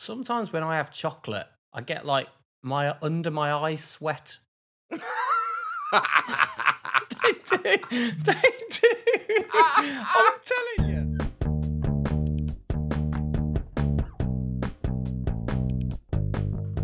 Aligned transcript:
Sometimes 0.00 0.52
when 0.52 0.62
I 0.62 0.76
have 0.76 0.92
chocolate, 0.92 1.48
I 1.72 1.80
get 1.80 2.06
like 2.06 2.28
my 2.62 2.96
under 3.02 3.32
my 3.32 3.52
eyes 3.52 3.82
sweat. 3.82 4.38
they 4.90 4.98
do. 7.50 7.58
They 7.58 8.42
do. 8.70 8.88
I'm 9.52 10.34
telling 10.44 10.88
you. 10.88 11.18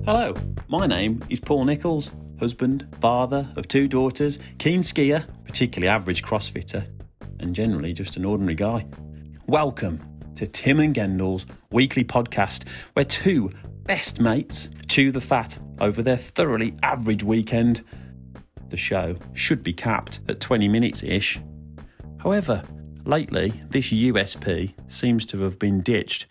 Hello, 0.04 0.34
my 0.66 0.88
name 0.88 1.20
is 1.30 1.38
Paul 1.38 1.66
Nichols, 1.66 2.10
husband, 2.40 2.88
father 3.00 3.48
of 3.56 3.68
two 3.68 3.86
daughters, 3.86 4.40
keen 4.58 4.80
skier, 4.80 5.24
particularly 5.44 5.88
average 5.88 6.24
crossfitter, 6.24 6.88
and 7.38 7.54
generally 7.54 7.92
just 7.92 8.16
an 8.16 8.24
ordinary 8.24 8.56
guy. 8.56 8.84
Welcome 9.46 10.13
to 10.36 10.46
Tim 10.46 10.80
and 10.80 10.94
Gendal's 10.94 11.46
weekly 11.70 12.04
podcast, 12.04 12.68
where 12.94 13.04
two 13.04 13.50
best 13.84 14.20
mates 14.20 14.70
chew 14.88 15.12
the 15.12 15.20
fat 15.20 15.58
over 15.80 16.02
their 16.02 16.16
thoroughly 16.16 16.74
average 16.82 17.22
weekend. 17.22 17.84
The 18.68 18.76
show 18.76 19.16
should 19.34 19.62
be 19.62 19.72
capped 19.72 20.20
at 20.28 20.40
20 20.40 20.68
minutes 20.68 21.02
ish. 21.02 21.40
However, 22.18 22.62
lately, 23.04 23.52
this 23.68 23.92
USP 23.92 24.74
seems 24.86 25.26
to 25.26 25.42
have 25.42 25.58
been 25.58 25.82
ditched, 25.82 26.26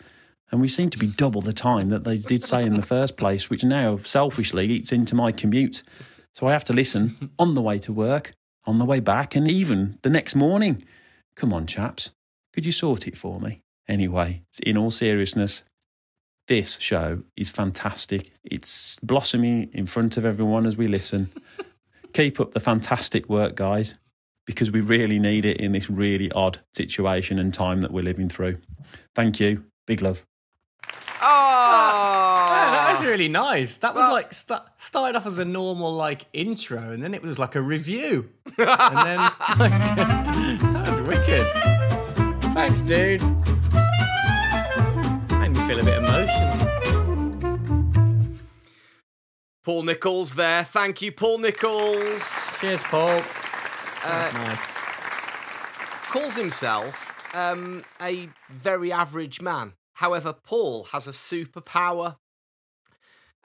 and 0.51 0.59
we 0.59 0.67
seem 0.67 0.89
to 0.89 0.97
be 0.97 1.07
double 1.07 1.41
the 1.41 1.53
time 1.53 1.89
that 1.89 2.03
they 2.03 2.17
did 2.17 2.43
say 2.43 2.63
in 2.63 2.75
the 2.75 2.81
first 2.81 3.17
place, 3.17 3.49
which 3.49 3.63
now 3.63 3.97
selfishly 3.97 4.65
eats 4.67 4.91
into 4.91 5.15
my 5.15 5.31
commute. 5.31 5.83
So 6.33 6.47
I 6.47 6.51
have 6.51 6.63
to 6.65 6.73
listen 6.73 7.31
on 7.37 7.53
the 7.53 7.61
way 7.61 7.79
to 7.79 7.93
work, 7.93 8.33
on 8.65 8.79
the 8.79 8.85
way 8.85 8.99
back, 8.99 9.35
and 9.35 9.49
even 9.49 9.99
the 10.01 10.09
next 10.09 10.35
morning. 10.35 10.83
Come 11.35 11.53
on, 11.53 11.67
chaps, 11.67 12.11
could 12.53 12.65
you 12.65 12.71
sort 12.71 13.07
it 13.07 13.17
for 13.17 13.39
me? 13.39 13.61
Anyway, 13.87 14.43
in 14.63 14.77
all 14.77 14.91
seriousness, 14.91 15.63
this 16.47 16.77
show 16.79 17.23
is 17.37 17.49
fantastic. 17.49 18.31
It's 18.43 18.99
blossoming 18.99 19.69
in 19.73 19.85
front 19.87 20.17
of 20.17 20.25
everyone 20.25 20.65
as 20.65 20.77
we 20.77 20.87
listen. 20.87 21.29
Keep 22.13 22.39
up 22.39 22.53
the 22.53 22.59
fantastic 22.59 23.27
work, 23.29 23.55
guys, 23.55 23.95
because 24.45 24.69
we 24.71 24.81
really 24.81 25.19
need 25.19 25.45
it 25.45 25.57
in 25.57 25.71
this 25.71 25.89
really 25.89 26.31
odd 26.33 26.59
situation 26.73 27.39
and 27.39 27.53
time 27.53 27.81
that 27.81 27.91
we're 27.91 28.03
living 28.03 28.29
through. 28.29 28.57
Thank 29.15 29.39
you. 29.39 29.65
Big 29.87 30.01
love. 30.01 30.25
Yeah, 32.53 32.69
that 32.71 32.91
was 32.93 33.03
Oh, 33.03 33.09
really 33.09 33.27
nice. 33.29 33.77
That 33.77 33.95
was 33.95 34.01
Well- 34.01 34.11
like 34.11 34.33
st- 34.33 34.61
started 34.77 35.15
off 35.17 35.25
as 35.25 35.37
a 35.37 35.45
normal 35.45 35.93
like 35.93 36.25
intro, 36.33 36.91
and 36.91 37.01
then 37.01 37.13
it 37.13 37.21
was 37.21 37.39
like 37.39 37.55
a 37.55 37.61
review, 37.61 38.29
and 38.57 38.97
then 38.97 39.17
like, 39.57 39.71
that 39.71 40.85
was 40.89 41.01
wicked. 41.01 41.47
Thanks, 42.53 42.81
dude. 42.81 43.21
Made 45.67 45.69
me 45.69 45.75
feel 45.75 45.79
a 45.79 45.85
bit 45.85 45.97
emotional. 46.09 46.69
Paul 49.63 49.83
Nichols 49.83 50.33
there. 50.35 50.65
Thank 50.65 51.01
you, 51.01 51.11
Paul 51.11 51.37
Nichols. 51.37 52.57
Cheers, 52.59 52.83
Paul. 52.83 53.09
Uh, 53.09 53.21
That's 54.03 54.33
nice. 54.33 54.77
calls 56.11 56.35
himself 56.35 57.15
um, 57.33 57.85
a 58.01 58.27
very 58.49 58.91
average 58.91 59.39
man. 59.41 59.73
However, 59.93 60.33
Paul 60.33 60.83
has 60.91 61.07
a 61.07 61.11
superpower. 61.11 62.17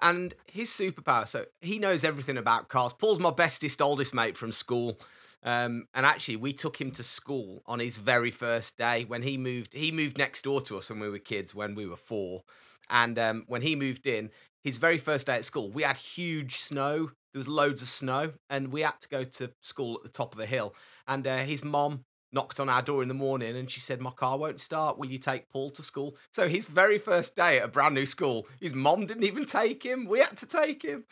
And 0.00 0.34
his 0.46 0.70
superpower, 0.70 1.26
so 1.26 1.46
he 1.60 1.78
knows 1.78 2.04
everything 2.04 2.36
about 2.36 2.68
cars. 2.68 2.92
Paul's 2.92 3.18
my 3.18 3.30
bestest, 3.30 3.82
oldest 3.82 4.14
mate 4.14 4.36
from 4.36 4.52
school. 4.52 4.98
Um, 5.42 5.86
and 5.94 6.04
actually, 6.04 6.36
we 6.36 6.52
took 6.52 6.80
him 6.80 6.90
to 6.92 7.02
school 7.02 7.62
on 7.66 7.78
his 7.78 7.96
very 7.96 8.30
first 8.30 8.76
day 8.76 9.04
when 9.04 9.22
he 9.22 9.36
moved. 9.36 9.72
He 9.72 9.92
moved 9.92 10.18
next 10.18 10.42
door 10.42 10.60
to 10.62 10.78
us 10.78 10.90
when 10.90 11.00
we 11.00 11.08
were 11.08 11.18
kids, 11.18 11.54
when 11.54 11.74
we 11.74 11.86
were 11.86 11.96
four. 11.96 12.42
And 12.90 13.18
um, 13.18 13.44
when 13.46 13.62
he 13.62 13.76
moved 13.76 14.06
in, 14.06 14.30
his 14.64 14.78
very 14.78 14.98
first 14.98 15.26
day 15.26 15.36
at 15.36 15.44
school, 15.44 15.70
we 15.70 15.82
had 15.82 15.96
huge 15.96 16.56
snow. 16.56 17.10
There 17.32 17.40
was 17.40 17.48
loads 17.48 17.82
of 17.82 17.88
snow, 17.88 18.32
and 18.50 18.72
we 18.72 18.80
had 18.80 19.00
to 19.00 19.08
go 19.08 19.24
to 19.24 19.52
school 19.62 19.96
at 19.96 20.02
the 20.02 20.08
top 20.08 20.32
of 20.32 20.38
the 20.38 20.46
hill. 20.46 20.74
And 21.06 21.26
uh, 21.26 21.38
his 21.38 21.62
mom 21.62 22.04
knocked 22.32 22.60
on 22.60 22.68
our 22.68 22.82
door 22.82 23.02
in 23.02 23.08
the 23.08 23.14
morning 23.14 23.56
and 23.56 23.70
she 23.70 23.80
said, 23.80 24.00
My 24.00 24.10
car 24.10 24.36
won't 24.36 24.60
start. 24.60 24.98
Will 24.98 25.10
you 25.10 25.18
take 25.18 25.48
Paul 25.48 25.70
to 25.70 25.82
school? 25.82 26.16
So 26.32 26.48
his 26.48 26.66
very 26.66 26.98
first 26.98 27.36
day 27.36 27.58
at 27.58 27.64
a 27.64 27.68
brand 27.68 27.94
new 27.94 28.06
school, 28.06 28.46
his 28.60 28.74
mom 28.74 29.06
didn't 29.06 29.24
even 29.24 29.46
take 29.46 29.82
him. 29.82 30.06
We 30.06 30.20
had 30.20 30.36
to 30.38 30.46
take 30.46 30.82
him. 30.82 31.04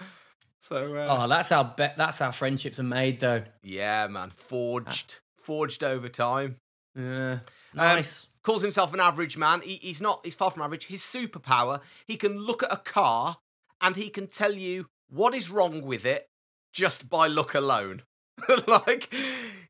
So, 0.68 0.94
uh, 0.96 1.06
Oh, 1.24 1.28
that's 1.28 1.48
how 1.50 1.62
be- 1.64 1.88
that's 1.96 2.18
how 2.18 2.30
friendships 2.30 2.78
are 2.78 2.82
made, 2.84 3.20
though. 3.20 3.44
yeah, 3.62 4.06
man. 4.08 4.30
Forged. 4.30 5.16
Forged 5.38 5.84
over 5.84 6.08
time. 6.08 6.56
Yeah, 6.96 7.34
Um, 7.34 7.40
nice. 7.74 8.28
calls 8.42 8.62
himself 8.62 8.92
an 8.94 9.00
average 9.00 9.36
man. 9.36 9.60
He, 9.60 9.76
he's 9.76 10.00
not. 10.00 10.20
He's 10.24 10.34
far 10.34 10.50
from 10.50 10.62
average. 10.62 10.86
His 10.86 11.02
superpower: 11.02 11.80
he 12.06 12.16
can 12.16 12.38
look 12.38 12.62
at 12.62 12.72
a 12.72 12.78
car 12.78 13.36
and 13.80 13.96
he 13.96 14.08
can 14.08 14.26
tell 14.26 14.54
you 14.54 14.88
what 15.08 15.34
is 15.34 15.50
wrong 15.50 15.82
with 15.82 16.04
it 16.04 16.28
just 16.72 17.08
by 17.08 17.26
look 17.28 17.54
alone. 17.54 18.02
like 18.66 19.14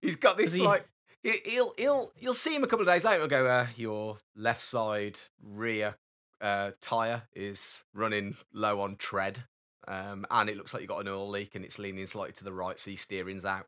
he's 0.00 0.16
got 0.16 0.36
this 0.38 0.52
he- 0.54 0.62
like 0.62 0.86
he- 1.22 1.42
he'll 1.44 1.74
he'll 1.76 2.12
you'll 2.18 2.32
see 2.34 2.54
him 2.54 2.64
a 2.64 2.66
couple 2.66 2.88
of 2.88 2.92
days 2.94 3.04
later 3.04 3.20
and 3.22 3.30
go, 3.30 3.46
uh, 3.46 3.66
your 3.76 4.18
left 4.34 4.62
side 4.62 5.18
rear 5.42 5.96
uh, 6.40 6.70
tire 6.80 7.24
is 7.34 7.84
running 7.92 8.36
low 8.52 8.80
on 8.80 8.96
tread. 8.96 9.44
Um, 9.88 10.26
and 10.30 10.50
it 10.50 10.56
looks 10.56 10.72
like 10.74 10.82
you've 10.82 10.88
got 10.90 11.00
an 11.00 11.08
oil 11.08 11.28
leak 11.28 11.54
and 11.54 11.64
it's 11.64 11.78
leaning 11.78 12.06
slightly 12.06 12.32
to 12.34 12.44
the 12.44 12.52
right, 12.52 12.78
so 12.78 12.90
your 12.90 12.98
steering's 12.98 13.44
out. 13.44 13.66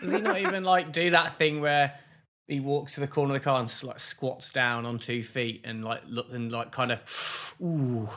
Does 0.00 0.12
he 0.12 0.20
not 0.20 0.38
even 0.38 0.64
like 0.64 0.92
do 0.92 1.10
that 1.10 1.32
thing 1.32 1.60
where 1.60 1.94
he 2.46 2.60
walks 2.60 2.94
to 2.94 3.00
the 3.00 3.06
corner 3.06 3.34
of 3.34 3.40
the 3.40 3.44
car 3.44 3.58
and 3.60 3.82
like 3.84 3.98
squats 4.00 4.50
down 4.50 4.84
on 4.84 4.98
two 4.98 5.22
feet 5.22 5.62
and 5.64 5.84
like 5.84 6.02
look 6.06 6.30
and 6.32 6.52
like 6.52 6.70
kind 6.72 6.92
of 6.92 7.54
ooh 7.62 8.08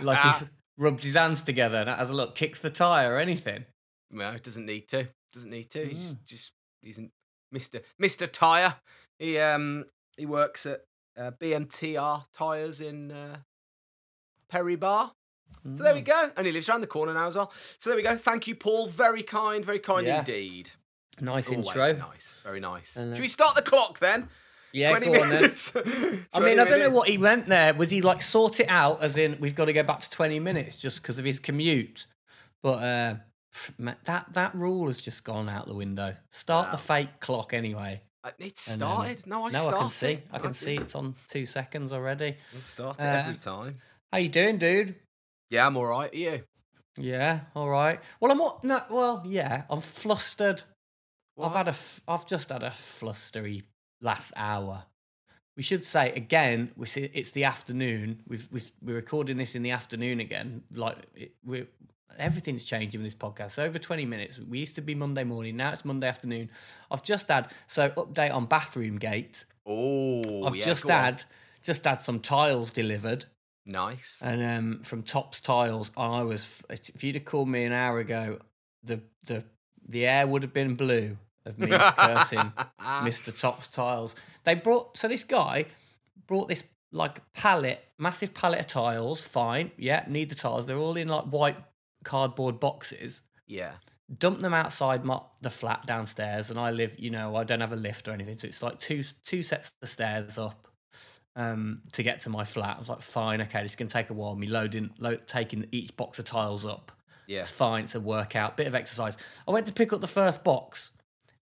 like 0.00 0.20
he's 0.22 0.50
rubs 0.78 1.02
his 1.02 1.14
hands 1.14 1.42
together 1.42 1.78
and 1.78 1.88
has 1.90 2.10
a 2.10 2.14
look, 2.14 2.34
kicks 2.36 2.60
the 2.60 2.70
tire 2.70 3.14
or 3.14 3.18
anything. 3.18 3.64
No, 4.10 4.36
doesn't 4.38 4.66
need 4.66 4.88
to. 4.88 5.08
Doesn't 5.32 5.50
need 5.50 5.70
to. 5.70 5.84
He's 5.86 6.14
Mm. 6.14 6.24
just 6.26 6.52
he's 6.82 7.00
Mr. 7.52 7.82
Mr. 8.00 8.30
Tire. 8.30 8.76
He 9.18 9.38
um 9.38 9.86
he 10.16 10.26
works 10.26 10.66
at 10.66 10.82
uh, 11.18 11.30
BMTR 11.40 12.24
Tires 12.36 12.80
in 12.80 13.10
uh, 13.10 13.38
Perry 14.48 14.76
Barr. 14.76 15.12
So 15.76 15.82
there 15.82 15.94
we 15.94 16.02
Mm. 16.02 16.06
go. 16.06 16.30
And 16.36 16.46
he 16.46 16.52
lives 16.52 16.68
around 16.68 16.80
the 16.80 16.86
corner 16.86 17.14
now 17.14 17.26
as 17.26 17.34
well. 17.34 17.52
So 17.78 17.90
there 17.90 17.96
we 17.96 18.02
go. 18.02 18.16
Thank 18.16 18.46
you, 18.46 18.54
Paul. 18.54 18.88
Very 18.88 19.22
kind, 19.22 19.64
very 19.64 19.78
kind 19.78 20.06
Yeah. 20.06 20.18
indeed. 20.20 20.70
Nice 21.20 21.48
Always 21.48 21.66
intro. 21.68 21.92
nice. 21.92 22.34
Very 22.42 22.60
nice. 22.60 22.96
Uh, 22.96 23.14
Should 23.14 23.20
we 23.20 23.28
start 23.28 23.54
the 23.54 23.62
clock 23.62 23.98
then? 23.98 24.28
Yeah, 24.72 24.90
20 24.90 25.06
go 25.06 25.12
on 25.22 25.28
then. 25.28 25.42
minutes. 25.42 25.70
I 25.76 25.80
20 25.80 26.26
mean, 26.40 26.58
I 26.60 26.64
don't 26.64 26.80
know 26.80 26.90
what 26.90 27.08
he 27.08 27.18
meant 27.18 27.46
there. 27.46 27.74
Was 27.74 27.90
he 27.90 28.00
like 28.00 28.22
sort 28.22 28.58
it 28.60 28.68
out, 28.70 29.02
as 29.02 29.18
in 29.18 29.36
we've 29.38 29.54
got 29.54 29.66
to 29.66 29.72
go 29.74 29.82
back 29.82 30.00
to 30.00 30.10
twenty 30.10 30.40
minutes 30.40 30.76
just 30.76 31.02
because 31.02 31.18
of 31.18 31.26
his 31.26 31.38
commute? 31.38 32.06
But 32.62 32.82
uh, 32.82 33.14
that 34.04 34.32
that 34.32 34.54
rule 34.54 34.86
has 34.86 35.00
just 35.00 35.24
gone 35.24 35.50
out 35.50 35.66
the 35.66 35.74
window. 35.74 36.16
Start 36.30 36.70
the 36.70 36.78
fake 36.78 37.20
clock 37.20 37.52
anyway. 37.52 38.00
Uh, 38.24 38.30
It 38.38 38.56
started. 38.58 39.26
no, 39.26 39.46
I 39.46 39.50
no. 39.50 39.68
I 39.68 39.78
can 39.78 39.88
see. 39.90 40.22
I 40.32 40.38
can 40.38 40.54
see 40.54 40.76
it's 40.76 40.94
on 40.94 41.16
two 41.28 41.44
seconds 41.44 41.92
already. 41.92 42.38
Start 42.62 42.98
it 42.98 43.04
Uh, 43.04 43.08
every 43.08 43.36
time. 43.36 43.78
How 44.10 44.18
you 44.18 44.30
doing, 44.30 44.56
dude? 44.56 44.94
Yeah, 45.52 45.66
I'm 45.66 45.76
all 45.76 45.86
right. 45.86 46.10
Are 46.10 46.16
you? 46.16 46.42
Yeah, 46.98 47.40
all 47.54 47.68
right. 47.68 48.00
Well, 48.20 48.32
I'm 48.32 48.38
not. 48.38 48.64
No, 48.64 48.82
well, 48.88 49.22
yeah, 49.28 49.64
I'm 49.68 49.82
flustered. 49.82 50.62
I've 51.38 51.52
had 51.52 51.66
a. 51.66 51.72
F- 51.72 52.00
I've 52.08 52.26
just 52.26 52.48
had 52.48 52.62
a 52.62 52.70
flustery 52.70 53.64
last 54.00 54.32
hour. 54.34 54.84
We 55.54 55.62
should 55.62 55.84
say 55.84 56.10
again. 56.12 56.70
We 56.74 56.86
see 56.86 57.10
it's 57.12 57.32
the 57.32 57.44
afternoon. 57.44 58.22
We've 58.26 58.48
we've 58.50 58.72
we're 58.80 58.96
recording 58.96 59.36
this 59.36 59.54
in 59.54 59.62
the 59.62 59.72
afternoon 59.72 60.20
again. 60.20 60.62
Like 60.74 60.96
it, 61.14 61.34
we're 61.44 61.66
everything's 62.18 62.64
changing 62.64 63.02
in 63.02 63.04
this 63.04 63.14
podcast. 63.14 63.50
So 63.50 63.64
over 63.64 63.78
twenty 63.78 64.06
minutes. 64.06 64.38
We 64.38 64.58
used 64.58 64.76
to 64.76 64.80
be 64.82 64.94
Monday 64.94 65.24
morning. 65.24 65.58
Now 65.58 65.72
it's 65.72 65.84
Monday 65.84 66.08
afternoon. 66.08 66.48
I've 66.90 67.02
just 67.02 67.28
had 67.28 67.50
so 67.66 67.90
update 67.90 68.32
on 68.32 68.46
bathroom 68.46 68.96
gate. 68.96 69.44
Oh, 69.66 70.46
I've 70.46 70.56
yeah, 70.56 70.64
just 70.64 70.86
go 70.86 70.94
on. 70.94 71.04
had 71.04 71.24
just 71.62 71.84
had 71.84 72.00
some 72.00 72.20
tiles 72.20 72.70
delivered. 72.70 73.26
Nice. 73.64 74.18
and 74.22 74.42
um, 74.42 74.82
from 74.82 75.02
Topps 75.02 75.40
Tiles, 75.40 75.90
I 75.96 76.22
was. 76.24 76.62
If 76.68 77.04
you'd 77.04 77.14
have 77.14 77.24
called 77.24 77.48
me 77.48 77.64
an 77.64 77.72
hour 77.72 77.98
ago, 77.98 78.38
the 78.82 79.00
the 79.26 79.44
the 79.86 80.06
air 80.06 80.26
would 80.26 80.42
have 80.42 80.52
been 80.52 80.74
blue 80.74 81.16
of 81.44 81.58
me 81.58 81.68
cursing 81.70 82.52
Mr. 82.80 83.38
Topps 83.38 83.68
Tiles. 83.68 84.14
They 84.44 84.54
brought 84.54 84.96
so 84.96 85.08
this 85.08 85.24
guy 85.24 85.66
brought 86.26 86.48
this 86.48 86.64
like 86.90 87.20
pallet, 87.34 87.84
massive 87.98 88.34
pallet 88.34 88.60
of 88.60 88.66
tiles. 88.66 89.20
Fine, 89.20 89.70
yeah, 89.76 90.04
need 90.08 90.28
the 90.30 90.34
tiles. 90.34 90.66
They're 90.66 90.76
all 90.76 90.96
in 90.96 91.08
like 91.08 91.24
white 91.24 91.56
cardboard 92.04 92.58
boxes. 92.60 93.22
yeah. 93.46 93.72
Dump 94.18 94.40
them 94.40 94.52
outside 94.52 95.04
my 95.06 95.20
the 95.40 95.48
flat 95.48 95.86
downstairs, 95.86 96.50
and 96.50 96.58
I 96.58 96.70
live. 96.70 96.96
You 96.98 97.08
know, 97.08 97.34
I 97.34 97.44
don't 97.44 97.60
have 97.60 97.72
a 97.72 97.76
lift 97.76 98.08
or 98.08 98.10
anything, 98.12 98.36
so 98.36 98.46
it's 98.46 98.62
like 98.62 98.78
two 98.78 99.02
two 99.24 99.42
sets 99.42 99.72
of 99.80 99.88
stairs 99.88 100.36
up 100.36 100.68
um, 101.36 101.82
to 101.92 102.02
get 102.02 102.20
to 102.22 102.30
my 102.30 102.44
flat. 102.44 102.76
I 102.76 102.78
was 102.78 102.88
like, 102.88 103.02
fine, 103.02 103.40
okay, 103.42 103.62
this 103.62 103.72
is 103.72 103.76
going 103.76 103.88
to 103.88 103.92
take 103.92 104.10
a 104.10 104.14
while. 104.14 104.34
Me 104.34 104.46
loading, 104.46 104.90
load, 104.98 105.26
taking 105.26 105.66
each 105.72 105.96
box 105.96 106.18
of 106.18 106.24
tiles 106.24 106.64
up. 106.66 106.92
Yeah. 107.26 107.40
It's 107.40 107.50
fine. 107.50 107.84
It's 107.84 107.94
a 107.94 108.00
workout, 108.00 108.56
bit 108.56 108.66
of 108.66 108.74
exercise. 108.74 109.16
I 109.46 109.52
went 109.52 109.66
to 109.66 109.72
pick 109.72 109.92
up 109.92 110.00
the 110.00 110.06
first 110.06 110.44
box, 110.44 110.90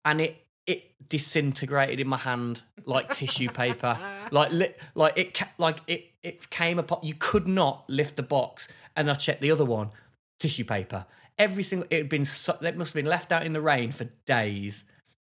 and 0.05 0.21
it 0.21 0.43
it 0.67 1.09
disintegrated 1.09 2.01
in 2.01 2.09
my 2.09 2.17
hand 2.17 2.63
like 2.85 3.11
tissue 3.11 3.49
paper. 3.49 3.99
Like 4.33 4.51
li- 4.51 4.75
like 4.97 5.17
it 5.17 5.35
ca- 5.35 5.53
like 5.57 5.79
it 5.87 6.07
it 6.25 6.51
came 6.51 6.81
apart. 6.81 7.05
You 7.05 7.15
could 7.17 7.47
not 7.47 7.89
lift 7.89 8.17
the 8.17 8.25
box, 8.25 8.67
and 8.97 9.09
I 9.09 9.15
checked 9.15 9.41
the 9.41 9.53
other 9.53 9.65
one, 9.65 9.91
tissue 10.41 10.65
paper. 10.65 11.07
Every 11.39 11.63
single 11.63 11.87
it 11.91 11.99
had 11.99 12.09
been 12.09 12.25
so, 12.25 12.59
it 12.61 12.77
must 12.77 12.91
have 12.91 12.95
been 12.97 13.09
left 13.09 13.31
out 13.31 13.47
in 13.47 13.53
the 13.53 13.61
rain 13.61 13.93
for 13.93 14.05
days. 14.27 14.85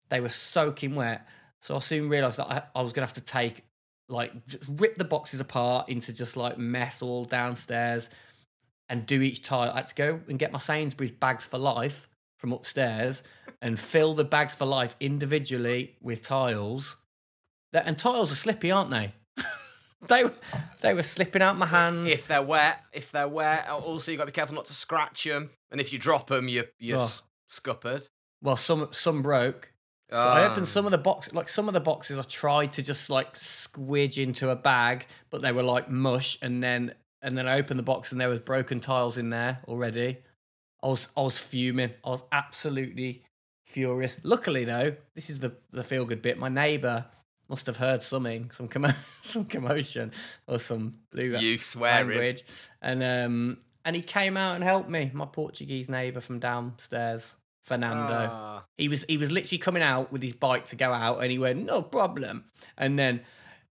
They 0.09 0.21
were 0.21 0.31
soaking 0.31 0.97
wet. 0.97 1.29
So 1.61 1.77
I 1.77 1.79
soon 1.79 2.09
realised 2.09 2.39
that 2.39 2.51
I, 2.51 2.63
I 2.75 2.83
was 2.83 2.93
gonna 2.93 3.07
have 3.07 3.13
to 3.13 3.21
take 3.21 3.63
like 4.09 4.47
just 4.47 4.65
rip 4.69 4.97
the 4.97 5.05
boxes 5.05 5.41
apart 5.41 5.89
into 5.89 6.13
just 6.13 6.37
like 6.37 6.59
mess 6.59 7.03
all 7.03 7.25
downstairs 7.25 8.11
and 8.89 9.07
do 9.07 9.21
each 9.23 9.43
tile. 9.43 9.71
I 9.71 9.77
had 9.77 9.87
to 9.89 9.95
go 9.95 10.21
and 10.29 10.39
get 10.39 10.53
my 10.53 10.59
Sainsbury's 10.59 11.13
bags 11.13 11.47
for 11.47 11.59
life 11.59 12.09
from 12.39 12.53
upstairs 12.53 13.23
and 13.61 13.79
fill 13.79 14.15
the 14.15 14.25
bags 14.25 14.55
for 14.55 14.65
life 14.65 14.97
individually 15.01 15.97
with 16.01 16.23
tiles. 16.23 16.97
That 17.73 17.87
and 17.87 17.99
tiles 17.99 18.33
are 18.33 18.37
slippy, 18.37 18.71
aren't 18.71 18.91
they? 18.91 19.13
they 20.09 20.25
were 20.25 20.35
they 20.81 20.95
were 20.95 21.03
slipping 21.03 21.43
out 21.43 21.59
my 21.59 21.67
hand. 21.67 22.09
If 22.09 22.29
they're 22.29 22.41
wet, 22.43 22.81
if 22.93 23.11
they're 23.13 23.29
wet, 23.29 23.67
uh, 23.69 23.77
also 23.77 24.11
you 24.11 24.17
got 24.17 24.25
to 24.25 24.33
be 24.33 24.35
careful 24.35 24.55
not 24.55 24.67
to 24.67 24.75
scratch 24.75 25.25
them. 25.25 25.51
And 25.71 25.81
if 25.81 25.93
you 25.93 25.99
drop 25.99 26.29
them, 26.29 26.49
you 26.49 26.65
you're 26.79 27.01
Oh. 27.01 27.11
scuppered. 27.49 28.07
Well, 28.43 28.57
some 28.57 28.89
some 28.93 29.21
broke. 29.21 29.73
So 30.11 30.17
I 30.17 30.45
Ah. 30.47 30.51
opened 30.51 30.67
some 30.67 30.87
of 30.87 30.91
the 30.91 30.99
boxes, 30.99 31.35
like 31.35 31.49
some 31.49 31.69
of 31.69 31.75
the 31.75 31.81
boxes, 31.81 32.19
I 32.19 32.23
tried 32.23 32.73
to 32.73 32.83
just 32.83 33.11
like 33.11 33.35
squidge 33.35 34.17
into 34.23 34.49
a 34.51 34.57
bag, 34.57 35.07
but 35.31 35.43
they 35.43 35.53
were 35.53 35.63
like 35.63 35.91
mush. 35.91 36.39
And 36.41 36.63
then 36.63 36.95
and 37.21 37.37
then 37.37 37.47
I 37.49 37.59
opened 37.59 37.79
the 37.79 37.85
box 37.85 38.13
and 38.13 38.21
there 38.21 38.29
was 38.29 38.39
broken 38.39 38.81
tiles 38.81 39.19
in 39.19 39.31
there 39.31 39.61
already. 39.69 40.19
I 40.83 40.87
was 40.89 41.09
I 41.17 41.21
was 41.23 41.37
fuming. 41.37 41.91
I 42.05 42.09
was 42.11 42.23
absolutely 42.33 43.23
furious. 43.67 44.17
Luckily 44.23 44.65
though, 44.65 44.97
this 45.15 45.29
is 45.29 45.41
the 45.41 45.53
the 45.73 45.85
feel 45.85 46.05
good 46.07 46.23
bit. 46.23 46.39
My 46.39 46.49
neighbour 46.49 47.07
must 47.49 47.67
have 47.67 47.79
heard 47.79 48.03
something, 48.03 48.51
some 48.51 48.69
commo- 48.69 48.97
some 49.21 49.45
commotion 49.45 50.13
or 50.47 50.59
some 50.59 51.01
blue 51.11 51.37
You 51.39 51.59
swearing. 51.59 52.09
language, 52.09 52.45
and 52.81 53.03
um 53.03 53.59
and 53.85 53.95
he 53.97 54.03
came 54.03 54.37
out 54.39 54.55
and 54.55 54.65
helped 54.65 54.89
me. 54.89 55.11
My 55.13 55.27
Portuguese 55.27 55.89
neighbour 55.91 56.21
from 56.21 56.39
downstairs, 56.39 57.37
Fernando 57.69 58.29
Ah. 58.33 58.65
he 58.77 58.89
was 58.89 59.05
he 59.09 59.17
was 59.17 59.31
literally 59.31 59.59
coming 59.59 59.83
out 59.83 60.11
with 60.13 60.23
his 60.23 60.33
bike 60.47 60.65
to 60.67 60.77
go 60.77 60.93
out 60.93 61.17
and 61.23 61.31
he 61.31 61.39
went 61.39 61.65
no 61.65 61.83
problem 61.83 62.45
and 62.77 62.99
then 62.99 63.21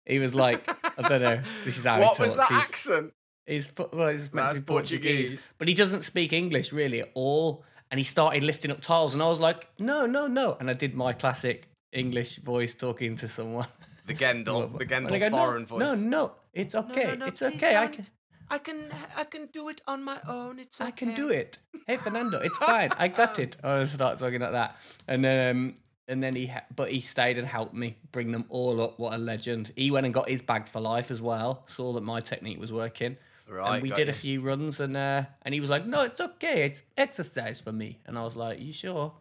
he 0.05 0.19
was 0.19 0.35
like 0.35 0.61
i 0.99 1.03
don't 1.09 1.23
know 1.23 1.41
this 1.65 1.77
is 1.79 1.85
how 1.85 2.01
what 2.01 2.17
he 2.17 2.23
was 2.25 2.37
that 2.37 2.49
he's, 2.49 2.59
accent? 2.71 3.13
he's 3.47 3.67
well 3.93 4.09
he's 4.11 4.33
meant 4.33 4.49
to 4.55 4.61
be 4.61 4.61
portuguese, 4.61 5.31
Portuguese. 5.31 5.53
but 5.59 5.69
he 5.69 5.75
doesn't 5.75 6.03
speak 6.03 6.33
english 6.33 6.73
really 6.73 7.01
at 7.01 7.11
all 7.15 7.65
and 7.91 7.99
he 7.99 8.05
started 8.05 8.43
lifting 8.45 8.71
up 8.71 8.81
tiles 8.81 9.15
and 9.15 9.23
i 9.23 9.29
was 9.35 9.41
like 9.41 9.69
no 9.79 10.07
no 10.07 10.27
no 10.27 10.57
and 10.61 10.69
i 10.71 10.75
did 10.75 10.95
my 10.95 11.13
classic 11.13 11.69
english 11.93 12.37
voice 12.37 12.75
talking 12.75 13.17
to 13.17 13.29
someone 13.29 13.67
The 14.07 14.15
Gendel, 14.15 14.79
the 14.79 14.95
And 14.95 15.09
I 15.09 15.11
Gendel 15.11 15.21
go, 15.21 15.29
no, 15.31 15.37
foreign 15.37 15.67
voice. 15.67 15.81
no 15.81 15.95
no 15.95 16.23
it's 16.53 16.75
okay 16.83 17.19
it's 17.31 17.43
okay 17.43 17.75
i 17.77 17.87
can 17.89 18.07
I 18.51 18.59
can, 18.59 18.93
I 19.17 19.25
can 19.25 19.47
do 19.53 19.69
it 19.69 19.81
on 19.87 20.05
my 20.05 20.19
own. 20.27 20.59
It's 20.59 20.81
okay. 20.81 20.89
I 20.89 20.91
can 20.93 21.15
do 21.15 21.31
it. 21.31 21.59
Hey 21.87 21.97
Fernando, 21.97 22.39
it's 22.41 22.59
fine. 22.73 22.91
I 22.97 23.09
got 23.09 23.39
it. 23.39 23.57
I 23.63 23.85
start 23.87 24.19
talking 24.19 24.41
like 24.41 24.53
that, 24.53 24.77
and 25.07 25.25
then 25.25 25.57
um, 25.57 25.75
and 26.09 26.23
then 26.23 26.35
he, 26.37 26.47
ha- 26.47 26.65
but 26.75 26.91
he 26.91 27.01
stayed 27.01 27.39
and 27.39 27.47
helped 27.47 27.75
me 27.75 27.97
bring 28.13 28.33
them 28.33 28.45
all 28.49 28.81
up. 28.81 28.99
What 28.99 29.15
a 29.15 29.19
legend! 29.19 29.73
He 29.77 29.91
went 29.91 30.07
and 30.07 30.15
got 30.15 30.29
his 30.29 30.43
bag 30.43 30.67
for 30.69 30.81
life 30.81 31.11
as 31.11 31.21
well. 31.23 31.63
Saw 31.67 31.93
that 31.95 32.03
my 32.03 32.21
technique 32.21 32.61
was 32.61 32.73
working, 32.73 33.17
Right, 33.49 33.75
and 33.75 33.83
we 33.83 33.89
got 33.89 33.97
did 33.97 34.09
a 34.09 34.13
few 34.13 34.41
runs, 34.41 34.81
and 34.81 34.97
uh, 34.97 35.25
and 35.43 35.55
he 35.55 35.61
was 35.61 35.71
like, 35.71 35.87
"No, 35.87 36.03
it's 36.03 36.21
okay. 36.21 36.65
It's 36.65 36.83
exercise 36.97 37.61
for 37.61 37.73
me." 37.73 37.99
And 38.07 38.19
I 38.19 38.23
was 38.25 38.37
like, 38.37 38.61
"You 38.61 38.73
sure?" 38.73 39.13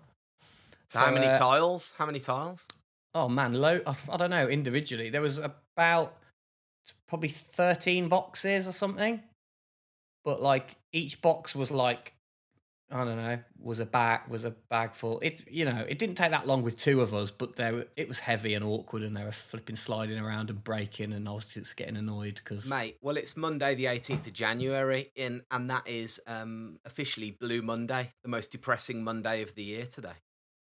So 0.88 1.00
how 1.00 1.12
many 1.12 1.28
uh, 1.28 1.38
tiles? 1.38 1.94
How 1.98 2.06
many 2.06 2.19
tiles? 2.19 2.66
Oh 3.13 3.30
man, 3.30 3.54
low. 3.54 3.81
I 3.86 3.95
I 4.12 4.18
don't 4.18 4.30
know. 4.30 4.48
Individually, 4.48 5.10
there 5.10 5.21
was 5.21 5.38
about 5.39 6.18
probably 7.08 7.30
thirteen 7.30 8.08
boxes 8.10 8.68
or 8.68 8.72
something, 8.72 9.22
but 10.24 10.42
like 10.42 10.76
each 10.92 11.22
box 11.22 11.56
was 11.56 11.72
like 11.72 12.14
I 12.92 13.04
don't 13.04 13.18
know, 13.18 13.40
was 13.60 13.80
a 13.80 13.86
bag 13.86 14.22
was 14.30 14.44
a 14.46 14.52
bag 14.52 14.94
full. 14.94 15.20
It 15.22 15.44
you 15.50 15.66
know 15.66 15.84
it 15.90 15.98
didn't 15.98 16.16
take 16.16 16.30
that 16.32 16.46
long 16.46 16.62
with 16.62 16.78
two 16.78 17.02
of 17.02 17.16
us, 17.16 17.32
but 17.32 17.56
there 17.56 17.74
were- 17.74 17.88
it 17.98 18.08
was 18.08 18.20
heavy 18.20 18.54
and 18.54 18.64
awkward, 18.64 19.02
and 19.02 19.18
they 19.18 19.24
were 19.24 19.32
flipping, 19.32 19.76
sliding 19.76 20.20
around 20.20 20.52
and 20.52 20.64
breaking, 20.64 21.12
and 21.12 21.28
I 21.28 21.32
was 21.32 21.46
just 21.46 21.76
getting 21.78 21.98
annoyed 21.98 22.36
because 22.36 22.70
Mate, 22.70 22.98
well, 23.02 23.18
it's 23.18 23.36
Monday, 23.36 23.74
the 23.74 23.86
18th 23.86 24.28
of 24.28 24.34
January, 24.34 25.12
in, 25.16 25.42
and 25.50 25.68
that 25.72 25.88
is 25.88 26.20
um, 26.28 26.80
officially 26.86 27.31
Blue 27.31 27.64
Monday, 27.64 28.14
the 28.22 28.30
most 28.30 28.52
depressing 28.52 29.04
Monday 29.04 29.42
of 29.42 29.56
the 29.56 29.64
year 29.64 29.88
today. 29.88 30.14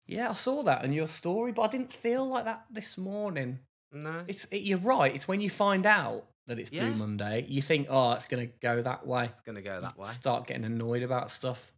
yeah, 0.06 0.32
I 0.32 0.34
saw 0.34 0.62
that 0.64 0.84
in 0.84 0.92
your 0.92 1.08
story, 1.08 1.54
but 1.54 1.62
I 1.62 1.68
didn't 1.68 1.94
feel 1.94 2.28
like 2.28 2.44
that 2.44 2.66
this 2.70 2.98
morning. 2.98 3.60
No. 3.92 4.24
It's 4.28 4.46
it, 4.46 4.62
you're 4.62 4.78
right. 4.80 5.14
It's 5.14 5.28
when 5.28 5.42
you 5.42 5.50
find 5.50 5.86
out 5.86 6.26
that 6.48 6.60
it's 6.60 6.72
Yeah. 6.72 6.90
Blue 6.90 6.96
Monday, 6.98 7.46
you 7.48 7.62
think, 7.62 7.88
oh, 7.90 8.14
it's 8.14 8.28
gonna 8.28 8.46
go 8.48 8.82
that 8.82 9.06
way. 9.08 9.26
It's 9.26 9.42
going 9.42 9.56
to 9.56 9.62
go 9.62 9.82
that 9.82 9.98
way. 9.98 10.08
Start 10.08 10.48
getting 10.48 10.66
annoyed 10.66 11.04
about 11.04 11.32
stuff. 11.32 11.72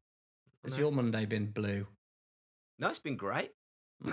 Has 0.64 0.78
No. 0.78 0.84
your 0.84 0.92
Monday 0.92 1.26
been 1.26 1.48
blue? 1.48 1.88
No, 2.80 2.90
it's 2.90 3.00
been 3.00 3.16
great. 3.18 3.52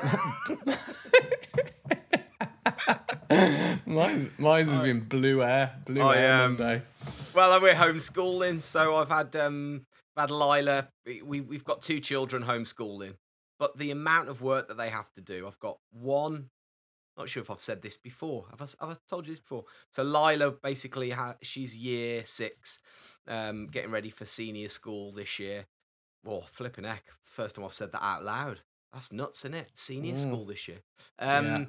mine's, 3.86 4.28
mine's 4.38 4.70
has 4.70 4.82
been 4.82 5.00
blue 5.00 5.42
air, 5.42 5.76
blue 5.86 6.02
I, 6.02 6.16
air 6.16 6.42
um, 6.42 6.52
Monday. 6.56 6.82
Well, 7.34 7.60
we're 7.60 7.74
homeschooling, 7.74 8.62
so 8.62 8.96
I've 8.96 9.08
had 9.08 9.34
um, 9.36 9.86
I've 10.16 10.22
had 10.28 10.30
Lila. 10.30 10.88
We 11.06 11.40
we've 11.40 11.64
got 11.64 11.82
two 11.82 12.00
children 12.00 12.44
homeschooling, 12.44 13.14
but 13.58 13.76
the 13.78 13.90
amount 13.90 14.28
of 14.28 14.40
work 14.42 14.68
that 14.68 14.76
they 14.76 14.90
have 14.90 15.12
to 15.14 15.20
do, 15.20 15.46
I've 15.46 15.58
got 15.58 15.78
one. 15.92 16.50
Not 17.18 17.28
sure 17.28 17.42
if 17.42 17.50
I've 17.50 17.60
said 17.60 17.82
this 17.82 17.96
before. 17.96 18.46
Have 18.50 18.62
I, 18.62 18.86
have 18.86 18.96
I 18.96 19.00
told 19.10 19.26
you 19.26 19.32
this 19.32 19.40
before? 19.40 19.64
So 19.92 20.04
Lila 20.04 20.52
basically 20.52 21.10
ha- 21.10 21.34
she's 21.42 21.76
year 21.76 22.24
six, 22.24 22.78
um, 23.26 23.66
getting 23.66 23.90
ready 23.90 24.08
for 24.08 24.24
senior 24.24 24.68
school 24.68 25.10
this 25.10 25.40
year. 25.40 25.66
Whoa, 26.22 26.42
flipping 26.42 26.84
heck! 26.84 27.04
It's 27.18 27.28
the 27.28 27.34
first 27.42 27.56
time 27.56 27.64
I've 27.64 27.72
said 27.72 27.90
that 27.90 28.04
out 28.04 28.22
loud. 28.22 28.60
That's 28.92 29.12
nuts, 29.12 29.40
isn't 29.40 29.54
it? 29.54 29.72
Senior 29.74 30.14
Mm. 30.14 30.18
school 30.18 30.44
this 30.46 30.68
year. 30.68 30.78
Um, 31.18 31.46
Yeah. 31.46 31.64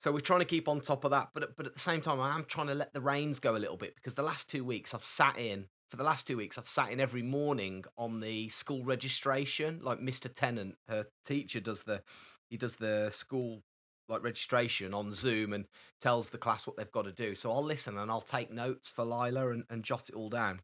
so 0.00 0.10
we're 0.10 0.20
trying 0.20 0.40
to 0.40 0.44
keep 0.44 0.66
on 0.68 0.80
top 0.80 1.04
of 1.04 1.12
that, 1.12 1.30
but 1.34 1.56
but 1.56 1.66
at 1.66 1.74
the 1.74 1.80
same 1.80 2.00
time, 2.00 2.20
I 2.20 2.34
am 2.34 2.44
trying 2.44 2.66
to 2.66 2.74
let 2.74 2.92
the 2.92 3.00
reins 3.00 3.38
go 3.38 3.56
a 3.56 3.58
little 3.58 3.76
bit 3.76 3.94
because 3.94 4.16
the 4.16 4.22
last 4.22 4.50
two 4.50 4.64
weeks 4.64 4.92
I've 4.92 5.04
sat 5.04 5.38
in. 5.38 5.68
For 5.90 5.96
the 5.96 6.04
last 6.04 6.26
two 6.26 6.36
weeks, 6.36 6.58
I've 6.58 6.68
sat 6.68 6.90
in 6.90 7.00
every 7.00 7.22
morning 7.22 7.84
on 7.96 8.20
the 8.20 8.48
school 8.50 8.84
registration. 8.84 9.80
Like 9.82 10.00
Mr. 10.00 10.32
Tennant, 10.32 10.76
her 10.88 11.06
teacher 11.24 11.60
does 11.60 11.84
the 11.84 12.02
he 12.50 12.56
does 12.56 12.76
the 12.76 13.10
school 13.10 13.62
like 14.08 14.22
registration 14.22 14.94
on 14.94 15.14
Zoom 15.14 15.52
and 15.52 15.66
tells 16.00 16.28
the 16.30 16.38
class 16.38 16.66
what 16.66 16.76
they've 16.76 16.90
got 16.92 17.02
to 17.02 17.12
do. 17.12 17.34
So 17.34 17.52
I'll 17.52 17.62
listen 17.64 17.98
and 17.98 18.10
I'll 18.10 18.20
take 18.20 18.50
notes 18.50 18.90
for 18.90 19.04
Lila 19.04 19.50
and, 19.50 19.64
and 19.68 19.82
jot 19.84 20.08
it 20.08 20.14
all 20.14 20.30
down. 20.30 20.60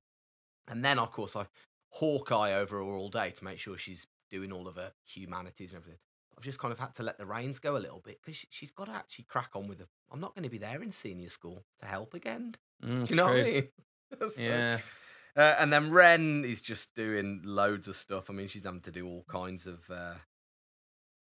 And 0.68 0.84
then 0.84 0.98
of 0.98 1.12
course 1.12 1.36
I 1.36 1.46
hawkeye 1.90 2.52
over 2.52 2.76
her 2.78 2.82
all 2.82 3.10
day 3.10 3.30
to 3.30 3.44
make 3.44 3.58
sure 3.58 3.76
she's 3.78 4.06
doing 4.30 4.50
all 4.52 4.66
of 4.66 4.76
her 4.76 4.92
humanities 5.06 5.72
and 5.72 5.80
everything. 5.80 5.98
I've 6.36 6.44
just 6.44 6.58
kind 6.58 6.72
of 6.72 6.80
had 6.80 6.94
to 6.94 7.02
let 7.04 7.18
the 7.18 7.26
reins 7.26 7.58
go 7.60 7.76
a 7.76 7.78
little 7.78 8.00
bit 8.04 8.18
because 8.24 8.44
she's 8.50 8.72
got 8.72 8.86
to 8.86 8.92
actually 8.92 9.26
crack 9.28 9.50
on 9.54 9.68
with 9.68 9.80
it. 9.80 9.86
I'm 10.10 10.20
not 10.20 10.34
going 10.34 10.42
to 10.42 10.48
be 10.50 10.58
there 10.58 10.82
in 10.82 10.90
senior 10.90 11.28
school 11.28 11.62
to 11.80 11.86
help 11.86 12.12
again. 12.14 12.56
Mm, 12.84 13.06
Do 13.06 13.14
you 13.14 13.16
know 13.16 13.26
what 13.26 13.36
I 13.36 13.42
mean? 13.44 13.68
So, 14.20 14.30
Yeah. 14.40 14.78
Uh, 15.36 15.56
and 15.58 15.72
then 15.72 15.90
Ren 15.90 16.44
is 16.46 16.60
just 16.60 16.94
doing 16.94 17.40
loads 17.44 17.88
of 17.88 17.96
stuff. 17.96 18.30
I 18.30 18.32
mean, 18.32 18.46
she's 18.46 18.62
having 18.64 18.80
to 18.82 18.92
do 18.92 19.06
all 19.08 19.24
kinds 19.28 19.66
of 19.66 19.90
uh, 19.90 20.14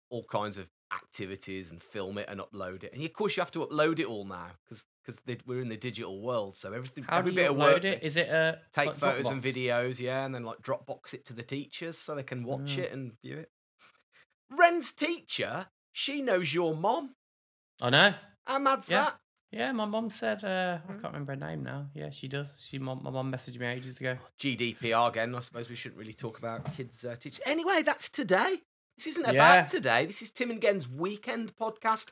all 0.10 0.24
kinds 0.26 0.58
of 0.58 0.68
activities 0.94 1.72
and 1.72 1.82
film 1.82 2.18
it 2.20 2.28
and 2.30 2.40
upload 2.40 2.84
it. 2.84 2.94
And 2.94 3.04
of 3.04 3.14
course, 3.14 3.36
you 3.36 3.42
have 3.42 3.52
to 3.52 3.60
upload 3.66 4.00
it 4.00 4.06
all 4.06 4.26
now 4.26 4.52
because 4.64 4.86
because 5.06 5.20
we're 5.46 5.62
in 5.62 5.68
the 5.70 5.76
digital 5.78 6.22
world. 6.22 6.56
So 6.56 6.72
everything, 6.72 7.04
How 7.04 7.18
every 7.18 7.32
do 7.32 7.36
bit 7.36 7.44
you 7.46 7.50
of 7.52 7.58
upload 7.58 7.74
work, 7.74 7.84
it? 7.86 8.04
Is 8.04 8.16
it 8.16 8.30
a 8.30 8.60
take 8.72 8.88
like 8.88 8.98
photos 8.98 9.28
and 9.28 9.44
videos, 9.44 10.00
yeah, 10.00 10.24
and 10.26 10.34
then 10.34 10.44
like 10.44 10.62
Dropbox 10.62 11.14
it 11.14 11.26
to 11.26 11.34
the 11.34 11.44
teachers 11.44 11.98
so 11.98 12.16
they 12.16 12.24
can 12.24 12.44
watch 12.46 12.76
Mm. 12.76 12.80
it 12.80 12.92
and 12.94 13.12
view 13.22 13.38
it. 13.40 13.52
Ren's 14.50 14.92
teacher, 14.92 15.68
she 15.92 16.22
knows 16.22 16.54
your 16.54 16.76
mom. 16.76 17.16
I 17.82 17.90
know. 17.90 18.14
How 18.46 18.60
mad's 18.60 18.90
Yeah. 18.90 19.04
that? 19.06 19.20
Yeah, 19.52 19.72
my 19.72 19.86
mom 19.86 20.10
said. 20.10 20.44
Uh, 20.44 20.80
I 20.88 20.92
Mm. 20.94 21.02
can't 21.02 21.14
remember 21.14 21.34
her 21.34 21.40
name 21.40 21.64
now. 21.64 21.90
Yeah, 21.94 22.10
she 22.10 22.28
does. 22.28 22.66
She 22.68 22.80
mum- 22.80 23.02
my 23.04 23.10
mom 23.12 23.32
messaged 23.32 23.60
me 23.60 23.68
ages 23.68 24.00
ago. 24.00 24.18
GDPR 24.40 25.10
again. 25.10 25.36
I 25.36 25.40
suppose 25.42 25.70
we 25.70 25.76
shouldn't 25.76 26.00
really 26.00 26.14
talk 26.14 26.38
about 26.40 26.74
kids' 26.76 27.04
uh, 27.06 27.16
teachers. 27.16 27.42
Anyway, 27.46 27.84
that's 27.84 28.10
today. 28.10 28.62
This 28.98 29.08
isn't 29.08 29.26
about 29.26 29.34
Yeah. 29.36 29.64
today. 29.64 30.06
This 30.06 30.22
is 30.22 30.32
Tim 30.32 30.52
and 30.52 30.62
Gen's 30.62 30.88
weekend 30.88 31.56
podcast. 31.56 32.12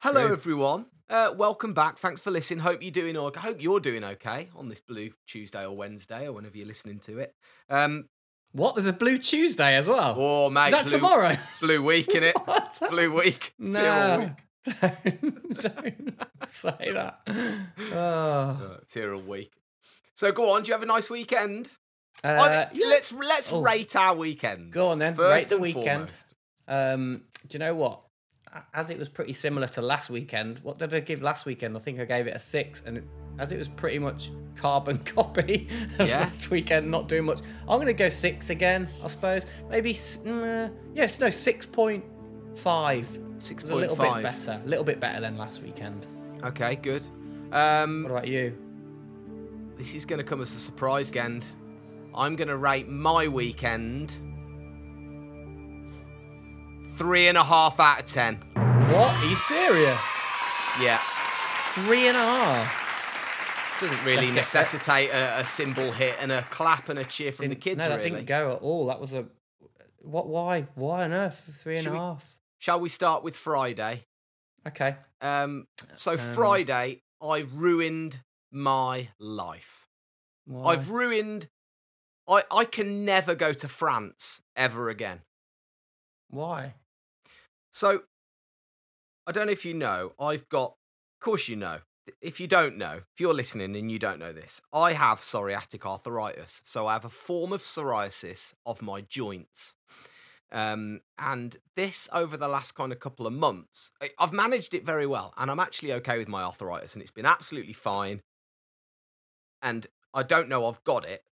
Hello, 0.00 0.26
True. 0.26 0.36
everyone. 0.36 0.86
Uh, 1.08 1.34
welcome 1.36 1.74
back. 1.74 1.98
Thanks 1.98 2.20
for 2.20 2.30
listening. 2.30 2.60
Hope 2.60 2.82
you're 2.82 2.90
doing. 2.90 3.14
Hope 3.16 3.60
you're 3.60 3.80
doing 3.80 4.04
okay 4.04 4.48
on 4.54 4.68
this 4.68 4.80
blue 4.80 5.10
Tuesday 5.26 5.64
or 5.66 5.76
Wednesday 5.76 6.26
or 6.26 6.32
whenever 6.32 6.56
you're 6.56 6.66
listening 6.66 7.00
to 7.00 7.18
it. 7.18 7.34
Um, 7.68 8.08
What? 8.52 8.76
There's 8.76 8.86
a 8.86 8.92
Blue 8.92 9.18
Tuesday 9.18 9.74
as 9.74 9.88
well. 9.88 10.14
oh, 10.16 10.48
mate, 10.50 10.66
Is 10.66 10.72
that 10.72 10.84
blue, 10.84 10.92
tomorrow? 10.98 11.36
Blue 11.60 11.82
week 11.82 12.08
in 12.14 12.22
it. 12.22 12.36
Blue 12.88 13.12
week. 13.12 13.52
No. 13.58 14.32
week. 14.64 14.74
Don't, 14.80 16.16
don't 16.16 16.46
say 16.46 16.92
that. 16.92 17.20
Oh. 17.92 18.78
Uh, 18.96 19.00
a 19.10 19.18
week. 19.18 19.52
So 20.14 20.30
go 20.32 20.50
on. 20.50 20.62
Do 20.62 20.68
you 20.68 20.74
have 20.74 20.82
a 20.82 20.86
nice 20.86 21.10
weekend? 21.10 21.68
Uh. 22.22 22.66
Let's 22.74 23.12
let's 23.12 23.52
Oh. 23.52 23.60
rate 23.62 23.96
our 23.96 24.14
weekend. 24.14 24.72
Go 24.72 24.88
on 24.88 24.98
then, 24.98 25.14
First 25.14 25.34
rate 25.34 25.48
the 25.48 25.58
weekend. 25.58 26.12
Um, 26.68 27.22
do 27.46 27.54
you 27.54 27.58
know 27.58 27.74
what? 27.74 28.00
as 28.72 28.88
it 28.88 28.96
was 29.00 29.08
pretty 29.08 29.32
similar 29.32 29.66
to 29.66 29.82
last 29.82 30.08
weekend. 30.08 30.60
What 30.60 30.78
did 30.78 30.94
I 30.94 31.00
give 31.00 31.22
last 31.22 31.44
weekend? 31.44 31.76
I 31.76 31.80
think 31.80 31.98
I 31.98 32.04
gave 32.04 32.28
it 32.28 32.36
a 32.36 32.38
six, 32.38 32.82
and 32.86 32.98
it, 32.98 33.04
as 33.40 33.50
it 33.50 33.58
was 33.58 33.66
pretty 33.66 33.98
much 33.98 34.30
carbon 34.54 34.98
copy 35.04 35.66
of 35.98 36.08
Yeah. 36.08 36.20
last 36.20 36.50
weekend, 36.50 36.88
not 36.88 37.08
doing 37.08 37.24
much. 37.24 37.40
I'm 37.62 37.78
going 37.78 37.88
to 37.88 37.92
go 37.92 38.08
six 38.10 38.50
again, 38.50 38.86
I 39.02 39.08
suppose. 39.08 39.44
Maybe 39.68 39.92
mm, 39.92 40.68
uh, 40.68 40.72
yes, 40.94 41.18
no, 41.18 41.30
six 41.30 41.66
point 41.66 42.04
five. 42.54 43.08
Six 43.38 43.64
a 43.64 43.74
little 43.74 43.96
point 43.96 44.14
bit 44.14 44.22
better, 44.22 44.60
a 44.64 44.68
little 44.68 44.84
bit 44.84 45.00
better 45.00 45.20
than 45.20 45.36
last 45.36 45.60
weekend. 45.60 46.06
Okay, 46.44 46.76
good. 46.76 47.04
Um, 47.50 48.04
What 48.04 48.12
about 48.12 48.28
you? 48.28 48.56
this 49.76 49.96
is 49.96 50.04
going 50.06 50.18
to 50.20 50.24
come 50.24 50.40
as 50.40 50.52
a 50.54 50.60
surprise, 50.60 51.10
Gend. 51.10 51.44
I'm 52.14 52.36
going 52.36 52.48
to 52.48 52.56
rate 52.56 52.88
my 52.88 53.28
weekend 53.28 54.16
three 56.96 57.26
and 57.28 57.36
a 57.36 57.44
half 57.44 57.80
out 57.80 58.00
of 58.00 58.06
ten. 58.06 58.36
What? 58.54 59.14
Are 59.14 59.26
you 59.26 59.34
serious? 59.36 60.20
Yeah, 60.80 61.00
Three 61.74 62.06
and 62.08 62.16
a 62.16 62.20
half. 62.20 63.78
doesn't 63.80 64.04
really 64.04 64.26
Let's 64.26 64.36
necessitate 64.36 65.10
a, 65.10 65.40
a 65.40 65.44
cymbal 65.44 65.90
hit 65.92 66.16
and 66.20 66.30
a 66.32 66.42
clap 66.50 66.88
and 66.88 66.98
a 66.98 67.04
cheer 67.04 67.32
from 67.32 67.44
the 67.44 67.48
Didn't- 67.50 67.62
kids. 67.62 67.78
no, 67.78 67.88
that 67.88 67.98
really. 67.98 68.10
didn't 68.10 68.26
go 68.26 68.52
at 68.52 68.58
all. 68.62 68.86
That 68.86 69.00
was 69.00 69.12
a 69.12 69.26
what? 70.02 70.28
Why? 70.28 70.66
Why 70.74 71.04
on 71.04 71.12
earth? 71.12 71.48
Three 71.62 71.78
and 71.78 71.86
a 71.86 71.90
Should 71.90 71.92
we- 71.94 71.98
half. 71.98 72.36
Shall 72.58 72.80
we 72.80 72.88
start 72.88 73.22
with 73.24 73.36
Friday? 73.36 74.06
Okay. 74.66 74.96
Um, 75.20 75.66
so 75.96 76.12
Um, 76.12 76.18
Friday, 76.34 77.02
I 77.20 77.38
ruined 77.38 78.20
my 78.50 79.08
life. 79.18 79.86
Why? 80.46 80.72
I've 80.72 80.90
ruined. 80.90 81.48
I 82.28 82.44
I 82.50 82.64
can 82.64 83.04
never 83.04 83.34
go 83.34 83.52
to 83.52 83.68
France 83.68 84.42
ever 84.56 84.88
again. 84.88 85.22
Why? 86.28 86.74
So, 87.70 88.02
I 89.26 89.32
don't 89.32 89.46
know 89.46 89.52
if 89.52 89.64
you 89.64 89.74
know, 89.74 90.12
I've 90.18 90.48
got, 90.48 90.70
of 90.70 91.20
course 91.20 91.48
you 91.48 91.56
know. 91.56 91.78
If 92.20 92.38
you 92.38 92.46
don't 92.46 92.76
know, 92.76 93.00
if 93.12 93.20
you're 93.20 93.34
listening 93.34 93.74
and 93.74 93.90
you 93.90 93.98
don't 93.98 94.18
know 94.18 94.32
this, 94.32 94.60
I 94.72 94.92
have 94.92 95.20
psoriatic 95.20 95.86
arthritis. 95.86 96.60
So 96.62 96.86
I 96.86 96.92
have 96.92 97.04
a 97.06 97.10
form 97.10 97.52
of 97.52 97.62
psoriasis 97.62 98.52
of 98.66 98.82
my 98.82 99.00
joints. 99.00 99.74
Um, 100.52 101.00
and 101.18 101.56
this 101.76 102.08
over 102.12 102.36
the 102.36 102.46
last 102.46 102.74
kind 102.74 102.92
of 102.92 103.00
couple 103.00 103.26
of 103.26 103.32
months, 103.32 103.90
I've 104.18 104.34
managed 104.34 104.74
it 104.74 104.84
very 104.84 105.06
well. 105.06 105.32
And 105.38 105.50
I'm 105.50 105.58
actually 105.58 105.94
okay 105.94 106.18
with 106.18 106.28
my 106.28 106.42
arthritis 106.42 106.92
and 106.92 107.00
it's 107.00 107.10
been 107.10 107.26
absolutely 107.26 107.72
fine. 107.72 108.20
And 109.62 109.86
I 110.12 110.22
don't 110.22 110.48
know 110.48 110.66
I've 110.66 110.84
got 110.84 111.08
it 111.08 111.24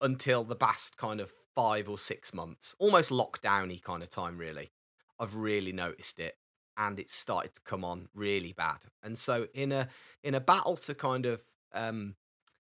until 0.00 0.44
the 0.44 0.56
past 0.56 0.96
kind 0.96 1.20
of 1.20 1.30
five 1.54 1.88
or 1.88 1.98
six 1.98 2.32
months, 2.32 2.74
almost 2.78 3.10
lockdowny 3.10 3.82
kind 3.82 4.02
of 4.02 4.08
time, 4.08 4.38
really. 4.38 4.70
I've 5.18 5.34
really 5.36 5.72
noticed 5.72 6.18
it 6.18 6.36
and 6.76 6.98
it's 6.98 7.14
started 7.14 7.54
to 7.54 7.60
come 7.60 7.84
on 7.84 8.08
really 8.14 8.52
bad. 8.52 8.78
And 9.02 9.18
so 9.18 9.48
in 9.52 9.70
a 9.70 9.88
in 10.22 10.34
a 10.34 10.40
battle 10.40 10.76
to 10.78 10.94
kind 10.94 11.26
of 11.26 11.42
um, 11.74 12.14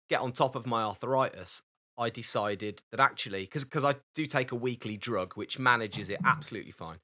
get 0.09 0.21
on 0.21 0.31
top 0.31 0.55
of 0.55 0.67
my 0.67 0.83
arthritis, 0.83 1.63
I 1.97 2.09
decided 2.09 2.83
that 2.91 2.99
actually 2.99 3.41
because 3.41 3.63
because 3.63 3.83
I 3.83 3.95
do 4.13 4.25
take 4.27 4.51
a 4.51 4.55
weekly 4.55 4.97
drug 4.97 5.33
which 5.33 5.57
manages 5.57 6.09
it 6.09 6.19
absolutely 6.23 6.71
fine. 6.71 6.99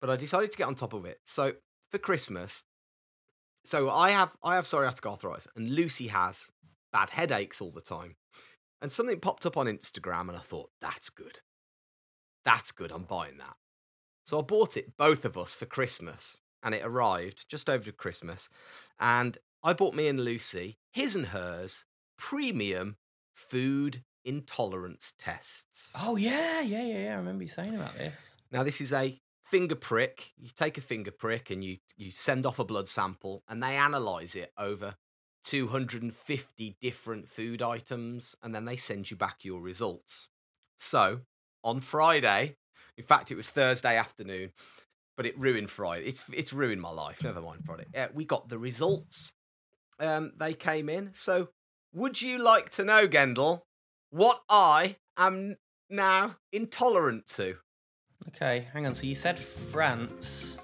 But 0.00 0.10
I 0.10 0.16
decided 0.16 0.52
to 0.52 0.58
get 0.58 0.66
on 0.66 0.74
top 0.74 0.92
of 0.92 1.06
it. 1.06 1.20
So 1.24 1.54
for 1.90 1.98
Christmas, 1.98 2.64
so 3.64 3.88
I 3.88 4.10
have 4.10 4.36
I 4.42 4.56
have 4.56 4.66
psoriatic 4.66 5.08
arthritis 5.08 5.48
and 5.56 5.70
Lucy 5.74 6.08
has 6.08 6.50
bad 6.92 7.10
headaches 7.10 7.60
all 7.60 7.70
the 7.70 7.80
time. 7.80 8.16
And 8.84 8.92
something 8.92 9.18
popped 9.18 9.46
up 9.46 9.56
on 9.56 9.64
Instagram 9.64 10.28
and 10.28 10.36
I 10.36 10.40
thought, 10.40 10.68
that's 10.78 11.08
good. 11.08 11.38
That's 12.44 12.70
good. 12.70 12.92
I'm 12.92 13.04
buying 13.04 13.38
that. 13.38 13.54
So 14.26 14.38
I 14.38 14.42
bought 14.42 14.76
it, 14.76 14.98
both 14.98 15.24
of 15.24 15.38
us, 15.38 15.54
for 15.54 15.64
Christmas, 15.64 16.36
and 16.62 16.74
it 16.74 16.82
arrived 16.84 17.46
just 17.48 17.70
over 17.70 17.90
Christmas. 17.92 18.50
And 19.00 19.38
I 19.62 19.72
bought 19.72 19.94
me 19.94 20.06
and 20.06 20.22
Lucy 20.22 20.76
his 20.92 21.16
and 21.16 21.28
hers 21.28 21.86
premium 22.18 22.98
food 23.32 24.04
intolerance 24.22 25.14
tests. 25.18 25.90
Oh 25.98 26.16
yeah, 26.16 26.60
yeah, 26.60 26.84
yeah, 26.84 26.98
yeah. 27.04 27.14
I 27.14 27.16
remember 27.16 27.44
you 27.44 27.48
saying 27.48 27.74
about 27.74 27.96
this. 27.96 28.36
Now 28.52 28.64
this 28.64 28.82
is 28.82 28.92
a 28.92 29.18
finger 29.46 29.76
prick. 29.76 30.34
You 30.36 30.50
take 30.54 30.76
a 30.76 30.82
finger 30.82 31.10
prick 31.10 31.50
and 31.50 31.64
you 31.64 31.78
you 31.96 32.10
send 32.12 32.44
off 32.44 32.58
a 32.58 32.64
blood 32.64 32.90
sample, 32.90 33.44
and 33.48 33.62
they 33.62 33.76
analyze 33.76 34.34
it 34.34 34.52
over 34.58 34.96
250 35.44 36.76
different 36.80 37.28
food 37.28 37.62
items, 37.62 38.34
and 38.42 38.54
then 38.54 38.64
they 38.64 38.76
send 38.76 39.10
you 39.10 39.16
back 39.16 39.38
your 39.42 39.60
results. 39.60 40.28
So 40.76 41.20
on 41.62 41.80
Friday, 41.80 42.56
in 42.96 43.04
fact, 43.04 43.30
it 43.30 43.36
was 43.36 43.48
Thursday 43.48 43.96
afternoon, 43.96 44.52
but 45.16 45.26
it 45.26 45.38
ruined 45.38 45.70
Friday. 45.70 46.06
It's 46.06 46.24
it's 46.32 46.52
ruined 46.52 46.80
my 46.80 46.90
life. 46.90 47.22
Never 47.22 47.40
mind 47.40 47.64
Friday. 47.64 47.86
Uh, 47.94 48.08
we 48.12 48.24
got 48.24 48.48
the 48.48 48.58
results. 48.58 49.32
Um, 50.00 50.32
they 50.36 50.54
came 50.54 50.88
in. 50.88 51.10
So, 51.14 51.48
would 51.92 52.20
you 52.20 52.38
like 52.38 52.70
to 52.70 52.84
know, 52.84 53.06
Gendel, 53.06 53.60
what 54.10 54.42
I 54.48 54.96
am 55.16 55.56
now 55.88 56.36
intolerant 56.52 57.28
to? 57.28 57.56
Okay, 58.28 58.66
hang 58.72 58.86
on. 58.86 58.94
So 58.94 59.06
you 59.06 59.14
said 59.14 59.38
France. 59.38 60.58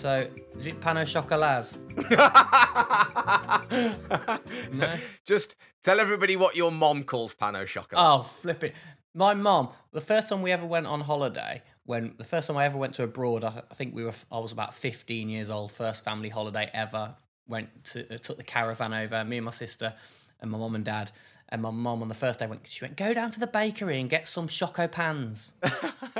So 0.00 0.28
is 0.56 0.66
it 0.66 0.80
chocolat? 0.80 1.76
No. 4.72 4.96
Just 5.26 5.56
tell 5.82 5.98
everybody 5.98 6.36
what 6.36 6.54
your 6.54 6.70
mom 6.70 7.02
calls 7.02 7.34
pano 7.34 7.66
chocolate. 7.66 8.00
Oh, 8.00 8.20
flip 8.20 8.62
it. 8.62 8.74
My 9.12 9.34
mom, 9.34 9.70
the 9.92 10.00
first 10.00 10.28
time 10.28 10.42
we 10.42 10.52
ever 10.52 10.64
went 10.64 10.86
on 10.86 11.00
holiday, 11.00 11.62
when 11.84 12.14
the 12.16 12.24
first 12.24 12.46
time 12.46 12.56
I 12.56 12.64
ever 12.64 12.78
went 12.78 12.94
to 12.94 13.02
abroad, 13.02 13.42
I, 13.42 13.62
I 13.70 13.74
think 13.74 13.92
we 13.92 14.04
were, 14.04 14.12
I 14.30 14.38
was 14.38 14.52
about 14.52 14.72
15 14.72 15.28
years 15.28 15.50
old, 15.50 15.72
first 15.72 16.04
family 16.04 16.28
holiday 16.28 16.70
ever. 16.72 17.16
Went 17.48 17.84
to, 17.86 18.14
uh, 18.14 18.18
took 18.18 18.36
the 18.36 18.44
caravan 18.44 18.94
over, 18.94 19.24
me 19.24 19.38
and 19.38 19.46
my 19.46 19.50
sister 19.50 19.94
and 20.40 20.50
my 20.50 20.58
mom 20.58 20.76
and 20.76 20.84
dad. 20.84 21.10
And 21.50 21.62
my 21.62 21.70
mom 21.70 22.02
on 22.02 22.08
the 22.08 22.14
first 22.14 22.40
day 22.40 22.46
went, 22.46 22.66
she 22.66 22.84
went, 22.84 22.96
go 22.96 23.14
down 23.14 23.30
to 23.30 23.40
the 23.40 23.46
bakery 23.46 23.98
and 24.00 24.10
get 24.10 24.28
some 24.28 24.48
choco 24.48 24.86
pans. 24.86 25.54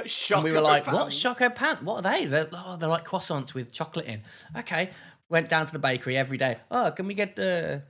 Choco 0.07 0.35
And 0.37 0.45
we 0.45 0.53
were 0.53 0.63
like, 0.63 0.87
what? 0.87 1.11
Choco 1.11 1.51
pan? 1.51 1.77
What 1.85 2.05
are 2.05 2.13
they? 2.13 2.25
They're, 2.25 2.49
oh, 2.53 2.77
they're 2.79 2.89
like 2.89 3.07
croissants 3.07 3.53
with 3.53 3.71
chocolate 3.71 4.07
in. 4.07 4.23
Okay. 4.57 4.91
Went 5.29 5.51
down 5.51 5.67
to 5.67 5.73
the 5.73 5.79
bakery 5.79 6.17
every 6.17 6.39
day. 6.39 6.57
Oh, 6.71 6.91
can 6.93 7.07
we 7.07 7.13
get 7.13 7.39
uh, 7.39 7.43
the. 7.43 7.83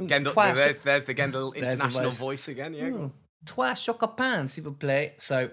Gendel, 0.00 0.32
Twice- 0.32 0.56
there's, 0.56 0.76
there's 0.78 1.04
the 1.06 1.14
Gendel 1.14 1.52
There's 1.54 1.64
the 1.64 1.72
international 1.72 2.10
voice. 2.10 2.18
voice. 2.18 2.48
again. 2.48 2.74
Yeah. 2.74 2.90
Hmm. 2.90 3.06
Trois 3.46 3.74
choco 3.74 4.08
pans, 4.08 4.52
s'il 4.52 4.64
vous 4.64 4.72
plaît. 4.78 5.12
So 5.18 5.48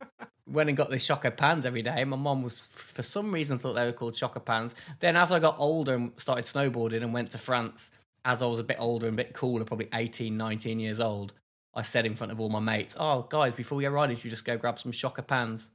went 0.46 0.68
and 0.68 0.76
got 0.76 0.90
the 0.90 0.98
choco 0.98 1.30
pans 1.30 1.66
every 1.66 1.82
day. 1.82 2.04
My 2.04 2.16
mom 2.16 2.42
was, 2.42 2.60
for 2.60 3.02
some 3.02 3.32
reason, 3.32 3.58
thought 3.58 3.74
they 3.74 3.86
were 3.86 3.92
called 3.92 4.14
choco 4.14 4.38
pans. 4.38 4.76
Then, 5.00 5.16
as 5.16 5.32
I 5.32 5.40
got 5.40 5.56
older 5.58 5.94
and 5.94 6.12
started 6.16 6.44
snowboarding 6.44 7.02
and 7.02 7.12
went 7.12 7.30
to 7.32 7.38
France, 7.38 7.90
as 8.24 8.42
I 8.42 8.46
was 8.46 8.58
a 8.58 8.64
bit 8.64 8.76
older 8.78 9.06
and 9.06 9.18
a 9.18 9.22
bit 9.22 9.32
cooler, 9.32 9.64
probably 9.64 9.88
18, 9.94 10.36
19 10.36 10.80
years 10.80 11.00
old, 11.00 11.32
I 11.74 11.82
said 11.82 12.06
in 12.06 12.14
front 12.14 12.32
of 12.32 12.40
all 12.40 12.48
my 12.48 12.60
mates, 12.60 12.96
"Oh, 12.98 13.22
guys, 13.22 13.54
before 13.54 13.76
we 13.76 13.84
go 13.84 13.90
riding, 13.90 14.16
should 14.16 14.24
you 14.24 14.30
just 14.30 14.44
go 14.44 14.56
grab 14.56 14.78
some 14.78 14.92
choco 14.92 15.22
pans?" 15.22 15.70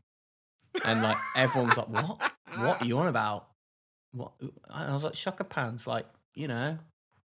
And 0.84 1.02
like 1.02 1.18
everyone 1.36 1.70
was 1.70 1.78
like, 1.78 1.90
"What? 1.90 2.32
What 2.58 2.82
are 2.82 2.86
you 2.86 2.98
on 3.00 3.08
about?" 3.08 3.48
What? 4.12 4.34
And 4.42 4.52
I 4.70 4.94
was 4.94 5.04
like, 5.04 5.14
"Choco 5.14 5.44
pans, 5.44 5.88
like 5.88 6.06
you 6.34 6.48
know." 6.48 6.80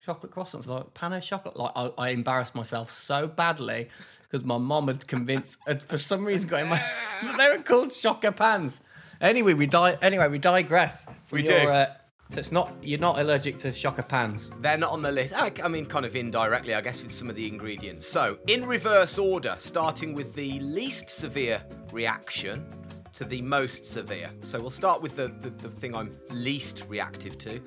Chocolate 0.02 0.34
croissants, 0.34 0.68
like 0.68 0.94
pan 0.94 1.14
of 1.14 1.24
chocolate. 1.24 1.56
Like 1.56 1.72
I, 1.78 1.92
I 1.98 2.10
embarrassed 2.10 2.56
myself 2.56 2.92
so 2.92 3.26
badly 3.26 3.88
because 4.24 4.44
my 4.44 4.58
mom 4.58 4.88
had 4.90 5.08
convinced, 5.08 5.60
had 5.66 5.82
for 5.82 5.98
some 5.98 6.26
reason 6.26 6.50
got 6.50 6.62
in 6.62 6.68
my 6.68 6.84
they 7.38 7.50
were 7.50 7.64
called 7.64 7.92
choco 7.92 8.32
pans. 8.32 8.82
Anyway, 9.22 9.54
we 9.54 9.66
die. 9.66 9.98
Anyway, 10.02 10.28
we 10.28 10.40
digress. 10.40 11.08
We 11.32 11.46
your, 11.46 11.62
do. 11.62 11.70
Uh, 11.70 11.94
so 12.34 12.40
it's 12.40 12.52
not 12.52 12.72
you're 12.82 13.00
not 13.00 13.20
allergic 13.20 13.60
to 13.60 13.72
choco 13.72 14.02
pans. 14.02 14.52
They're 14.62 14.78
not 14.78 14.92
on 14.92 15.02
the 15.04 15.12
list. 15.12 15.34
I, 15.34 15.52
I 15.64 15.68
mean, 15.68 15.86
kind 15.86 16.06
of 16.06 16.16
indirectly, 16.16 16.74
I 16.74 16.82
guess, 16.82 17.04
with 17.04 17.12
some 17.14 17.30
of 17.30 17.36
the 17.36 17.48
ingredients. 17.48 18.08
So, 18.08 18.38
in 18.48 18.66
reverse 18.66 19.18
order, 19.18 19.56
starting 19.60 20.14
with 20.16 20.34
the 20.34 20.60
least 20.60 21.10
severe 21.10 21.62
reaction 21.92 22.66
to 23.14 23.24
the 23.24 23.42
most 23.42 23.86
severe. 23.86 24.32
So, 24.46 24.60
we'll 24.60 24.72
start 24.72 25.02
with 25.02 25.16
the, 25.16 25.28
the, 25.28 25.50
the 25.52 25.70
thing 25.70 25.96
I'm 25.96 26.18
least 26.32 26.84
reactive 26.90 27.38
to 27.40 27.62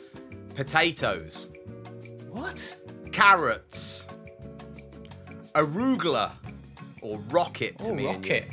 potatoes, 0.56 1.48
What? 2.30 2.74
carrots, 3.12 4.06
arugula, 5.54 6.32
or 7.02 7.18
rocket 7.30 7.78
to 7.78 7.90
Oh, 7.90 7.94
me. 7.94 8.06
and 8.08 8.26
you. 8.26 8.32
rocket. 8.32 8.50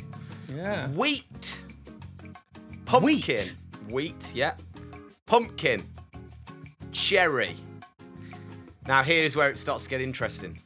Yeah. 0.54 0.88
Wheat. 0.90 1.58
Pumpkin. 2.84 3.02
Wheat? 3.36 3.56
Wheat, 3.90 4.32
yeah. 4.34 4.54
Pumpkin. 5.26 5.82
Cherry. 6.94 7.56
Now, 8.86 9.02
here's 9.02 9.34
where 9.36 9.50
it 9.50 9.58
starts 9.58 9.84
to 9.84 9.90
get 9.90 10.00
interesting. 10.00 10.58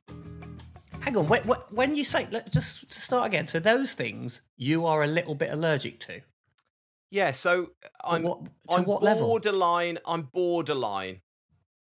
Hang 1.00 1.16
on. 1.16 1.26
When, 1.26 1.42
when 1.70 1.97
you 1.97 2.04
say 2.04 2.28
let, 2.30 2.52
just 2.52 2.90
to 2.90 3.00
start 3.00 3.26
again, 3.26 3.47
so 3.47 3.58
those 3.58 3.94
things 3.94 4.42
you 4.56 4.87
are 4.87 5.02
a 5.02 5.06
little 5.06 5.35
bit 5.35 5.50
allergic 5.50 5.99
to. 6.00 6.20
Yeah, 7.11 7.32
so 7.32 7.70
I'm, 8.04 8.23
what- 8.23 8.44
to 8.44 8.50
I'm 8.76 8.85
what 8.85 9.02
level? 9.02 9.26
borderline, 9.26 9.99
I'm 10.06 10.23
borderline 10.23 11.23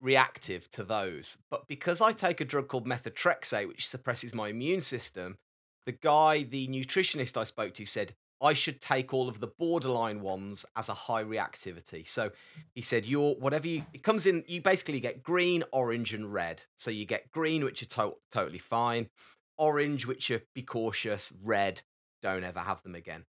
reactive 0.01 0.69
to 0.71 0.83
those. 0.83 1.37
But 1.51 1.67
because 1.67 2.01
I 2.01 2.11
take 2.11 2.41
a 2.41 2.45
drug 2.45 2.67
called 2.67 2.87
methotrexate, 2.87 3.67
which 3.67 3.87
suppresses 3.87 4.33
my 4.33 4.49
immune 4.49 4.81
system, 4.81 5.37
the 5.85 5.91
guy, 5.91 6.43
the 6.43 6.67
nutritionist 6.67 7.37
I 7.37 7.43
spoke 7.43 7.75
to 7.75 7.85
said, 7.85 8.15
I 8.41 8.53
should 8.53 8.81
take 8.81 9.13
all 9.13 9.29
of 9.29 9.39
the 9.39 9.47
borderline 9.47 10.21
ones 10.21 10.65
as 10.75 10.89
a 10.89 10.93
high 10.93 11.23
reactivity. 11.23 12.07
So 12.07 12.31
he 12.73 12.81
said, 12.81 13.05
"You're 13.05 13.35
whatever 13.35 13.67
you." 13.67 13.85
It 13.93 14.03
comes 14.03 14.25
in. 14.25 14.43
You 14.47 14.61
basically 14.61 14.99
get 14.99 15.21
green, 15.23 15.63
orange, 15.71 16.13
and 16.13 16.33
red. 16.33 16.63
So 16.77 16.89
you 16.89 17.05
get 17.05 17.31
green, 17.31 17.63
which 17.63 17.81
are 17.83 17.87
to- 17.87 18.17
totally 18.31 18.57
fine. 18.57 19.09
Orange, 19.57 20.07
which 20.07 20.31
are 20.31 20.41
be 20.55 20.63
cautious. 20.63 21.31
Red, 21.43 21.81
don't 22.21 22.43
ever 22.43 22.59
have 22.59 22.81
them 22.83 22.95
again. 22.95 23.25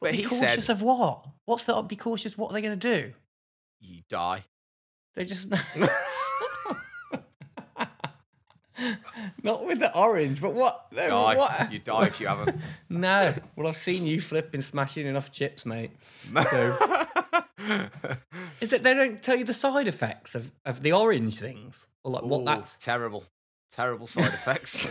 But 0.00 0.12
be 0.12 0.18
he 0.18 0.24
cautious 0.24 0.66
said, 0.66 0.74
of 0.74 0.82
what? 0.82 1.26
What's 1.44 1.64
the 1.64 1.80
be 1.82 1.96
cautious? 1.96 2.38
What 2.38 2.50
are 2.50 2.54
they 2.54 2.62
going 2.62 2.78
to 2.78 2.98
do? 3.00 3.14
"You 3.80 4.02
die." 4.08 4.44
They 5.14 5.24
just 5.24 5.52
not 9.42 9.66
with 9.66 9.78
the 9.80 9.94
orange, 9.96 10.40
but 10.40 10.54
what? 10.54 10.86
no, 10.92 11.08
Die. 11.08 11.36
What? 11.36 11.72
You 11.72 11.78
die 11.78 12.06
if 12.06 12.20
you 12.20 12.26
have 12.26 12.46
them. 12.46 12.58
No. 12.88 13.34
Well, 13.56 13.66
I've 13.68 13.76
seen 13.76 14.06
you 14.06 14.20
flipping, 14.20 14.60
smashing 14.62 15.06
enough 15.06 15.30
chips, 15.30 15.64
mate. 15.66 15.90
So 16.32 16.76
is 18.60 18.70
that 18.70 18.82
they 18.82 18.94
don't 18.94 19.22
tell 19.22 19.36
you 19.36 19.44
the 19.44 19.54
side 19.54 19.88
effects 19.88 20.34
of, 20.34 20.50
of 20.64 20.82
the 20.82 20.92
orange 20.92 21.38
things, 21.38 21.86
or 22.04 22.12
like 22.12 22.22
what 22.22 22.44
that's? 22.44 22.76
terrible, 22.76 23.24
terrible 23.72 24.06
side 24.06 24.26
effects. 24.26 24.86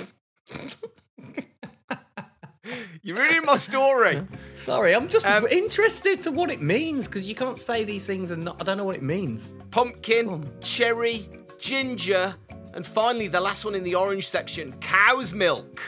You're 3.04 3.18
ruining 3.18 3.46
my 3.46 3.58
story. 3.58 4.22
Sorry, 4.56 4.94
I'm 4.94 5.10
just 5.10 5.26
Um, 5.26 5.48
interested 5.48 6.22
to 6.22 6.32
what 6.32 6.52
it 6.52 6.62
means 6.62 7.08
because 7.08 7.28
you 7.28 7.34
can't 7.34 7.58
say 7.58 7.84
these 7.84 8.06
things 8.06 8.30
and 8.30 8.44
not, 8.46 8.62
I 8.62 8.64
don't 8.64 8.78
know 8.78 8.84
what 8.86 8.96
it 8.96 9.02
means. 9.02 9.50
Pumpkin, 9.72 10.48
cherry, 10.62 11.28
ginger, 11.60 12.36
and 12.74 12.86
finally 12.86 13.28
the 13.28 13.42
last 13.42 13.66
one 13.66 13.76
in 13.76 13.84
the 13.84 13.96
orange 13.96 14.28
section: 14.28 14.74
cow's 14.80 15.34
milk. 15.34 15.82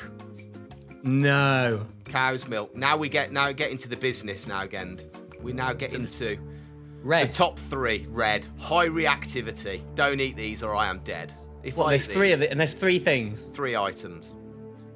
No. 1.04 1.86
Cow's 2.06 2.48
milk. 2.48 2.76
Now 2.76 2.98
we 2.98 3.10
get 3.10 3.32
now 3.32 3.52
get 3.52 3.72
into 3.72 3.90
the 3.90 3.98
business. 3.98 4.48
Now 4.48 4.62
again, 4.64 5.00
we 5.42 5.52
now 5.54 5.74
get 5.74 5.94
into 5.94 6.20
the 6.36 6.40
Red. 7.02 7.34
top 7.34 7.60
three. 7.70 8.06
Red, 8.10 8.48
high 8.58 8.88
reactivity. 8.88 9.82
Don't 9.96 10.20
eat 10.22 10.36
these 10.36 10.64
or 10.64 10.76
I 10.76 10.88
am 10.88 11.00
dead. 11.00 11.34
If 11.64 11.76
What? 11.78 11.88
I 11.88 11.90
There's 11.92 12.08
three 12.08 12.32
of 12.32 12.40
these- 12.40 12.48
it, 12.48 12.52
and 12.52 12.60
there's 12.60 12.74
three 12.74 13.00
things. 13.00 13.50
Three 13.54 13.76
items. 13.76 14.36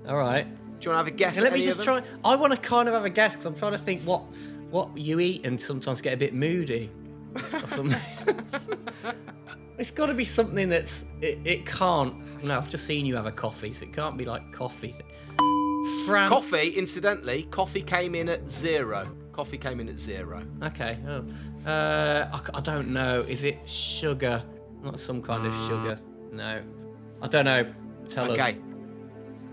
All 0.07 0.15
right. 0.17 0.45
Do 0.45 0.59
you 0.61 0.69
want 0.69 0.81
to 0.81 0.95
have 0.97 1.07
a 1.07 1.11
guess? 1.11 1.37
Yeah, 1.37 1.43
let 1.43 1.53
me 1.53 1.61
just 1.61 1.79
of 1.79 1.85
try. 1.85 2.01
I 2.23 2.35
want 2.35 2.53
to 2.53 2.59
kind 2.59 2.87
of 2.87 2.93
have 2.93 3.03
a 3.03 3.09
guess 3.09 3.33
because 3.33 3.45
I'm 3.45 3.55
trying 3.55 3.73
to 3.73 3.77
think 3.77 4.03
what 4.03 4.21
what 4.69 4.97
you 4.97 5.19
eat 5.19 5.45
and 5.45 5.59
sometimes 5.59 6.01
get 6.01 6.13
a 6.13 6.17
bit 6.17 6.33
moody 6.33 6.89
or 7.53 7.67
something. 7.67 8.01
it's 9.77 9.91
got 9.91 10.07
to 10.07 10.13
be 10.13 10.23
something 10.23 10.69
that's 10.69 11.05
it, 11.21 11.39
it 11.45 11.65
can't. 11.65 12.15
No, 12.43 12.57
I've 12.57 12.69
just 12.69 12.85
seen 12.85 13.05
you 13.05 13.15
have 13.15 13.25
a 13.25 13.31
coffee, 13.31 13.71
so 13.73 13.85
it 13.85 13.93
can't 13.93 14.17
be 14.17 14.25
like 14.25 14.51
coffee. 14.51 14.95
France. 16.05 16.29
Coffee, 16.29 16.69
incidentally, 16.69 17.43
coffee 17.43 17.81
came 17.81 18.15
in 18.15 18.29
at 18.29 18.49
zero. 18.49 19.05
Coffee 19.31 19.57
came 19.57 19.79
in 19.79 19.89
at 19.89 19.99
zero. 19.99 20.41
Okay. 20.63 20.97
Oh. 21.07 21.23
Uh, 21.69 22.29
I, 22.33 22.57
I 22.57 22.61
don't 22.61 22.89
know. 22.89 23.21
Is 23.21 23.43
it 23.43 23.67
sugar? 23.69 24.43
Not 24.81 24.99
some 24.99 25.21
kind 25.21 25.45
of 25.45 25.53
sugar. 25.67 25.99
No. 26.31 26.61
I 27.21 27.27
don't 27.27 27.45
know. 27.45 27.71
Tell 28.09 28.31
us. 28.31 28.37
Okay. 28.37 28.57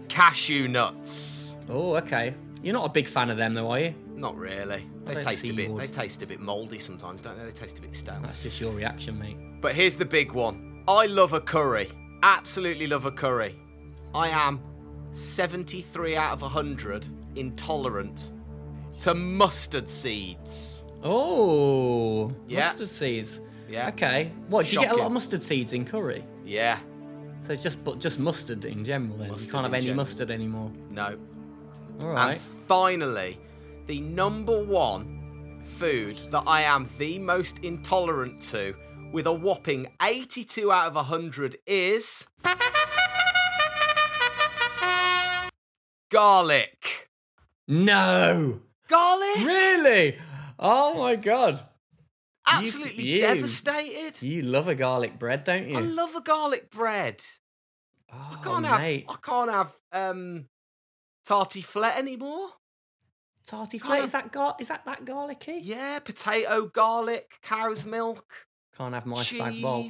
Cashew 0.09 0.69
nuts. 0.69 1.57
Oh, 1.69 1.97
okay. 1.97 2.35
You're 2.63 2.75
not 2.75 2.87
a 2.87 2.91
big 2.91 3.07
fan 3.07 3.31
of 3.31 3.37
them, 3.37 3.55
though, 3.55 3.71
are 3.71 3.81
you? 3.81 3.95
Not 4.15 4.37
really. 4.37 4.87
They 5.05 5.15
taste 5.17 5.45
a 5.45 5.53
bit. 5.53 5.77
They 5.77 5.87
taste 5.87 6.23
a 6.23 6.27
bit 6.27 6.41
mouldy 6.41 6.79
sometimes, 6.79 7.21
don't 7.23 7.37
they? 7.39 7.45
They 7.45 7.51
taste 7.53 7.79
a 7.79 7.83
bit 7.83 7.95
stale. 7.97 8.19
That's 8.23 8.41
just 8.43 8.61
your 8.61 8.73
reaction, 8.73 9.19
mate. 9.19 9.37
But 9.61 9.75
here's 9.75 9.97
the 9.97 10.05
big 10.05 10.33
one. 10.33 10.83
I 10.87 11.07
love 11.07 11.33
a 11.33 11.41
curry. 11.41 11.91
Absolutely 12.23 12.87
love 12.87 13.05
a 13.07 13.11
curry. 13.11 13.57
I 14.15 14.29
am 14.29 14.61
73 15.13 16.17
out 16.17 16.33
of 16.33 16.43
100 16.43 17.07
intolerant 17.37 18.31
to 19.01 19.15
mustard 19.15 19.89
seeds. 19.89 20.85
Oh, 21.03 22.33
Yeah. 22.47 22.61
mustard 22.67 22.89
seeds. 22.89 23.41
Yeah. 23.69 23.89
Okay. 23.89 24.31
What? 24.49 24.69
Do 24.69 24.75
you 24.77 24.81
get 24.83 24.93
a 24.93 24.97
lot 24.97 25.07
of 25.07 25.13
mustard 25.13 25.43
seeds 25.43 25.73
in 25.73 25.85
curry? 25.85 26.23
Yeah. 26.45 26.79
So 27.43 27.55
just 27.57 27.83
but 27.85 27.99
just 27.99 28.19
mustard 28.19 28.65
in 28.65 28.85
general. 28.85 29.17
Then 29.19 29.29
Mustard 29.29 29.47
you 29.47 29.53
can't 29.53 29.65
have 29.65 29.75
any 29.75 29.85
general. 29.87 29.97
mustard 29.97 30.31
anymore. 30.31 30.71
No. 30.91 31.17
All 32.03 32.09
right. 32.11 32.33
And 32.35 32.41
finally, 32.67 33.39
the 33.87 34.01
number 34.01 34.63
one 34.63 35.63
food 35.79 36.17
that 36.31 36.45
I 36.47 36.63
am 36.63 36.89
the 36.99 37.19
most 37.19 37.59
intolerant 37.61 38.43
to, 38.45 38.75
with 39.13 39.27
a 39.27 39.33
whopping 39.33 39.89
82 40.03 40.71
out 40.73 40.89
of 40.89 40.95
100, 40.95 41.57
is. 41.67 42.27
Garlic. 46.11 47.09
no. 47.67 48.61
Garlic? 48.89 49.45
Really? 49.45 50.19
Oh 50.59 50.95
my 50.99 51.17
god. 51.17 51.65
Absolutely 52.47 53.03
you- 53.05 53.21
devastated. 53.23 54.23
You 54.23 54.43
love 54.43 54.69
a 54.69 54.75
garlic 54.75 55.19
bread, 55.19 55.45
don't 55.45 55.67
you? 55.69 55.79
I 55.79 55.81
love 55.81 56.15
a 56.15 56.21
garlic 56.21 56.71
bread. 56.71 57.25
oh, 58.13 58.39
I 58.39 58.45
can't 58.45 58.67
have. 58.67 58.81
mate. 58.81 59.07
I 59.09 59.17
can't 59.23 59.51
have 59.51 59.77
um, 59.93 60.47
tartiflette 61.27 61.97
anymore. 61.97 62.51
Tarty 63.47 63.79
flake. 63.79 64.05
Is 64.05 64.13
that 64.13 64.33
gar- 64.33 64.57
Is 64.59 64.69
that 64.69 64.85
that 64.87 65.05
garlicky? 65.05 65.61
Yeah, 65.63 65.99
potato, 65.99 66.67
garlic, 66.67 67.39
cow's 67.43 67.85
milk, 67.85 68.25
Can't 68.77 68.95
have 68.95 69.05
my 69.07 69.23
cheese. 69.23 69.41
spag 69.41 69.63
bol. 69.63 69.89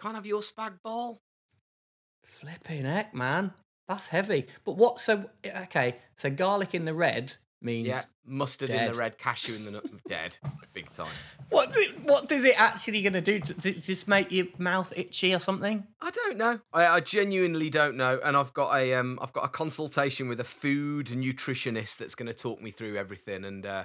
Can't 0.00 0.14
have 0.16 0.26
your 0.26 0.40
spag 0.40 0.78
bol. 0.82 1.20
Flipping 2.24 2.84
heck, 2.84 3.14
man. 3.14 3.52
That's 3.88 4.08
heavy. 4.08 4.46
But 4.64 4.72
what? 4.76 5.00
So 5.00 5.30
okay. 5.46 5.96
So 6.16 6.30
garlic 6.30 6.74
in 6.74 6.84
the 6.84 6.94
red 6.94 7.36
means 7.62 7.88
Yeah, 7.88 8.02
mustard 8.24 8.70
in 8.70 8.92
the 8.92 8.98
red, 8.98 9.18
cashew 9.18 9.54
in 9.54 9.64
the 9.64 9.70
nut. 9.70 9.84
Dead, 10.08 10.36
big 10.72 10.92
time. 10.92 11.08
What's 11.50 11.76
it? 11.76 12.02
What 12.04 12.30
is 12.30 12.44
it 12.44 12.58
actually 12.60 13.02
going 13.02 13.12
to 13.14 13.20
do? 13.20 13.38
Does 13.40 13.66
it 13.66 13.82
just 13.82 14.06
make 14.08 14.30
your 14.30 14.46
mouth 14.58 14.92
itchy 14.96 15.34
or 15.34 15.40
something? 15.40 15.86
I 16.00 16.10
don't 16.10 16.36
know. 16.36 16.60
I, 16.72 16.86
I 16.86 17.00
genuinely 17.00 17.70
don't 17.70 17.96
know, 17.96 18.20
and 18.24 18.36
I've 18.36 18.52
got 18.54 18.76
a 18.76 18.94
um, 18.94 19.18
I've 19.22 19.32
got 19.32 19.44
a 19.44 19.48
consultation 19.48 20.28
with 20.28 20.40
a 20.40 20.44
food 20.44 21.06
nutritionist 21.06 21.96
that's 21.96 22.14
going 22.14 22.28
to 22.28 22.34
talk 22.34 22.60
me 22.62 22.70
through 22.70 22.96
everything 22.96 23.44
and 23.44 23.64
uh, 23.66 23.84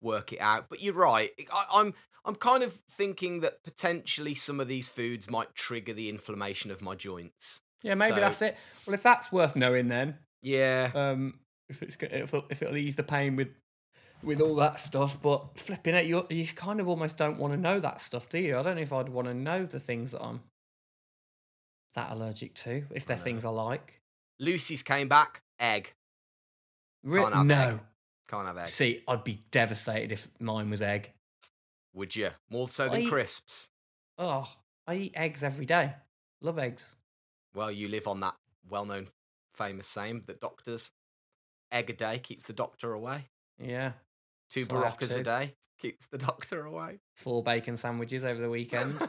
work 0.00 0.32
it 0.32 0.40
out. 0.40 0.66
But 0.68 0.80
you're 0.82 0.94
right. 0.94 1.30
I, 1.52 1.66
I'm 1.72 1.94
I'm 2.24 2.34
kind 2.36 2.62
of 2.62 2.78
thinking 2.90 3.40
that 3.40 3.62
potentially 3.64 4.34
some 4.34 4.60
of 4.60 4.68
these 4.68 4.88
foods 4.88 5.28
might 5.28 5.54
trigger 5.54 5.92
the 5.92 6.08
inflammation 6.08 6.70
of 6.70 6.80
my 6.80 6.94
joints. 6.94 7.60
Yeah, 7.82 7.94
maybe 7.94 8.14
So- 8.14 8.20
that's 8.20 8.42
it. 8.42 8.56
Well, 8.86 8.94
if 8.94 9.02
that's 9.02 9.32
worth 9.32 9.56
knowing, 9.56 9.88
then 9.88 10.18
Yeah, 10.40 10.90
um, 10.94 11.40
if 11.72 11.82
it's 11.82 11.96
if 12.00 12.32
it'll, 12.32 12.44
if 12.50 12.62
it'll 12.62 12.76
ease 12.76 12.96
the 12.96 13.02
pain 13.02 13.36
with 13.36 13.54
with 14.22 14.40
all 14.40 14.54
that 14.56 14.78
stuff, 14.78 15.20
but 15.20 15.58
flipping 15.58 15.94
it, 15.94 16.06
you 16.06 16.26
you 16.30 16.46
kind 16.46 16.80
of 16.80 16.88
almost 16.88 17.16
don't 17.16 17.38
want 17.38 17.52
to 17.52 17.58
know 17.58 17.80
that 17.80 18.00
stuff, 18.00 18.28
do 18.30 18.38
you? 18.38 18.56
I 18.58 18.62
don't 18.62 18.76
know 18.76 18.82
if 18.82 18.92
I'd 18.92 19.08
want 19.08 19.26
to 19.28 19.34
know 19.34 19.66
the 19.66 19.80
things 19.80 20.12
that 20.12 20.22
I'm 20.22 20.40
that 21.94 22.10
allergic 22.10 22.54
to, 22.54 22.84
if 22.90 23.04
they're 23.06 23.16
know. 23.16 23.22
things 23.22 23.44
I 23.44 23.50
like. 23.50 24.00
Lucy's 24.40 24.82
came 24.82 25.08
back. 25.08 25.42
Egg. 25.60 25.92
Re- 27.04 27.20
Can't 27.20 27.34
have 27.34 27.46
no. 27.46 27.54
egg. 27.74 27.80
Can't 28.28 28.46
have 28.46 28.58
egg. 28.58 28.68
See, 28.68 29.00
I'd 29.06 29.24
be 29.24 29.40
devastated 29.50 30.12
if 30.12 30.28
mine 30.40 30.70
was 30.70 30.80
egg. 30.80 31.12
Would 31.94 32.16
you? 32.16 32.30
More 32.50 32.68
so 32.68 32.88
than 32.88 33.06
I- 33.06 33.08
crisps. 33.10 33.68
Oh, 34.18 34.50
I 34.86 34.94
eat 34.94 35.12
eggs 35.16 35.42
every 35.42 35.66
day. 35.66 35.94
Love 36.40 36.58
eggs. 36.58 36.96
Well, 37.54 37.70
you 37.70 37.88
live 37.88 38.06
on 38.06 38.20
that 38.20 38.34
well-known, 38.68 39.08
famous 39.54 39.86
saying 39.86 40.24
that 40.26 40.40
doctors 40.40 40.90
egg 41.72 41.90
a 41.90 41.94
day 41.94 42.18
keeps 42.18 42.44
the 42.44 42.52
doctor 42.52 42.92
away. 42.92 43.28
Yeah. 43.58 43.92
Two 44.50 44.64
So 44.64 44.70
Barocas 44.74 45.16
a 45.16 45.22
day 45.22 45.54
keeps 45.80 46.06
the 46.06 46.18
doctor 46.18 46.64
away. 46.64 47.00
Four 47.16 47.42
bacon 47.42 47.76
sandwiches 47.76 48.24
over 48.24 48.40
the 48.40 48.50
weekend. 48.50 48.98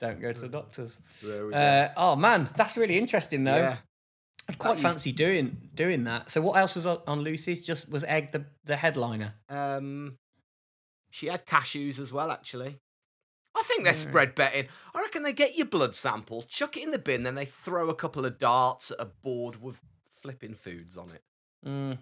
don't 0.00 0.20
go 0.20 0.32
to 0.32 0.40
the 0.40 0.48
doctors. 0.48 1.00
there 1.22 1.46
we 1.46 1.52
go. 1.52 1.58
Uh, 1.58 1.88
oh 1.96 2.16
man, 2.16 2.48
that's 2.56 2.76
really 2.76 2.98
interesting 2.98 3.44
though. 3.44 3.56
yeah. 3.56 3.76
I'd 4.48 4.58
quite 4.58 4.72
used- 4.72 4.82
fancy 4.82 5.12
doing 5.12 5.70
doing 5.74 6.04
that. 6.04 6.30
So 6.30 6.40
what 6.40 6.56
else 6.58 6.74
was 6.74 6.86
on, 6.86 6.98
on 7.06 7.20
Lucy's? 7.20 7.60
Just 7.60 7.88
was 7.90 8.04
egg 8.04 8.32
the 8.32 8.44
the 8.64 8.76
headliner. 8.76 9.34
Um, 9.48 10.18
she 11.10 11.26
had 11.26 11.46
cashews 11.46 11.98
as 11.98 12.12
well, 12.12 12.30
actually. 12.30 12.78
I 13.56 13.62
think 13.62 13.84
they're 13.84 13.94
spread 13.94 14.34
betting. 14.34 14.66
I 14.94 15.00
reckon 15.00 15.22
they 15.22 15.32
get 15.32 15.56
your 15.56 15.66
blood 15.66 15.94
sample, 15.94 16.42
chuck 16.42 16.76
it 16.76 16.82
in 16.82 16.90
the 16.90 16.98
bin, 16.98 17.22
then 17.22 17.34
they 17.36 17.46
throw 17.46 17.88
a 17.88 17.94
couple 17.94 18.26
of 18.26 18.38
darts 18.38 18.90
at 18.90 18.98
a 19.00 19.06
board 19.06 19.62
with 19.62 19.80
flipping 20.22 20.54
foods 20.54 20.96
on 20.98 21.10
it. 21.10 21.22
Mm, 21.66 21.98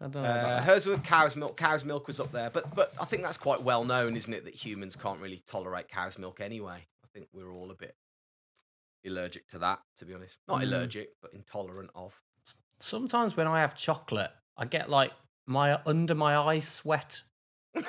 I 0.00 0.08
don't 0.08 0.14
know. 0.14 0.28
Uh, 0.28 0.32
about 0.32 0.44
that. 0.44 0.62
hers 0.64 0.86
with 0.86 1.02
cow's 1.02 1.34
milk. 1.36 1.56
Cow's 1.56 1.84
milk 1.84 2.06
was 2.06 2.20
up 2.20 2.30
there, 2.32 2.50
but 2.50 2.74
but 2.74 2.92
I 3.00 3.04
think 3.06 3.22
that's 3.22 3.38
quite 3.38 3.62
well 3.62 3.84
known, 3.84 4.16
isn't 4.16 4.32
it? 4.34 4.44
That 4.44 4.54
humans 4.54 4.94
can't 4.96 5.20
really 5.20 5.42
tolerate 5.46 5.88
cow's 5.88 6.18
milk 6.18 6.40
anyway. 6.40 6.86
I 7.02 7.06
think 7.14 7.28
we're 7.32 7.50
all 7.52 7.70
a 7.70 7.74
bit 7.74 7.96
allergic 9.06 9.48
to 9.48 9.58
that, 9.60 9.80
to 9.98 10.04
be 10.04 10.12
honest. 10.14 10.38
Not 10.46 10.60
Mm. 10.60 10.64
allergic, 10.64 11.10
but 11.22 11.32
intolerant 11.32 11.90
of. 11.94 12.20
Sometimes 12.80 13.36
when 13.36 13.46
I 13.46 13.60
have 13.60 13.74
chocolate, 13.74 14.30
I 14.56 14.64
get 14.66 14.90
like 14.90 15.12
my 15.46 15.80
under 15.86 16.14
my 16.14 16.36
eyes 16.36 16.68
sweat. 16.68 17.22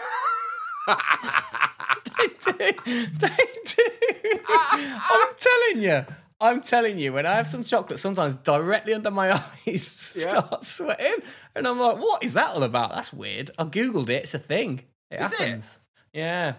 They 2.05 2.27
do. 2.73 3.07
They 3.07 3.29
do. 3.65 4.39
I'm 4.47 5.29
telling 5.37 5.81
you. 5.81 6.05
I'm 6.41 6.61
telling 6.61 6.97
you, 6.99 7.13
when 7.13 7.25
I 7.25 7.35
have 7.35 7.47
some 7.47 7.63
chocolate, 7.63 7.99
sometimes 7.99 8.35
directly 8.37 8.93
under 8.93 9.09
my 9.11 9.31
eyes 9.67 10.13
Yeah. 10.15 10.27
start 10.27 10.65
sweating, 10.65 11.23
and 11.55 11.65
I'm 11.67 11.79
like, 11.79 11.97
"What 11.97 12.21
is 12.23 12.33
that 12.33 12.53
all 12.55 12.63
about? 12.63 12.93
That's 12.93 13.13
weird." 13.13 13.51
I 13.57 13.63
googled 13.63 14.09
it; 14.09 14.23
it's 14.23 14.33
a 14.33 14.39
thing. 14.39 14.81
It 15.09 15.21
Is 15.21 15.31
it? 15.31 15.39
happens. 15.39 15.79
Yeah. 16.11 16.55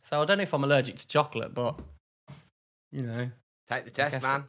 So 0.00 0.22
I 0.22 0.24
don't 0.24 0.38
know 0.38 0.42
if 0.44 0.54
I'm 0.54 0.62
allergic 0.62 0.94
to 0.96 1.08
chocolate, 1.08 1.52
but 1.54 1.80
you 2.92 3.02
know, 3.02 3.30
Take 3.68 3.84
the 3.84 3.90
test, 3.90 4.22
man. 4.22 4.44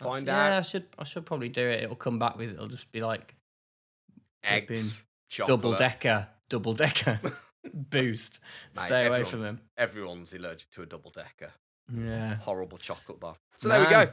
Find 0.00 0.26
yeah, 0.26 0.58
I 0.58 0.62
should. 0.62 0.86
I 0.98 1.04
should 1.04 1.24
probably 1.24 1.48
do 1.48 1.66
it. 1.68 1.82
It'll 1.84 1.94
come 1.96 2.18
back 2.18 2.36
with. 2.36 2.50
It'll 2.50 2.66
just 2.66 2.90
be 2.90 3.00
like 3.00 3.34
Eggs, 4.44 5.04
double 5.46 5.74
decker, 5.74 6.26
double 6.48 6.74
decker 6.74 7.20
boost. 7.74 8.40
Mate, 8.76 8.86
Stay 8.86 9.06
away 9.06 9.24
from 9.24 9.42
them. 9.42 9.60
Everyone's 9.76 10.32
allergic 10.32 10.70
to 10.72 10.82
a 10.82 10.86
double 10.86 11.10
decker. 11.10 11.52
Yeah. 11.94 12.36
Horrible 12.36 12.78
chocolate 12.78 13.20
bar. 13.20 13.36
So 13.56 13.68
there 13.68 13.80
we 13.80 13.86
go. 13.86 14.10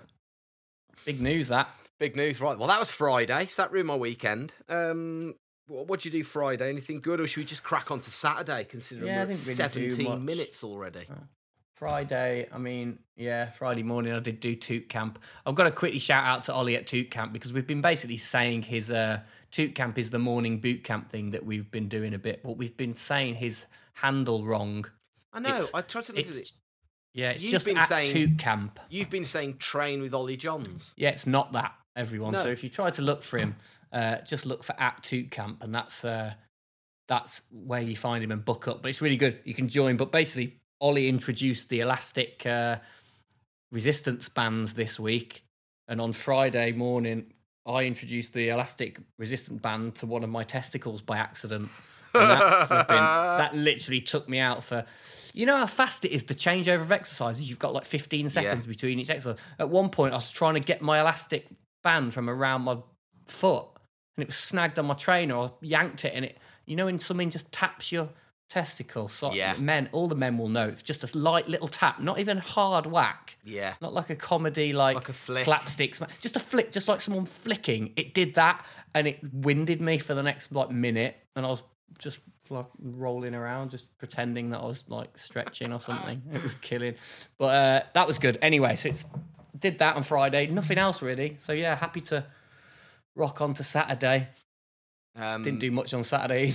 Big 1.06 1.22
news 1.22 1.50
that. 1.50 1.70
Big 2.00 2.16
news, 2.16 2.42
right? 2.42 2.58
Well, 2.58 2.68
that 2.68 2.80
was 2.80 2.92
Friday, 2.92 3.46
so 3.48 3.62
that 3.62 3.72
ruined 3.72 3.88
my 3.88 3.96
weekend. 3.96 4.54
Um, 4.68 5.36
what 5.68 5.88
what'd 5.88 6.06
you 6.06 6.12
do 6.12 6.24
Friday? 6.24 6.70
Anything 6.70 7.00
good, 7.00 7.20
or 7.22 7.28
should 7.28 7.42
we 7.42 7.46
just 7.46 7.64
crack 7.64 7.90
on 7.90 8.02
to 8.02 8.12
Saturday? 8.12 8.66
Considering 8.66 9.08
Yeah, 9.08 9.24
we're 9.24 9.30
at 9.32 9.36
seventeen 9.36 10.26
minutes 10.26 10.64
already. 10.64 11.08
Friday, 11.76 12.48
I 12.54 12.58
mean, 12.58 13.00
yeah, 13.18 13.50
Friday 13.50 13.84
morning 13.84 14.14
I 14.14 14.20
did 14.20 14.40
do 14.40 14.56
Toot 14.56 14.88
Camp. 14.88 15.20
I've 15.46 15.56
got 15.56 15.66
to 15.66 15.72
quickly 15.72 16.00
shout 16.00 16.24
out 16.24 16.46
to 16.46 16.54
Ollie 16.54 16.78
at 16.78 16.88
Toot 16.88 17.12
Camp 17.12 17.34
because 17.34 17.52
we've 17.52 17.68
been 17.68 17.82
basically 17.82 18.16
saying 18.18 18.64
his 18.64 18.90
uh, 18.90 19.20
Toot 19.52 19.76
Camp 19.76 19.98
is 19.98 20.10
the 20.10 20.20
morning 20.20 20.60
boot 20.60 20.84
camp 20.86 21.10
thing 21.10 21.32
that 21.32 21.46
we've 21.46 21.70
been 21.70 21.90
doing 21.90 22.14
a 22.14 22.18
bit, 22.20 22.44
but 22.44 22.56
we've 22.58 22.78
been 22.78 22.96
saying 22.96 23.36
his 23.36 23.66
handle 23.96 24.46
wrong. 24.46 24.86
I 25.34 25.40
know. 25.40 25.50
It's- 25.50 25.72
I 25.74 25.82
tried 25.82 26.06
to 26.06 26.14
look 26.14 26.28
at 26.28 26.36
it. 26.38 26.52
yeah, 27.14 27.32
it's 27.32 27.44
You've 27.44 27.52
just 27.52 27.66
been 27.66 27.78
at 27.78 27.90
saying- 27.90 28.08
Toot 28.08 28.38
Camp. 28.40 28.80
You've 28.90 29.10
been 29.10 29.26
saying 29.26 29.58
train 29.58 30.02
with 30.02 30.14
Ollie 30.14 30.38
Johns. 30.38 30.94
Yeah, 30.96 31.10
it's 31.10 31.28
not 31.28 31.52
that 31.54 31.74
everyone. 31.96 32.34
No. 32.34 32.40
So 32.40 32.48
if 32.48 32.64
you 32.64 32.70
try 32.70 32.90
to 32.92 33.02
look 33.02 33.22
for 33.22 33.38
him, 33.38 33.58
uh, 33.92 34.18
just 34.22 34.46
look 34.46 34.64
for 34.64 34.80
at 34.80 35.04
Toot 35.04 35.30
Camp, 35.30 35.62
and 35.62 35.76
that's 35.76 36.06
uh, 36.06 36.36
that's 37.10 37.42
where 37.52 37.82
you 37.82 37.98
find 37.98 38.24
him 38.24 38.32
and 38.32 38.44
book 38.46 38.68
up. 38.70 38.82
But 38.82 38.90
it's 38.90 39.02
really 39.02 39.18
good. 39.18 39.40
You 39.44 39.54
can 39.54 39.68
join. 39.68 39.98
But 39.98 40.12
basically, 40.14 40.58
Ollie 40.80 41.08
introduced 41.08 41.70
the 41.70 41.80
elastic 41.80 42.46
uh, 42.46 42.78
resistance 43.72 44.30
bands 44.30 44.74
this 44.74 45.00
week, 45.00 45.44
and 45.88 46.02
on 46.02 46.14
Friday 46.14 46.72
morning, 46.72 47.32
I 47.66 47.86
introduced 47.86 48.34
the 48.34 48.50
elastic 48.50 49.00
resistant 49.18 49.62
band 49.62 49.96
to 49.96 50.06
one 50.06 50.24
of 50.24 50.30
my 50.30 50.44
testicles 50.44 51.02
by 51.02 51.18
accident. 51.18 51.70
And 52.14 52.30
that, 52.30 52.68
flipping, 52.68 52.96
that 52.96 53.56
literally 53.56 54.02
took 54.02 54.30
me 54.30 54.40
out 54.40 54.64
for. 54.64 54.86
You 55.34 55.46
know 55.46 55.58
how 55.58 55.66
fast 55.66 56.06
it 56.06 56.12
is 56.12 56.24
the 56.24 56.36
changeover 56.36 56.82
of 56.82 56.92
exercises. 56.92 57.50
You've 57.50 57.60
got 57.60 57.74
like 57.74 57.86
15 57.86 58.30
seconds 58.30 58.68
between 58.68 59.00
each 59.00 59.10
exercise. 59.10 59.40
At 59.60 59.70
one 59.70 59.90
point, 59.90 60.14
I 60.14 60.18
was 60.18 60.32
trying 60.32 60.54
to 60.54 60.60
get 60.60 60.82
my 60.82 61.02
elastic 61.02 61.48
band 61.84 62.14
from 62.14 62.30
around 62.30 62.62
my 62.62 62.78
foot, 63.26 63.66
and 64.16 64.24
it 64.24 64.28
was 64.28 64.38
snagged 64.38 64.80
on 64.80 64.86
my 64.86 64.94
trainer. 64.94 65.38
I 65.38 65.50
yanked 65.62 66.06
it, 66.06 66.14
and 66.14 66.26
it. 66.26 66.38
You 66.66 66.76
know 66.76 66.86
when 66.86 67.00
something 67.00 67.30
just 67.30 67.52
taps 67.52 67.92
your 67.92 68.10
testicle. 68.50 69.08
So 69.08 69.34
Yeah. 69.34 69.56
men, 69.58 69.90
all 69.92 70.08
the 70.08 70.16
men 70.16 70.38
will 70.38 70.50
know. 70.50 70.68
It's 70.70 70.84
just 70.84 71.04
a 71.04 71.18
light 71.18 71.48
little 71.48 71.68
tap, 71.68 72.00
not 72.00 72.20
even 72.20 72.38
hard 72.38 72.86
whack. 72.86 73.38
Yeah. 73.44 73.74
Not 73.82 73.94
like 73.94 74.10
a 74.10 74.16
comedy, 74.16 74.72
like, 74.74 74.96
Like 74.96 75.10
a 75.10 75.14
flick. 75.14 75.44
slapstick. 75.44 75.96
Just 76.22 76.36
a 76.36 76.40
flick, 76.40 76.72
just 76.72 76.88
like 76.88 77.02
someone 77.02 77.26
flicking. 77.26 77.92
It 77.96 78.14
did 78.14 78.36
that, 78.36 78.66
and 78.94 79.08
it 79.08 79.20
winded 79.34 79.82
me 79.82 79.98
for 79.98 80.14
the 80.14 80.24
next 80.24 80.52
like 80.52 80.72
minute, 80.72 81.18
and 81.36 81.46
I 81.46 81.50
was 81.50 81.64
just 81.98 82.20
like 82.50 82.68
rolling 82.80 83.34
around, 83.34 83.72
just 83.72 83.98
pretending 83.98 84.52
that 84.52 84.60
I 84.60 84.66
was 84.66 84.86
like 84.88 85.18
stretching 85.18 85.74
or 85.74 85.80
something. 85.80 86.22
It 86.34 86.42
was 86.44 86.54
killing, 86.54 86.96
but 87.40 87.46
uh, 87.56 87.82
that 87.94 88.06
was 88.06 88.20
good. 88.20 88.38
Anyway, 88.42 88.76
so 88.76 88.90
it's 88.90 89.06
did 89.58 89.80
that 89.80 89.96
on 89.96 90.04
Friday. 90.04 90.46
Nothing 90.48 90.78
else 90.78 91.02
really. 91.02 91.36
So 91.38 91.54
yeah, 91.54 91.76
happy 91.76 92.02
to 92.02 92.26
rock 93.16 93.42
on 93.42 93.54
to 93.56 93.64
Saturday. 93.64 94.28
Um, 95.16 95.44
Didn't 95.44 95.60
do 95.60 95.72
much 95.72 95.94
on 95.94 96.04
Saturday. 96.04 96.54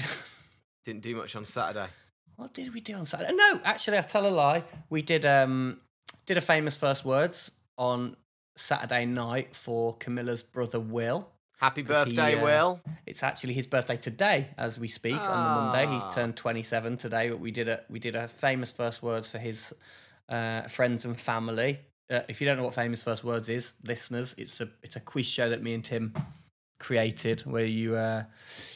Didn't 0.93 1.03
do 1.03 1.17
much 1.17 1.37
on 1.37 1.45
Saturday. 1.45 1.89
What 2.37 2.55
did 2.55 2.75
we 2.75 2.81
do 2.81 2.95
on 2.95 3.05
Saturday? 3.05 3.33
No, 3.35 3.61
actually, 3.65 3.99
I 3.99 4.03
tell 4.03 4.27
a 4.27 4.29
lie. 4.45 4.65
We 4.89 5.03
did 5.03 5.25
um 5.25 5.81
did 6.27 6.37
a 6.37 6.41
famous 6.41 6.77
first 6.77 7.05
words 7.05 7.53
on 7.79 8.17
Saturday 8.57 9.05
night 9.07 9.55
for 9.55 9.97
Camilla's 9.97 10.43
brother 10.43 10.81
Will. 10.81 11.29
Happy 11.59 11.83
'Cause 11.83 12.07
he, 12.09 12.15
birthday, 12.17 12.41
uh, 12.41 12.45
Will. 12.45 12.81
It's 13.07 13.23
actually 13.23 13.53
his 13.53 13.67
birthday 13.67 13.97
today, 13.99 14.49
as 14.57 14.79
we 14.79 14.89
speak 14.89 15.15
on 15.17 15.21
the 15.45 15.61
Monday. 15.61 15.87
He's 15.93 16.05
Ah. 16.05 16.11
turned 16.13 16.37
twenty 16.37 16.63
seven 16.63 16.97
today. 16.97 17.29
But 17.29 17.39
we 17.41 17.51
did 17.51 17.69
a 17.69 17.85
we 17.89 17.99
did 17.99 18.17
a 18.17 18.27
famous 18.29 18.73
first 18.73 19.03
words 19.03 19.31
for 19.31 19.39
his 19.39 19.73
uh, 20.29 20.63
friends 20.63 21.05
and 21.05 21.19
family. 21.21 21.81
Uh, 22.09 22.23
if 22.29 22.41
you 22.41 22.47
don't 22.47 22.57
know 22.57 22.65
what 22.65 22.75
famous 22.75 23.03
first 23.03 23.23
words 23.23 23.49
is, 23.49 23.75
listeners, 23.85 24.35
it's 24.39 24.61
a 24.61 24.69
it's 24.83 24.97
a 24.97 25.01
quiz 25.01 25.27
show 25.27 25.51
that 25.51 25.63
me 25.63 25.75
and 25.75 25.85
Tim 25.85 26.15
created 26.81 27.43
where 27.43 27.65
you 27.65 27.95
uh, 27.95 28.25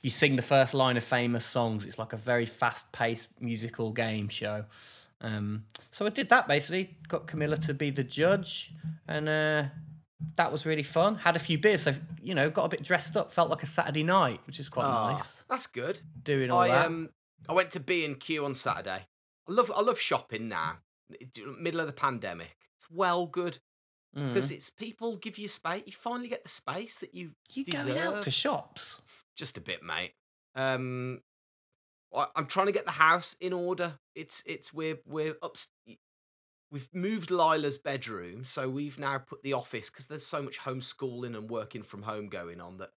you 0.03 0.11
sing 0.11 0.37
the 0.37 0.43
first 0.43 0.75
line 0.75 0.97
of 0.97 1.03
famous 1.03 1.45
songs. 1.45 1.85
It's 1.85 1.99
like 1.99 2.13
a 2.13 2.17
very 2.17 2.47
fast 2.47 2.93
paced 2.93 3.41
musical 3.43 3.91
game 3.91 4.29
show. 4.29 4.67
Um, 5.21 5.65
so 5.91 6.07
I 6.07 6.11
did 6.11 6.29
that 6.29 6.47
basically. 6.47 6.97
Got 7.09 7.27
Camilla 7.27 7.57
to 7.57 7.75
be 7.75 7.91
the 7.91 8.05
judge, 8.05 8.73
and 9.09 9.29
uh, 9.29 9.65
that 10.37 10.53
was 10.53 10.65
really 10.67 10.83
fun. 10.85 11.17
Had 11.17 11.35
a 11.35 11.39
few 11.41 11.59
beers, 11.59 11.83
so 11.83 11.95
you 12.23 12.35
know, 12.35 12.49
got 12.51 12.67
a 12.67 12.69
bit 12.69 12.85
dressed 12.85 13.17
up. 13.17 13.33
Felt 13.33 13.51
like 13.51 13.63
a 13.63 13.67
Saturday 13.67 14.05
night, 14.05 14.41
which 14.47 14.61
is 14.61 14.69
quite 14.69 14.85
Ah, 14.85 15.13
nice. 15.13 15.43
That's 15.49 15.67
good. 15.67 16.01
Doing 16.23 16.51
all 16.51 16.61
I 16.61 16.69
that. 16.69 16.87
um 16.87 17.11
I 17.49 17.53
went 17.55 17.71
to 17.73 17.81
B 17.81 18.05
and 18.05 18.21
Q 18.21 18.45
on 18.45 18.55
Saturday. 18.55 19.07
I 19.49 19.53
love 19.53 19.73
I 19.75 19.81
love 19.81 19.99
shopping 19.99 20.49
now. 20.49 20.79
Middle 21.59 21.81
of 21.81 21.87
the 21.87 21.93
pandemic. 21.93 22.57
It's 22.77 22.91
well 22.91 23.27
good 23.27 23.59
Mm. 24.17 24.29
because 24.33 24.51
it's 24.51 24.71
people 24.71 25.17
give 25.17 25.39
you 25.39 25.49
space. 25.49 25.83
You 25.87 25.93
finally 25.93 26.29
get 26.29 26.43
the 26.45 26.49
space 26.49 26.97
that 26.97 27.15
you 27.15 27.33
you 27.53 27.65
deserve. 27.65 27.87
going 27.95 27.99
out 27.99 28.23
to 28.23 28.31
shops? 28.31 29.03
just 29.37 29.57
a 29.57 29.61
bit, 29.61 29.83
mate. 29.83 30.13
Um, 30.55 31.23
I- 32.15 32.29
I'm 32.37 32.47
trying 32.47 32.67
to 32.67 32.73
get 32.73 32.85
the 32.85 32.93
house 32.93 33.35
in 33.41 33.53
order. 33.53 33.99
It's 34.15 34.43
it's 34.47 34.73
we're 34.73 34.99
we're 35.07 35.37
up. 35.43 35.57
We've 36.71 36.89
moved 36.93 37.31
Lila's 37.31 37.79
bedroom, 37.79 38.45
so 38.45 38.69
we've 38.69 38.99
now 38.99 39.19
put 39.19 39.43
the 39.43 39.53
office 39.53 39.91
because 39.91 40.07
there's 40.07 40.27
so 40.27 40.43
much 40.43 40.61
homeschooling 40.61 41.37
and 41.37 41.49
working 41.49 41.83
from 41.85 42.03
home 42.03 42.29
going 42.29 42.61
on 42.61 42.79
that 42.79 42.91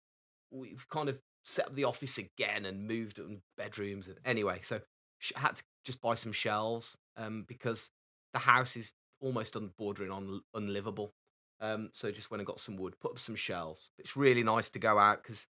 we've 0.51 0.87
kind 0.89 1.09
of 1.09 1.19
set 1.45 1.67
up 1.67 1.75
the 1.75 1.83
office 1.83 2.17
again 2.17 2.65
and 2.65 2.87
moved 2.87 3.19
on 3.19 3.41
bedrooms. 3.55 4.07
And 4.07 4.17
anyway, 4.25 4.59
so 4.63 4.81
sh- 5.19 5.33
had 5.35 5.57
to 5.57 5.63
just 5.85 6.01
buy 6.01 6.15
some 6.15 6.31
shelves 6.31 6.95
um, 7.17 7.45
because 7.47 7.89
the 8.33 8.39
house 8.39 8.75
is 8.75 8.93
almost 9.19 9.55
on 9.55 9.71
bordering 9.77 10.11
on 10.11 10.41
unlivable. 10.53 11.13
Um, 11.59 11.89
so 11.93 12.11
just 12.11 12.29
went 12.29 12.39
and 12.41 12.47
got 12.47 12.59
some 12.59 12.77
wood, 12.77 12.99
put 12.99 13.11
up 13.13 13.19
some 13.19 13.35
shelves. 13.35 13.89
It's 13.97 14.15
really 14.15 14.43
nice 14.43 14.69
to 14.69 14.79
go 14.79 14.97
out 14.99 15.23
because 15.23 15.47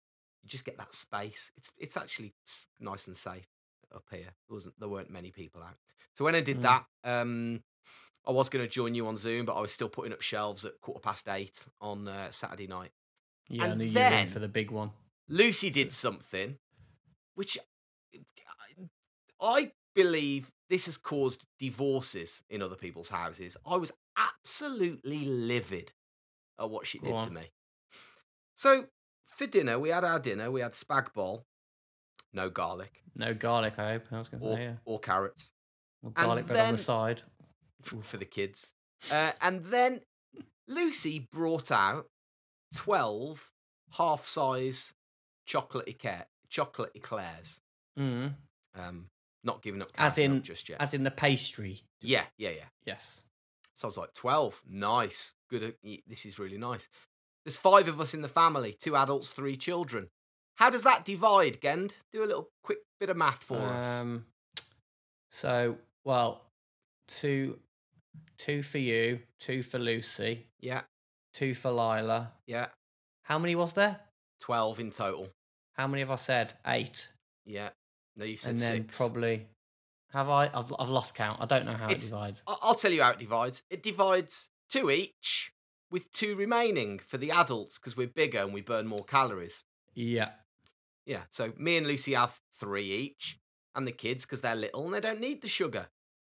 you 0.44 0.50
just 0.50 0.66
get 0.66 0.78
that 0.78 0.94
space. 0.94 1.52
It's 1.58 1.72
it's 1.78 1.96
actually 1.98 2.34
nice 2.80 3.08
and 3.08 3.16
safe 3.16 3.48
up 3.94 4.04
here. 4.12 4.34
There 4.48 4.56
wasn't 4.56 4.80
there 4.80 4.90
weren't 4.90 5.10
many 5.10 5.32
people 5.32 5.62
out. 5.64 5.78
So 6.14 6.26
when 6.26 6.36
I 6.36 6.42
did 6.42 6.58
Mm. 6.60 6.64
that, 6.64 6.86
um, 7.06 7.64
I 8.28 8.32
was 8.32 8.50
going 8.50 8.64
to 8.66 8.70
join 8.72 8.96
you 8.96 9.08
on 9.08 9.18
Zoom, 9.18 9.46
but 9.46 9.54
I 9.56 9.62
was 9.62 9.72
still 9.72 9.90
putting 9.90 10.14
up 10.14 10.22
shelves 10.22 10.64
at 10.66 10.80
quarter 10.82 11.00
past 11.02 11.28
eight 11.30 11.66
on 11.82 12.08
uh, 12.08 12.32
Saturday 12.32 12.68
night. 12.68 12.92
Yeah, 13.50 13.66
I 13.66 13.76
knew 13.76 13.86
you 13.86 13.98
were 14.00 14.06
in 14.06 14.28
for 14.28 14.40
the 14.40 14.48
big 14.48 14.72
one. 14.72 14.92
Lucy 15.28 15.70
did 15.70 15.92
something, 15.92 16.58
which 17.36 17.58
I 19.42 19.72
believe 19.96 20.52
this 20.74 20.88
has 20.88 20.98
caused 20.98 21.46
divorces 21.60 22.42
in 22.50 22.64
other 22.64 22.76
people's 22.76 23.10
houses. 23.10 23.56
I 23.64 23.76
was 23.76 23.92
absolutely 24.18 25.24
livid 25.24 25.94
at 26.60 26.68
what 26.72 26.88
she 26.88 26.98
Go 26.98 27.06
did 27.06 27.14
on. 27.14 27.28
to 27.28 27.34
me. 27.36 27.52
So 28.56 28.86
for 29.24 29.46
dinner, 29.46 29.78
we 29.78 29.90
had 29.90 30.04
our 30.04 30.18
dinner. 30.18 30.50
We 30.50 30.62
had 30.62 30.72
spag 30.72 31.14
bol, 31.14 31.46
no 32.34 32.50
garlic 32.50 33.04
No 33.16 33.36
garlic, 33.36 33.78
I 33.78 33.92
hope. 33.92 34.06
I 34.12 34.18
was 34.18 34.30
going 34.30 34.42
to 34.42 34.48
or, 34.48 34.56
say, 34.56 34.64
yeah. 34.64 34.74
or 34.84 35.00
carrots 35.00 35.52
and 36.04 36.16
garlic 36.16 36.48
bread 36.48 36.60
on 36.60 36.72
the 36.72 36.78
side. 36.80 37.22
for 37.84 38.18
the 38.18 38.26
kids. 38.26 38.74
Uh, 39.12 39.34
and 39.42 39.66
then 39.66 40.02
Lucy 40.68 41.28
brought 41.32 41.70
out 41.70 42.08
12 42.74 43.52
half 43.92 44.26
size 44.26 44.96
chocolate 45.46 45.88
eclair, 45.88 46.26
chocolate 46.50 46.94
eclairs. 46.96 47.60
Mm. 48.00 48.34
Um, 48.76 49.10
not 49.44 49.62
giving 49.62 49.82
up 49.82 49.90
As 49.98 50.18
in, 50.18 50.42
just 50.42 50.70
yet. 50.70 50.82
as 50.82 50.94
in 50.94 51.04
the 51.04 51.12
pastry. 51.12 51.82
yeah, 52.02 52.24
yeah, 52.38 52.50
yeah. 52.52 52.66
Yes. 52.86 53.24
So 53.76 53.88
I 53.88 53.90
was 53.90 53.98
like, 53.98 54.14
12, 54.14 54.62
nice. 54.70 55.34
Good. 55.50 55.64
uh, 55.64 55.90
This 56.08 56.26
is 56.26 56.38
really 56.40 56.58
nice. 56.58 56.88
There's 57.46 57.58
five 57.58 57.88
of 57.88 58.00
us 58.00 58.14
in 58.14 58.22
the 58.22 58.28
family 58.30 58.74
two 58.80 58.96
adults, 58.96 59.32
three 59.32 59.58
children. 59.58 60.08
How 60.58 60.70
does 60.70 60.84
that 60.84 61.04
divide, 61.04 61.60
Gend? 61.62 61.96
Do 62.14 62.24
a 62.24 62.28
little 62.28 62.50
quick 62.64 62.78
bit 63.00 63.10
of 63.10 63.18
math 63.18 63.44
for 63.44 63.58
us. 63.58 64.02
Um, 64.02 64.26
so, 65.32 65.78
well, 66.06 66.42
two, 67.08 67.60
two 68.38 68.62
for 68.62 68.78
you, 68.78 69.20
two 69.40 69.64
for 69.64 69.80
Lucy, 69.80 70.46
Yeah, 70.62 70.82
two 71.34 71.54
for 71.54 71.72
Lila. 71.72 72.32
yeah. 72.46 72.68
How 73.24 73.40
many 73.40 73.56
was 73.56 73.74
there? 73.74 74.00
12 74.42 74.80
in 74.80 74.92
total. 74.92 75.30
How 75.74 75.88
many 75.88 76.02
have 76.02 76.12
I 76.12 76.16
said? 76.18 76.54
Eight. 76.68 77.10
Yeah. 77.46 77.70
No, 78.16 78.26
you 78.26 78.38
said 78.38 78.52
and 78.54 78.60
then 78.62 78.78
six. 78.84 78.98
probably 78.98 79.48
have 80.12 80.30
I? 80.30 80.46
I've, 80.54 80.72
I've 80.80 80.90
lost 80.90 81.16
count. 81.16 81.42
I 81.42 81.46
don't 81.46 81.66
know 81.66 81.74
how 81.74 81.86
It's- 81.90 82.04
it 82.04 82.10
divides. 82.12 82.44
I'll 82.48 82.76
tell 82.76 82.92
you 82.92 83.02
how 83.02 83.10
it 83.12 83.20
divides. 83.20 83.64
It 83.70 83.82
divides 83.82 84.50
two 84.70 84.90
each, 84.92 85.52
with 85.90 86.12
two 86.12 86.36
remaining 86.36 87.00
for 87.00 87.18
the 87.18 87.32
adults 87.32 87.80
because 87.80 87.98
we're 87.98 88.08
bigger 88.08 88.40
and 88.40 88.54
we 88.54 88.62
burn 88.62 88.88
more 88.88 89.04
calories. 89.08 89.64
Yeah. 89.94 90.32
Yeah, 91.06 91.24
so 91.32 91.54
me 91.58 91.78
and 91.78 91.86
Lucy 91.88 92.14
have 92.14 92.40
three 92.60 92.90
each, 92.92 93.40
and 93.76 93.86
the 93.88 93.92
kids, 93.92 94.24
because 94.26 94.42
they're 94.42 94.56
little 94.56 94.86
and 94.86 94.94
they 94.94 95.02
don't 95.02 95.20
need 95.20 95.42
the 95.42 95.50
sugar, 95.50 95.88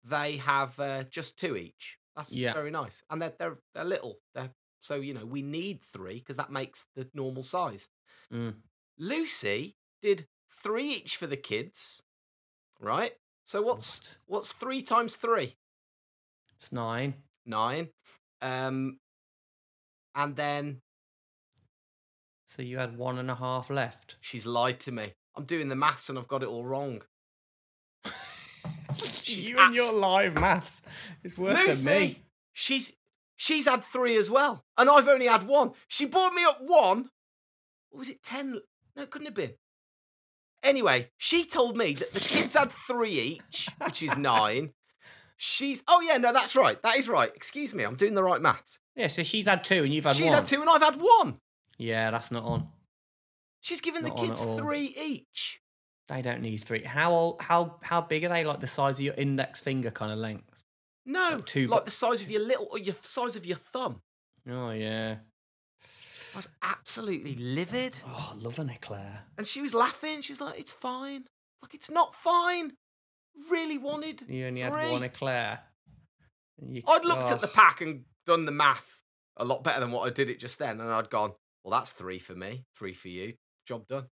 they 0.04 0.38
have 0.38 0.80
uh, 0.80 1.04
just 1.04 1.38
two 1.38 1.56
each. 1.56 1.98
That's 2.16 2.32
Yeah. 2.32 2.54
very 2.54 2.72
nice, 2.72 3.04
and 3.10 3.22
they're 3.22 3.34
they're 3.38 3.58
they're 3.74 3.84
little. 3.84 4.20
They're 4.34 4.52
so 4.82 4.96
you 4.96 5.14
know 5.14 5.26
we 5.26 5.42
need 5.42 5.82
three 5.92 6.20
because 6.20 6.38
that 6.38 6.52
makes 6.52 6.86
the 6.96 7.10
normal 7.14 7.44
size. 7.44 7.90
Mm. 8.34 8.56
Lucy 8.98 9.76
did 10.02 10.28
three 10.66 10.90
each 10.94 11.16
for 11.18 11.28
the 11.28 11.38
kids, 11.38 12.02
right? 12.80 13.12
So 13.46 13.62
what's 13.62 14.18
What? 14.26 14.38
what's 14.38 14.52
three 14.52 14.82
times 14.82 15.16
three? 15.16 15.56
It's 16.58 16.72
nine. 16.72 17.14
Nine. 17.46 17.90
Um, 18.42 18.98
and 20.16 20.36
then 20.36 20.82
So 22.48 22.64
you 22.64 22.80
had 22.80 22.98
one 22.98 23.20
and 23.20 23.30
a 23.30 23.36
half 23.36 23.70
left. 23.70 24.16
she's 24.22 24.46
lied 24.48 24.80
to 24.82 24.92
me. 24.92 25.14
I'm 25.36 25.46
doing 25.46 25.70
the 25.70 25.76
maths 25.76 26.10
and 26.10 26.18
I've 26.18 26.28
got 26.28 26.42
it 26.42 26.50
all 26.50 26.66
wrong. 26.66 27.02
She's 29.24 29.46
you 29.46 29.58
and 29.60 29.74
your 29.76 29.94
live 29.94 30.34
maths. 30.36 30.82
It's 31.24 31.38
worse 31.38 31.60
Lucy, 31.60 31.84
than 31.84 32.00
me. 32.02 32.24
She's 32.54 32.94
she's 33.36 33.68
had 33.68 33.84
three 33.84 34.16
as 34.18 34.30
well, 34.30 34.64
and 34.78 34.90
I've 34.90 35.08
only 35.10 35.28
had 35.28 35.44
one. 35.44 35.72
She 35.90 36.06
bought 36.06 36.34
me 36.34 36.44
up 36.46 36.60
one. 36.62 37.10
Or 37.92 38.00
was 38.00 38.10
it 38.10 38.24
ten? 38.24 38.62
No, 38.96 39.04
it 39.04 39.12
couldn't 39.12 39.26
have 39.28 39.36
been. 39.36 39.56
Anyway, 40.66 41.12
she 41.18 41.46
told 41.46 41.78
me 41.78 41.94
that 41.94 42.14
the 42.14 42.20
kids 42.20 42.56
had 42.56 42.72
three 42.72 43.20
each, 43.20 43.70
which 43.84 44.02
is 44.04 44.18
nine. 44.18 44.72
She's 45.38 45.84
oh 45.88 46.02
yeah, 46.02 46.18
no, 46.18 46.34
that's 46.34 46.56
right. 46.56 46.82
That 46.82 46.98
is 46.98 47.08
right. 47.08 47.32
Excuse 47.36 47.76
me, 47.76 47.84
I'm 47.84 47.96
doing 47.96 48.16
the 48.16 48.24
right 48.24 48.42
maths. 48.42 48.80
Yeah, 48.96 49.08
so 49.08 49.24
she's 49.24 49.48
had 49.48 49.64
two 49.64 49.84
and 49.84 49.94
you've 49.94 50.06
had 50.06 50.12
one. 50.12 50.18
She's 50.18 50.26
one. 50.32 50.36
had 50.36 50.46
two 50.46 50.62
and 50.62 50.70
I've 50.70 50.82
had 50.82 50.96
one. 51.00 51.40
Yeah, 51.78 52.10
that's 52.12 52.32
not 52.32 52.44
on. 52.46 52.70
She's 53.62 53.82
given 53.82 54.04
Not 54.04 54.16
the 54.16 54.22
on 54.22 54.28
kids 54.28 54.42
at 54.42 54.48
all. 54.48 54.58
three 54.58 54.96
each. 55.00 55.60
They 56.08 56.22
don't 56.22 56.42
need 56.42 56.58
three. 56.64 56.84
How 56.84 57.12
old, 57.12 57.42
how 57.42 57.78
how 57.82 58.02
big 58.02 58.24
are 58.24 58.30
they? 58.30 58.44
Like 58.44 58.62
the 58.62 58.68
size 58.68 58.96
of 58.98 59.02
your 59.06 59.16
index 59.16 59.60
finger 59.62 59.92
kind 59.92 60.12
of 60.12 60.18
length. 60.20 60.50
No, 61.06 61.32
Like 61.36 61.46
two 61.46 61.68
like 61.68 61.86
the 61.86 61.92
size 61.92 62.22
of 62.24 62.30
your 62.32 62.42
little 62.42 62.68
or 62.72 62.80
your 62.80 62.96
size 63.02 63.36
of 63.36 63.46
your 63.46 63.58
thumb. 63.58 64.02
Oh 64.50 64.72
yeah. 64.72 65.18
I 66.36 66.38
was 66.38 66.48
absolutely 66.62 67.36
livid. 67.36 67.98
Oh, 68.06 68.34
I 68.36 68.38
love 68.44 68.60
an 68.60 68.70
eclair. 68.70 69.24
And 69.38 69.48
she 69.48 69.62
was 69.62 69.74
laughing. 69.74 70.22
She 70.22 70.32
was 70.34 70.42
like, 70.42 70.60
"It's 70.60 70.72
fine." 70.72 71.26
Like 71.62 71.74
it's 71.74 71.90
not 71.90 72.14
fine. 72.14 72.74
Really 73.50 73.78
wanted. 73.78 74.24
You 74.30 74.48
only 74.48 74.62
had 74.62 74.74
one 74.74 75.04
eclair. 75.04 75.62
You- 76.62 76.84
I'd 76.88 77.06
looked 77.06 77.30
at 77.32 77.42
the 77.42 77.48
pack 77.48 77.82
and 77.82 78.06
done 78.26 78.46
the 78.46 78.52
math 78.52 79.00
a 79.38 79.46
lot 79.46 79.64
better 79.64 79.80
than 79.80 79.92
what 79.92 80.06
I 80.08 80.10
did 80.10 80.30
it 80.30 80.40
just 80.40 80.60
then, 80.60 80.80
and 80.82 80.90
I'd 80.92 81.10
gone, 81.10 81.34
"Well, 81.64 81.72
that's 81.78 81.92
three 81.92 82.20
for 82.20 82.36
me, 82.36 82.66
three 82.78 82.94
for 82.94 83.08
you. 83.10 83.36
Job 83.68 83.88
done." 83.88 84.08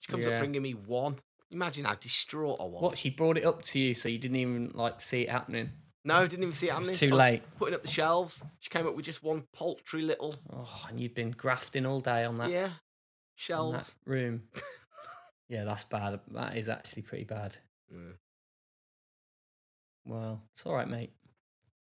She 0.00 0.10
comes 0.10 0.26
Yeah. 0.26 0.34
up 0.34 0.38
bringing 0.40 0.62
me 0.62 0.74
one. 0.74 1.18
Imagine 1.50 1.84
how 1.84 1.94
distraught 1.94 2.60
I 2.60 2.64
was. 2.64 2.82
What 2.82 2.98
she 2.98 3.10
brought 3.10 3.36
it 3.38 3.44
up 3.44 3.62
to 3.62 3.78
you, 3.78 3.94
so 3.94 4.08
you 4.08 4.18
didn't 4.18 4.36
even 4.38 4.70
like 4.74 5.00
see 5.00 5.22
it 5.22 5.30
happening. 5.30 5.72
No, 6.06 6.26
didn't 6.26 6.42
even 6.42 6.52
see 6.54 6.68
it 6.68 6.74
It 6.74 6.88
was 6.88 6.98
too 7.00 7.10
late. 7.10 7.42
Putting 7.58 7.74
up 7.74 7.82
the 7.82 7.88
shelves. 7.88 8.42
She 8.60 8.68
came 8.68 8.86
up 8.86 8.94
with 8.94 9.06
just 9.06 9.22
one 9.22 9.44
paltry 9.54 10.02
little 10.02 10.34
Oh, 10.52 10.86
and 10.88 11.00
you'd 11.00 11.14
been 11.14 11.30
grafting 11.30 11.86
all 11.86 12.00
day 12.00 12.24
on 12.24 12.38
that, 12.38 12.50
yeah 12.50 12.70
shelves. 13.36 13.94
that 14.04 14.10
room. 14.10 14.42
yeah, 15.48 15.64
that's 15.64 15.84
bad. 15.84 16.20
That 16.32 16.56
is 16.56 16.68
actually 16.68 17.02
pretty 17.02 17.24
bad. 17.24 17.56
Mm, 17.92 18.14
Well, 20.06 20.42
it's 20.54 20.66
all 20.66 20.74
right, 20.74 20.88
mate. 20.88 21.12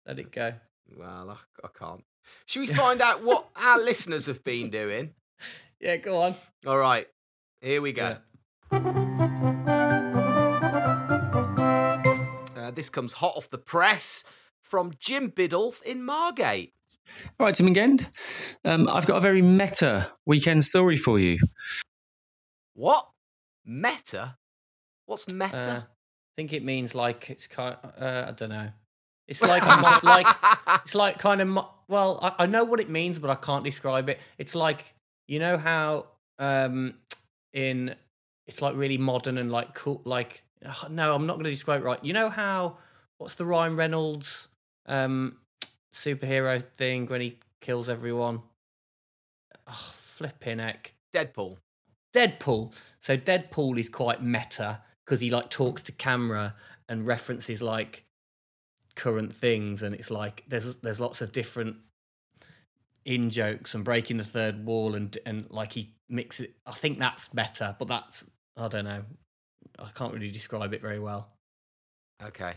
Let 0.05 0.19
it 0.19 0.31
go. 0.31 0.53
well, 0.97 1.29
I, 1.29 1.65
I 1.65 1.69
can't. 1.77 2.03
Should 2.45 2.61
we 2.61 2.67
find 2.67 3.01
out 3.01 3.23
what 3.23 3.47
our 3.55 3.79
listeners 3.81 4.25
have 4.27 4.43
been 4.43 4.69
doing? 4.69 5.13
Yeah, 5.81 5.97
go 5.97 6.21
on. 6.21 6.35
All 6.65 6.77
right, 6.77 7.07
here 7.61 7.81
we 7.81 7.91
go. 7.91 8.17
Yeah. 8.71 9.49
This 12.75 12.89
comes 12.89 13.13
hot 13.13 13.33
off 13.35 13.49
the 13.49 13.57
press 13.57 14.23
from 14.61 14.91
Jim 14.99 15.31
Biddulph 15.31 15.81
in 15.83 16.03
Margate. 16.03 16.73
All 17.39 17.45
right, 17.45 17.53
Tim 17.55 17.67
and 17.67 17.75
Gend. 17.75 18.09
Um, 18.65 18.87
I've 18.87 19.05
got 19.05 19.17
a 19.17 19.21
very 19.21 19.41
meta 19.41 20.11
weekend 20.25 20.63
story 20.63 20.97
for 20.97 21.19
you. 21.19 21.37
What? 22.73 23.07
Meta? 23.65 24.37
What's 25.05 25.31
Uh, 25.31 25.35
meta? 25.35 25.87
I 25.87 26.31
think 26.35 26.53
it 26.53 26.63
means 26.63 26.95
like 26.95 27.29
it's 27.29 27.45
kind. 27.47 27.77
Uh, 27.83 28.25
I 28.27 28.31
don't 28.31 28.49
know. 28.49 28.69
It's 29.27 29.41
like 29.53 29.63
a 29.63 29.77
mo- 29.77 29.99
like 30.03 30.27
it's 30.83 30.95
like 30.95 31.17
kind 31.19 31.41
of 31.41 31.47
mo- 31.47 31.69
well 31.87 32.19
I, 32.21 32.43
I 32.43 32.45
know 32.45 32.63
what 32.65 32.79
it 32.81 32.89
means 32.89 33.19
but 33.19 33.29
i 33.29 33.35
can't 33.35 33.63
describe 33.63 34.09
it 34.09 34.19
it's 34.37 34.53
like 34.53 34.83
you 35.27 35.39
know 35.39 35.57
how 35.57 36.07
um 36.39 36.95
in 37.53 37.95
it's 38.47 38.61
like 38.61 38.75
really 38.75 38.97
modern 38.97 39.37
and 39.37 39.49
like 39.49 39.73
cool 39.75 40.01
like 40.03 40.42
ugh, 40.65 40.91
no 40.91 41.15
i'm 41.15 41.25
not 41.25 41.33
going 41.33 41.45
to 41.45 41.49
describe 41.49 41.81
it 41.81 41.85
right 41.85 42.03
you 42.03 42.13
know 42.13 42.29
how 42.29 42.77
what's 43.17 43.35
the 43.35 43.45
ryan 43.45 43.75
reynolds 43.75 44.47
um 44.87 45.37
superhero 45.93 46.61
thing 46.63 47.05
when 47.07 47.21
he 47.21 47.37
kills 47.61 47.87
everyone 47.87 48.41
oh, 49.67 49.91
flipping 49.93 50.59
heck 50.59 50.93
Deadpool. 51.13 51.57
Deadpool. 52.13 52.77
So 52.99 53.15
Deadpool 53.15 53.77
is 53.77 53.89
quite 53.89 54.21
meta 54.21 54.81
because 55.05 55.21
he 55.21 55.29
like 55.29 55.49
talks 55.49 55.83
to 55.83 55.91
camera 55.91 56.55
and 56.89 57.05
references 57.05 57.61
like 57.61 58.05
current 58.95 59.33
things, 59.33 59.83
and 59.83 59.95
it's 59.95 60.11
like 60.11 60.43
there's 60.47 60.77
there's 60.77 60.99
lots 60.99 61.21
of 61.21 61.31
different 61.31 61.77
in 63.05 63.29
jokes 63.29 63.75
and 63.75 63.83
breaking 63.83 64.17
the 64.17 64.23
third 64.23 64.65
wall 64.65 64.95
and 64.95 65.17
and 65.25 65.49
like 65.49 65.73
he 65.73 65.93
mixes. 66.09 66.47
it. 66.47 66.55
I 66.65 66.71
think 66.71 66.99
that's 66.99 67.33
meta, 67.33 67.75
but 67.79 67.87
that's 67.87 68.25
I 68.57 68.67
don't 68.67 68.85
know. 68.85 69.03
I 69.79 69.89
can't 69.89 70.13
really 70.13 70.31
describe 70.31 70.73
it 70.73 70.81
very 70.81 70.99
well. 70.99 71.29
Okay. 72.23 72.53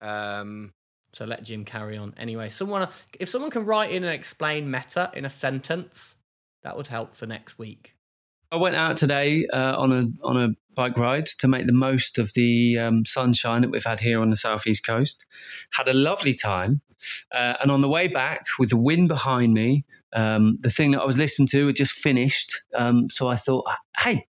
Um, 0.00 0.72
So 1.12 1.24
let 1.24 1.44
Jim 1.44 1.64
carry 1.64 1.96
on. 1.96 2.12
Anyway, 2.16 2.48
someone 2.48 2.88
if 3.20 3.28
someone 3.28 3.50
can 3.50 3.64
write 3.64 3.90
in 3.90 4.04
and 4.04 4.12
explain 4.12 4.70
meta 4.70 5.10
in 5.14 5.24
a 5.24 5.30
sentence, 5.30 6.16
that 6.62 6.76
would 6.76 6.88
help 6.88 7.14
for 7.14 7.26
next 7.26 7.58
week. 7.58 7.94
I 8.50 8.56
went 8.56 8.76
out 8.76 8.96
today 8.96 9.46
uh, 9.52 9.74
on 9.78 9.92
a 9.92 10.26
on 10.26 10.36
a 10.36 10.48
bike 10.74 10.98
ride 10.98 11.26
to 11.26 11.48
make 11.48 11.66
the 11.66 11.72
most 11.72 12.18
of 12.18 12.32
the 12.34 12.78
um, 12.78 13.04
sunshine 13.04 13.62
that 13.62 13.70
we've 13.70 13.84
had 13.84 14.00
here 14.00 14.20
on 14.20 14.30
the 14.30 14.36
southeast 14.36 14.84
coast. 14.84 15.24
Had 15.72 15.88
a 15.88 15.94
lovely 15.94 16.34
time, 16.34 16.80
uh, 17.32 17.54
and 17.60 17.70
on 17.70 17.80
the 17.80 17.88
way 17.88 18.08
back, 18.08 18.46
with 18.58 18.70
the 18.70 18.76
wind 18.76 19.08
behind 19.08 19.54
me, 19.54 19.84
um, 20.12 20.56
the 20.60 20.70
thing 20.70 20.92
that 20.92 21.00
I 21.00 21.04
was 21.04 21.18
listening 21.18 21.48
to 21.48 21.66
had 21.68 21.76
just 21.76 21.92
finished. 21.92 22.62
Um, 22.74 23.08
so 23.08 23.28
I 23.28 23.36
thought, 23.36 23.64
hey, 23.98 24.26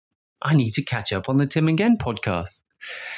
I 0.42 0.55
need 0.55 0.72
to 0.74 0.83
catch 0.83 1.12
up 1.12 1.29
on 1.29 1.37
the 1.37 1.46
Tim 1.46 1.68
and 1.68 1.79
Gen 1.79 1.96
podcast. 1.96 2.61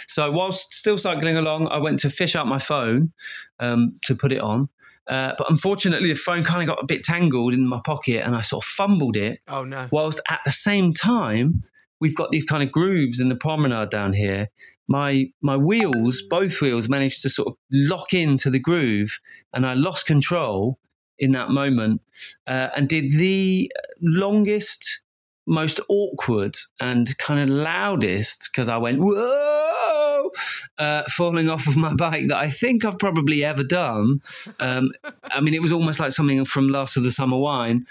So 0.09 0.31
whilst 0.31 0.73
still 0.75 0.99
cycling 0.99 1.37
along, 1.37 1.69
I 1.69 1.79
went 1.79 1.99
to 2.01 2.11
fish 2.11 2.35
out 2.35 2.47
my 2.47 2.59
phone 2.59 3.13
um, 3.59 3.97
to 4.05 4.15
put 4.15 4.33
it 4.33 4.41
on. 4.41 4.69
Uh, 5.07 5.35
but 5.37 5.51
unfortunately, 5.51 6.09
the 6.09 6.15
phone 6.15 6.45
kind 6.45 6.63
of 6.63 6.75
got 6.75 6.83
a 6.83 6.87
bit 6.87 7.03
tangled 7.03 7.53
in 7.53 7.67
my 7.67 7.81
pocket, 7.85 8.25
and 8.25 8.35
I 8.35 8.41
sort 8.43 8.65
of 8.65 8.69
fumbled 8.69 9.17
it 9.17 9.41
oh 9.49 9.65
no. 9.65 9.89
whilst 9.91 10.21
at 10.29 10.41
the 10.45 10.53
same 10.53 10.95
time 10.95 11.65
we've 12.01 12.17
got 12.17 12.31
these 12.31 12.47
kind 12.47 12.63
of 12.63 12.73
grooves 12.73 13.21
in 13.21 13.29
the 13.29 13.37
promenade 13.37 13.91
down 13.91 14.13
here 14.13 14.49
my 14.89 15.27
my 15.41 15.57
wheels 15.57 16.23
both 16.29 16.61
wheels 16.61 16.89
managed 16.89 17.23
to 17.23 17.31
sort 17.31 17.49
of 17.49 17.55
lock 17.71 18.13
into 18.13 18.51
the 18.51 18.59
groove 18.59 19.21
and 19.53 19.67
i 19.67 19.75
lost 19.75 20.07
control 20.07 20.79
in 21.19 21.33
that 21.33 21.51
moment 21.51 22.01
uh, 22.47 22.69
and 22.75 22.89
did 22.89 23.13
the 23.13 23.71
longest 24.01 25.05
most 25.51 25.81
awkward 25.89 26.57
and 26.81 27.17
kind 27.19 27.41
of 27.41 27.49
loudest 27.49 28.49
because 28.51 28.69
i 28.69 28.77
went 28.77 28.99
whoa 29.01 30.31
uh, 30.79 31.03
falling 31.09 31.49
off 31.49 31.67
of 31.67 31.77
my 31.77 31.93
bike 32.07 32.29
that 32.29 32.39
i 32.39 32.49
think 32.49 32.85
i've 32.85 32.99
probably 32.99 33.45
ever 33.45 33.65
done. 33.65 34.21
Um, 34.61 34.93
i 35.25 35.41
mean 35.41 35.55
it 35.55 35.63
was 35.63 35.73
almost 35.73 36.01
like 36.01 36.13
something 36.13 36.45
from 36.45 36.69
last 36.69 36.97
of 36.97 37.03
the 37.03 37.11
summer 37.11 37.37
wine. 37.37 37.87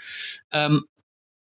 Um, 0.52 0.84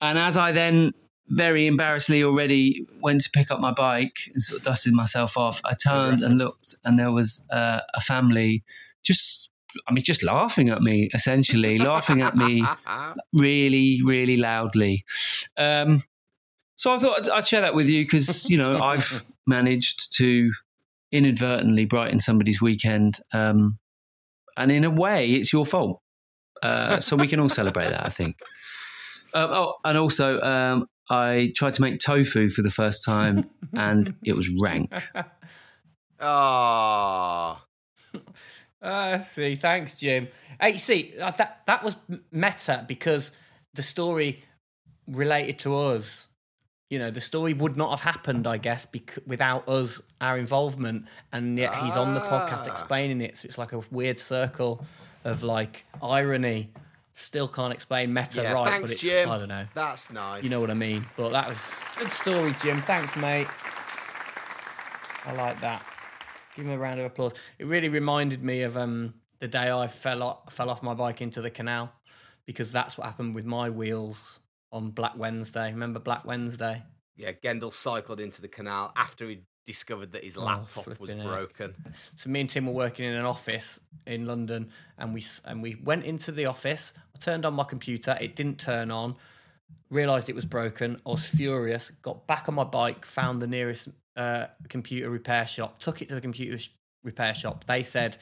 and 0.01 0.19
as 0.19 0.37
I 0.37 0.53
then 0.53 0.93
very 1.29 1.67
embarrassingly 1.67 2.23
already 2.23 2.87
went 3.01 3.23
to 3.23 3.31
pick 3.31 3.51
up 3.51 3.61
my 3.61 3.73
bike 3.73 4.17
and 4.33 4.43
sort 4.43 4.61
of 4.61 4.65
dusted 4.65 4.93
myself 4.93 5.39
off, 5.39 5.61
I 5.65 5.75
turned 5.75 6.21
and 6.21 6.39
looked, 6.39 6.75
and 6.85 6.99
there 6.99 7.13
was 7.13 7.47
uh, 7.51 7.81
a 7.95 8.01
family 8.01 8.63
just, 9.03 9.51
I 9.87 9.93
mean, 9.93 10.05
just 10.05 10.23
laughing 10.23 10.69
at 10.69 10.83
me, 10.83 11.09
essentially, 11.15 11.79
laughing 11.79 12.23
at 12.23 12.37
me 12.37 12.65
really, 13.33 14.01
really 14.05 14.37
loudly. 14.37 15.05
Um, 15.57 16.03
so 16.77 16.93
I 16.93 16.99
thought 16.99 17.25
I'd, 17.25 17.31
I'd 17.31 17.47
share 17.47 17.61
that 17.63 17.75
with 17.75 17.89
you 17.89 18.05
because, 18.05 18.49
you 18.49 18.57
know, 18.57 18.79
I've 18.83 19.25
managed 19.47 20.17
to 20.19 20.51
inadvertently 21.13 21.85
brighten 21.85 22.19
somebody's 22.19 22.61
weekend. 22.61 23.19
Um, 23.33 23.79
and 24.57 24.71
in 24.71 24.85
a 24.85 24.91
way, 24.91 25.31
it's 25.31 25.53
your 25.53 25.67
fault. 25.67 26.01
Uh, 26.63 26.99
so 27.01 27.17
we 27.17 27.29
can 27.29 27.41
all 27.41 27.49
celebrate 27.49 27.91
that, 27.91 28.07
I 28.07 28.09
think. 28.09 28.37
Um, 29.35 29.51
oh, 29.51 29.75
and 29.85 29.99
also, 29.99 30.41
um, 30.41 30.87
I 31.11 31.53
tried 31.55 31.75
to 31.75 31.83
make 31.83 31.99
tofu 31.99 32.49
for 32.49 32.63
the 32.63 32.71
first 32.71 33.05
time, 33.05 33.51
and 33.75 34.15
it 34.25 34.35
was 34.35 34.49
rank. 34.61 34.93
Ah. 36.21 37.61
Uh, 38.85 39.19
see, 39.19 39.57
thanks, 39.57 39.95
Jim. 39.99 40.29
Hey, 40.61 40.77
see, 40.77 41.15
uh, 41.21 41.31
that 41.33 41.63
that 41.67 41.83
was 41.83 41.97
meta 42.31 42.85
because 42.87 43.33
the 43.73 43.83
story 43.83 44.45
related 45.09 45.59
to 45.61 45.77
us. 45.77 46.29
You 46.91 46.99
know, 46.99 47.11
the 47.11 47.21
story 47.21 47.55
would 47.55 47.77
not 47.77 47.91
have 47.91 48.03
happened, 48.03 48.47
I 48.47 48.59
guess, 48.59 48.85
bec- 48.87 49.19
without 49.27 49.69
us, 49.69 50.01
our 50.21 50.39
involvement, 50.39 51.07
and 51.33 51.59
yet 51.59 51.75
he's 51.77 51.97
on 51.97 52.15
the 52.15 52.21
podcast 52.21 52.69
Ah. 52.69 52.71
explaining 52.73 53.21
it. 53.23 53.39
So 53.39 53.47
it's 53.47 53.57
like 53.59 53.73
a 53.73 53.81
weird 53.91 54.21
circle 54.21 54.85
of 55.25 55.43
like 55.43 55.87
irony. 56.03 56.71
Still 57.15 57.49
can't 57.49 57.73
explain 57.73 58.13
meta 58.13 58.43
Yeah, 58.43 58.53
right, 58.53 58.67
thanks, 58.69 58.91
but 58.91 58.93
it's 58.93 59.01
Jim. 59.03 59.31
I 59.31 59.39
don't 59.39 59.49
know. 59.49 59.67
That's 59.75 60.11
nice. 60.11 60.43
You 60.45 60.51
know 60.51 60.61
what 60.61 60.71
I 60.71 60.75
mean? 60.75 61.07
But 61.17 61.31
that 61.31 61.49
was 61.49 61.81
good 61.97 62.11
story, 62.11 62.55
Jim. 62.63 62.83
Thanks, 62.83 63.17
mate. 63.17 63.47
I 65.25 65.33
like 65.33 65.59
that. 65.63 65.85
Give 66.57 66.67
him 66.67 66.73
a 66.73 66.79
round 66.79 67.01
of 67.01 67.07
applause. 67.07 67.33
It 67.59 67.67
really 67.67 67.89
reminded 67.89 68.43
me 68.43 68.63
of 68.63 68.77
um, 68.77 69.15
the 69.41 69.49
day 69.49 69.71
I 69.71 69.87
fell 69.87 70.23
off, 70.23 70.53
fell 70.53 70.71
off 70.71 70.83
my 70.83 70.95
bike 70.95 71.21
into 71.21 71.41
the 71.41 71.51
canal 71.51 71.93
because 72.47 72.71
that's 72.73 72.97
what 72.97 73.07
happened 73.07 73.35
with 73.35 73.45
my 73.45 73.71
wheels 73.71 74.41
on 74.73 74.91
Black 74.91 75.17
Wednesday. 75.17 75.71
Remember 75.71 75.99
Black 76.01 76.25
Wednesday? 76.25 76.83
Yeah, 77.17 77.33
Gendel 77.33 77.73
cycled 77.73 78.21
into 78.21 78.41
the 78.43 78.49
canal 78.49 78.93
after 78.97 79.29
he 79.29 79.41
discovered 79.67 80.13
that 80.13 80.23
his 80.25 80.37
laptop 80.37 80.99
was 81.01 81.11
Oh, 81.13 81.17
heck. 81.17 81.27
broken. 81.27 81.75
So 82.17 82.29
me 82.29 82.41
and 82.43 82.51
Tim 82.51 82.67
were 82.67 82.73
working 82.73 83.07
in 83.07 83.15
an 83.15 83.25
office 83.25 83.81
in 84.07 84.27
London, 84.27 84.71
and 84.99 85.15
we 85.15 85.25
and 85.47 85.63
we 85.63 85.77
went 85.77 86.05
into 86.05 86.33
the 86.33 86.47
office. 86.47 86.93
I 87.15 87.19
turned 87.19 87.47
on 87.47 87.55
my 87.55 87.65
computer. 87.65 88.19
It 88.21 88.37
didn't 88.37 88.59
turn 88.59 88.91
on. 88.91 89.17
Realized 89.91 90.29
it 90.29 90.35
was 90.35 90.45
broken. 90.45 90.99
I 91.07 91.11
was 91.11 91.27
furious. 91.27 91.91
Got 91.91 92.27
back 92.27 92.49
on 92.49 92.55
my 92.57 92.65
bike. 92.65 93.05
Found 93.07 93.41
the 93.41 93.47
nearest 93.47 93.89
uh, 94.17 94.47
computer 94.69 95.11
repair 95.11 95.47
shop. 95.47 95.79
Took 95.79 96.03
it 96.03 96.09
to 96.09 96.15
the 96.15 96.21
computer 96.21 96.59
sh- 96.59 96.71
repair 97.03 97.35
shop. 97.35 97.65
They 97.67 97.83
said, 97.83 98.17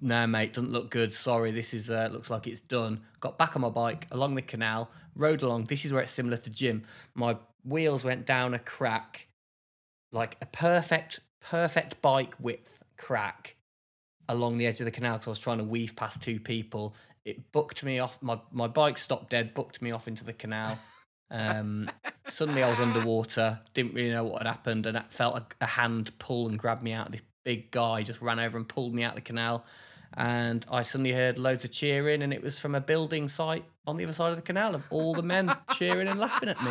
"No, 0.00 0.26
mate, 0.26 0.54
doesn't 0.54 0.72
look 0.72 0.90
good. 0.90 1.12
Sorry, 1.12 1.50
this 1.50 1.74
is 1.74 1.90
uh, 1.90 2.08
looks 2.12 2.30
like 2.30 2.46
it's 2.46 2.60
done." 2.60 3.00
Got 3.20 3.38
back 3.38 3.56
on 3.56 3.62
my 3.62 3.68
bike 3.70 4.06
along 4.10 4.34
the 4.34 4.42
canal. 4.42 4.90
Rode 5.16 5.42
along. 5.42 5.64
This 5.64 5.84
is 5.84 5.92
where 5.92 6.02
it's 6.02 6.12
similar 6.12 6.36
to 6.38 6.50
Jim. 6.50 6.84
My 7.14 7.36
wheels 7.64 8.04
went 8.04 8.26
down 8.26 8.54
a 8.54 8.58
crack 8.58 9.28
like 10.14 10.36
a 10.40 10.46
perfect, 10.46 11.20
perfect 11.40 12.00
bike 12.00 12.34
width 12.38 12.82
crack 12.96 13.56
along 14.28 14.56
the 14.56 14.66
edge 14.66 14.80
of 14.80 14.86
the 14.86 14.90
canal 14.90 15.14
because 15.14 15.26
I 15.26 15.30
was 15.30 15.40
trying 15.40 15.58
to 15.58 15.64
weave 15.64 15.96
past 15.96 16.22
two 16.22 16.40
people. 16.40 16.94
It 17.24 17.52
booked 17.52 17.82
me 17.84 17.98
off. 17.98 18.22
My 18.22 18.40
my 18.52 18.68
bike 18.68 18.96
stopped 18.96 19.30
dead. 19.30 19.52
Booked 19.54 19.82
me 19.82 19.90
off 19.90 20.08
into 20.08 20.24
the 20.24 20.32
canal. 20.32 20.78
Um, 21.30 21.90
suddenly 22.26 22.62
I 22.62 22.70
was 22.70 22.80
underwater. 22.80 23.60
Didn't 23.72 23.94
really 23.94 24.10
know 24.10 24.24
what 24.24 24.42
had 24.42 24.48
happened, 24.48 24.86
and 24.86 24.98
I 24.98 25.04
felt 25.08 25.36
a, 25.38 25.44
a 25.60 25.66
hand 25.66 26.16
pull 26.18 26.48
and 26.48 26.58
grab 26.58 26.82
me 26.82 26.92
out. 26.92 27.10
This 27.10 27.22
big 27.44 27.70
guy 27.70 28.02
just 28.02 28.20
ran 28.20 28.38
over 28.38 28.56
and 28.56 28.68
pulled 28.68 28.94
me 28.94 29.02
out 29.02 29.10
of 29.10 29.16
the 29.16 29.22
canal. 29.22 29.64
And 30.16 30.64
I 30.70 30.82
suddenly 30.82 31.12
heard 31.12 31.38
loads 31.38 31.64
of 31.64 31.72
cheering, 31.72 32.22
and 32.22 32.32
it 32.32 32.42
was 32.42 32.58
from 32.58 32.74
a 32.74 32.80
building 32.80 33.28
site 33.28 33.64
on 33.86 33.96
the 33.96 34.04
other 34.04 34.12
side 34.12 34.30
of 34.30 34.36
the 34.36 34.42
canal 34.42 34.74
of 34.74 34.84
all 34.90 35.14
the 35.14 35.22
men 35.22 35.54
cheering 35.72 36.08
and 36.08 36.20
laughing 36.20 36.48
at 36.48 36.62
me. 36.62 36.70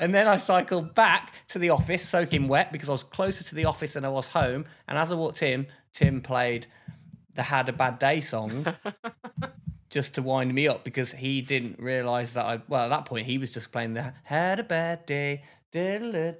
And 0.00 0.14
then 0.14 0.26
I 0.26 0.38
cycled 0.38 0.94
back 0.94 1.32
to 1.48 1.58
the 1.58 1.70
office, 1.70 2.08
soaking 2.08 2.48
wet 2.48 2.72
because 2.72 2.88
I 2.88 2.92
was 2.92 3.04
closer 3.04 3.44
to 3.44 3.54
the 3.54 3.66
office 3.66 3.92
than 3.92 4.04
I 4.04 4.08
was 4.08 4.28
home. 4.28 4.64
And 4.88 4.98
as 4.98 5.12
I 5.12 5.14
walked 5.14 5.42
in, 5.42 5.66
Tim 5.92 6.22
played 6.22 6.66
the 7.34 7.42
Had 7.42 7.68
a 7.68 7.72
Bad 7.72 7.98
Day 7.98 8.20
song 8.20 8.66
just 9.92 10.14
to 10.14 10.22
wind 10.22 10.54
me 10.54 10.66
up 10.66 10.84
because 10.84 11.12
he 11.12 11.42
didn't 11.42 11.78
realise 11.78 12.32
that 12.32 12.46
I, 12.46 12.62
well, 12.66 12.84
at 12.84 12.88
that 12.88 13.04
point, 13.04 13.26
he 13.26 13.36
was 13.36 13.52
just 13.52 13.70
playing 13.70 13.92
the 13.92 14.14
Had 14.24 14.58
a 14.58 14.64
Bad 14.64 15.04
Day. 15.04 15.42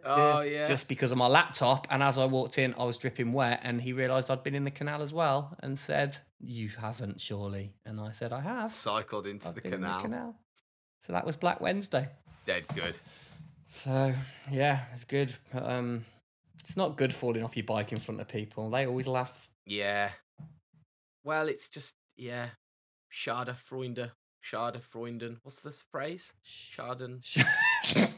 Oh, 0.05 0.41
yeah. 0.41 0.67
Just 0.67 0.89
because 0.89 1.11
of 1.11 1.19
my 1.19 1.27
laptop. 1.27 1.87
And 1.91 2.03
as 2.03 2.19
I 2.19 2.25
walked 2.25 2.59
in, 2.59 2.75
I 2.79 2.85
was 2.85 2.97
dripping 2.97 3.33
wet. 3.33 3.61
And 3.63 3.81
he 3.81 3.93
realised 3.93 4.31
I'd 4.31 4.43
been 4.43 4.55
in 4.55 4.65
the 4.65 4.71
canal 4.71 5.03
as 5.03 5.13
well 5.13 5.55
and 5.61 5.79
said, 5.79 6.19
You 6.41 6.69
haven't, 6.69 7.21
surely. 7.21 7.75
And 7.85 8.01
I 8.01 8.13
said, 8.13 8.33
I 8.33 8.41
have. 8.41 8.75
Cycled 8.75 9.27
into 9.27 9.53
the 9.53 9.61
canal. 9.61 9.99
the 9.99 10.03
canal. 10.03 10.37
So 11.03 11.13
that 11.13 11.27
was 11.27 11.37
Black 11.37 11.61
Wednesday. 11.61 12.09
Dead 12.47 12.67
good. 12.75 12.99
So 13.67 14.15
yeah, 14.51 14.85
it's 14.93 15.05
good. 15.05 15.33
Um, 15.53 16.05
it's 16.59 16.77
not 16.77 16.97
good 16.97 17.13
falling 17.15 17.43
off 17.43 17.57
your 17.57 17.65
bike 17.65 17.93
in 17.93 17.99
front 17.99 18.21
of 18.21 18.29
people. 18.29 18.69
They 18.71 18.87
always 18.87 19.07
laugh. 19.07 19.49
Yeah. 19.67 20.11
Well, 21.25 21.49
it's 21.49 21.69
just 21.69 21.95
yeah. 22.17 22.49
Schade 23.13 23.55
Freunde. 23.55 24.13
Schade 24.43 24.81
Freunden. 24.83 25.39
What's 25.43 25.61
this 25.61 25.85
phrase? 25.93 26.33
Schaden. 26.45 27.23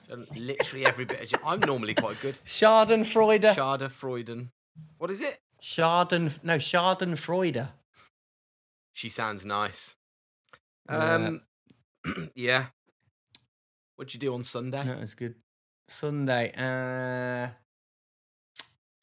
And 0.09 0.26
literally 0.38 0.87
every 0.87 1.04
bit 1.04 1.33
of. 1.33 1.40
I'm 1.44 1.61
normally 1.61 1.94
quite 1.94 2.20
good. 2.22 2.37
Schadenfreude. 2.44 3.54
Schadenfreuden. 3.54 4.50
What 4.98 5.11
is 5.11 5.20
it? 5.20 5.40
Schaden. 5.61 6.42
No, 6.42 6.57
Schadenfreude. 6.57 7.68
She 8.92 9.09
sounds 9.09 9.44
nice. 9.44 9.96
Yeah. 10.88 11.14
Um. 11.14 11.42
yeah. 12.35 12.66
What'd 13.96 14.14
you 14.14 14.20
do 14.20 14.35
on 14.35 14.44
Sunday? 14.44 14.85
No, 14.85 14.96
was 14.96 15.14
good. 15.14 15.35
Sunday. 15.88 16.52
Uh, 16.57 17.50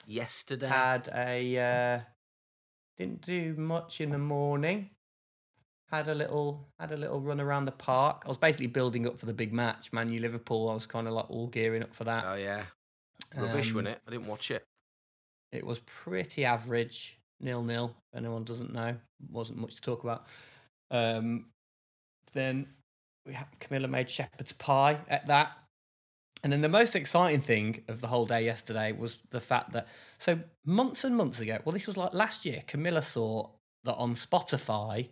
Yesterday. 0.08 0.67
had 0.67 1.10
a. 1.13 1.58
Uh, 1.58 1.99
didn't 2.97 3.21
do 3.21 3.54
much 3.58 4.01
in 4.01 4.12
the 4.12 4.17
morning. 4.17 4.89
Had 5.91 6.08
a 6.08 6.15
little 6.15 6.67
had 6.80 6.91
a 6.91 6.97
little 6.97 7.19
run 7.19 7.41
around 7.41 7.65
the 7.65 7.71
park. 7.71 8.23
I 8.25 8.27
was 8.27 8.38
basically 8.38 8.67
building 8.67 9.06
up 9.06 9.17
for 9.19 9.25
the 9.25 9.34
big 9.34 9.51
match, 9.51 9.91
Man 9.91 10.12
U 10.12 10.19
Liverpool. 10.21 10.69
I 10.69 10.73
was 10.73 10.86
kind 10.86 11.08
of 11.08 11.13
like 11.13 11.30
all 11.30 11.47
gearing 11.47 11.84
up 11.84 11.93
for 11.93 12.06
that. 12.06 12.23
oh 12.25 12.36
yeah. 12.36 12.63
Rubbish, 13.36 13.69
Um, 13.69 13.75
wasn't 13.75 13.88
it? 13.95 14.01
I 14.08 14.12
didn't 14.12 14.27
watch 14.27 14.51
it. 14.51 14.63
It 15.51 15.65
was 15.65 15.80
pretty 15.80 16.45
average, 16.45 17.17
nil 17.41 17.62
nil. 17.62 17.93
If 18.13 18.19
anyone 18.19 18.43
doesn't 18.45 18.73
know, 18.73 18.95
wasn't 19.30 19.60
much 19.60 19.75
to 19.75 19.82
talk 19.82 20.04
about. 20.04 20.25
Um, 20.91 21.47
then 22.34 22.67
we 23.25 23.34
had, 23.34 23.47
Camilla 23.60 23.88
made 23.88 24.10
shepherd's 24.10 24.54
pie 24.54 24.97
at 25.10 25.27
that, 25.27 25.58
and 26.43 26.51
then 26.51 26.62
the 26.62 26.69
most 26.69 26.95
exciting 26.95 27.41
thing 27.41 27.84
of 27.88 28.01
the 28.01 28.08
whole 28.08 28.25
day 28.25 28.43
yesterday 28.43 28.93
was 28.93 29.17
the 29.30 29.41
fact 29.41 29.73
that 29.73 29.88
so 30.17 30.39
months 30.65 31.04
and 31.04 31.15
months 31.15 31.39
ago, 31.39 31.60
well, 31.65 31.73
this 31.73 31.88
was 31.88 31.97
like 31.97 32.13
last 32.13 32.45
year. 32.45 32.63
Camilla 32.65 33.01
saw 33.01 33.49
that 33.84 33.95
on 33.95 34.13
Spotify 34.13 35.10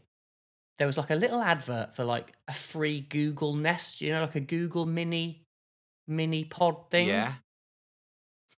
there 0.80 0.88
was 0.88 0.98
like 0.98 1.12
a 1.12 1.16
little 1.16 1.42
advert 1.42 1.94
for 1.96 2.04
like 2.04 2.34
a 2.48 2.54
free 2.54 3.02
Google 3.02 3.54
Nest, 3.54 4.02
you 4.02 4.12
know, 4.12 4.22
like 4.22 4.36
a 4.36 4.40
Google 4.42 4.86
Mini 4.88 5.44
mini 6.08 6.44
pod 6.46 6.90
thing 6.90 7.10
Yeah. 7.10 7.34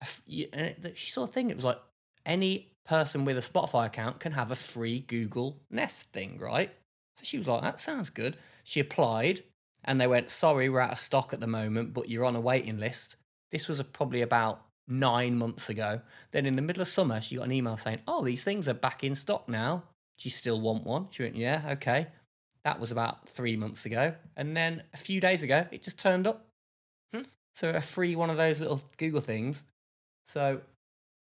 a 0.00 0.04
f- 0.04 0.22
y- 0.28 0.48
and 0.52 0.92
she 0.96 1.10
saw 1.10 1.24
a 1.24 1.26
thing. 1.26 1.50
It 1.50 1.56
was 1.56 1.64
like 1.64 1.80
any 2.24 2.72
person 2.84 3.24
with 3.24 3.36
a 3.38 3.40
Spotify 3.40 3.86
account 3.86 4.20
can 4.20 4.32
have 4.32 4.50
a 4.50 4.56
free 4.56 5.00
Google 5.00 5.60
Nest 5.70 6.12
thing, 6.12 6.38
right? 6.38 6.70
So 7.16 7.24
she 7.24 7.38
was 7.38 7.46
like, 7.48 7.62
"That 7.62 7.80
sounds 7.80 8.10
good." 8.10 8.36
She 8.64 8.80
applied, 8.80 9.42
and 9.84 10.00
they 10.00 10.06
went, 10.06 10.30
"Sorry, 10.30 10.68
we're 10.68 10.80
out 10.80 10.92
of 10.92 10.98
stock 10.98 11.32
at 11.32 11.40
the 11.40 11.46
moment, 11.46 11.92
but 11.92 12.08
you're 12.08 12.24
on 12.24 12.36
a 12.36 12.40
waiting 12.40 12.78
list." 12.78 13.16
This 13.50 13.66
was 13.68 13.80
a, 13.80 13.84
probably 13.84 14.20
about 14.22 14.64
nine 14.86 15.36
months 15.36 15.68
ago. 15.68 16.02
Then 16.30 16.46
in 16.46 16.56
the 16.56 16.62
middle 16.62 16.82
of 16.82 16.88
summer, 16.88 17.20
she 17.20 17.36
got 17.36 17.46
an 17.46 17.52
email 17.52 17.76
saying, 17.76 18.00
"Oh, 18.06 18.24
these 18.24 18.44
things 18.44 18.68
are 18.68 18.74
back 18.74 19.02
in 19.04 19.14
stock 19.14 19.48
now. 19.48 19.84
Do 20.20 20.26
you 20.28 20.30
still 20.30 20.60
want 20.60 20.84
one?" 20.84 21.08
She 21.10 21.22
went, 21.22 21.36
"Yeah, 21.36 21.62
okay." 21.72 22.08
That 22.62 22.78
was 22.78 22.90
about 22.90 23.28
three 23.28 23.56
months 23.56 23.86
ago, 23.86 24.14
and 24.36 24.54
then 24.56 24.82
a 24.92 24.98
few 24.98 25.20
days 25.20 25.42
ago, 25.42 25.66
it 25.70 25.82
just 25.82 25.98
turned 25.98 26.26
up. 26.26 26.46
Hmm. 27.14 27.22
So 27.54 27.70
a 27.70 27.80
free 27.80 28.14
one 28.14 28.28
of 28.30 28.36
those 28.36 28.60
little 28.60 28.82
Google 28.98 29.22
things. 29.22 29.64
So 30.26 30.60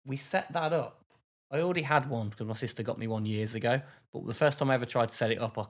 we 0.04 0.16
set 0.16 0.52
that 0.52 0.72
up. 0.72 1.02
I 1.50 1.60
already 1.60 1.82
had 1.82 2.08
one 2.08 2.28
because 2.28 2.46
my 2.46 2.54
sister 2.54 2.82
got 2.82 2.98
me 2.98 3.06
one 3.06 3.26
years 3.26 3.54
ago. 3.54 3.80
But 4.12 4.26
the 4.26 4.34
first 4.34 4.58
time 4.58 4.70
I 4.70 4.74
ever 4.74 4.86
tried 4.86 5.08
to 5.08 5.14
set 5.14 5.30
it 5.30 5.40
up, 5.40 5.58
I, 5.58 5.62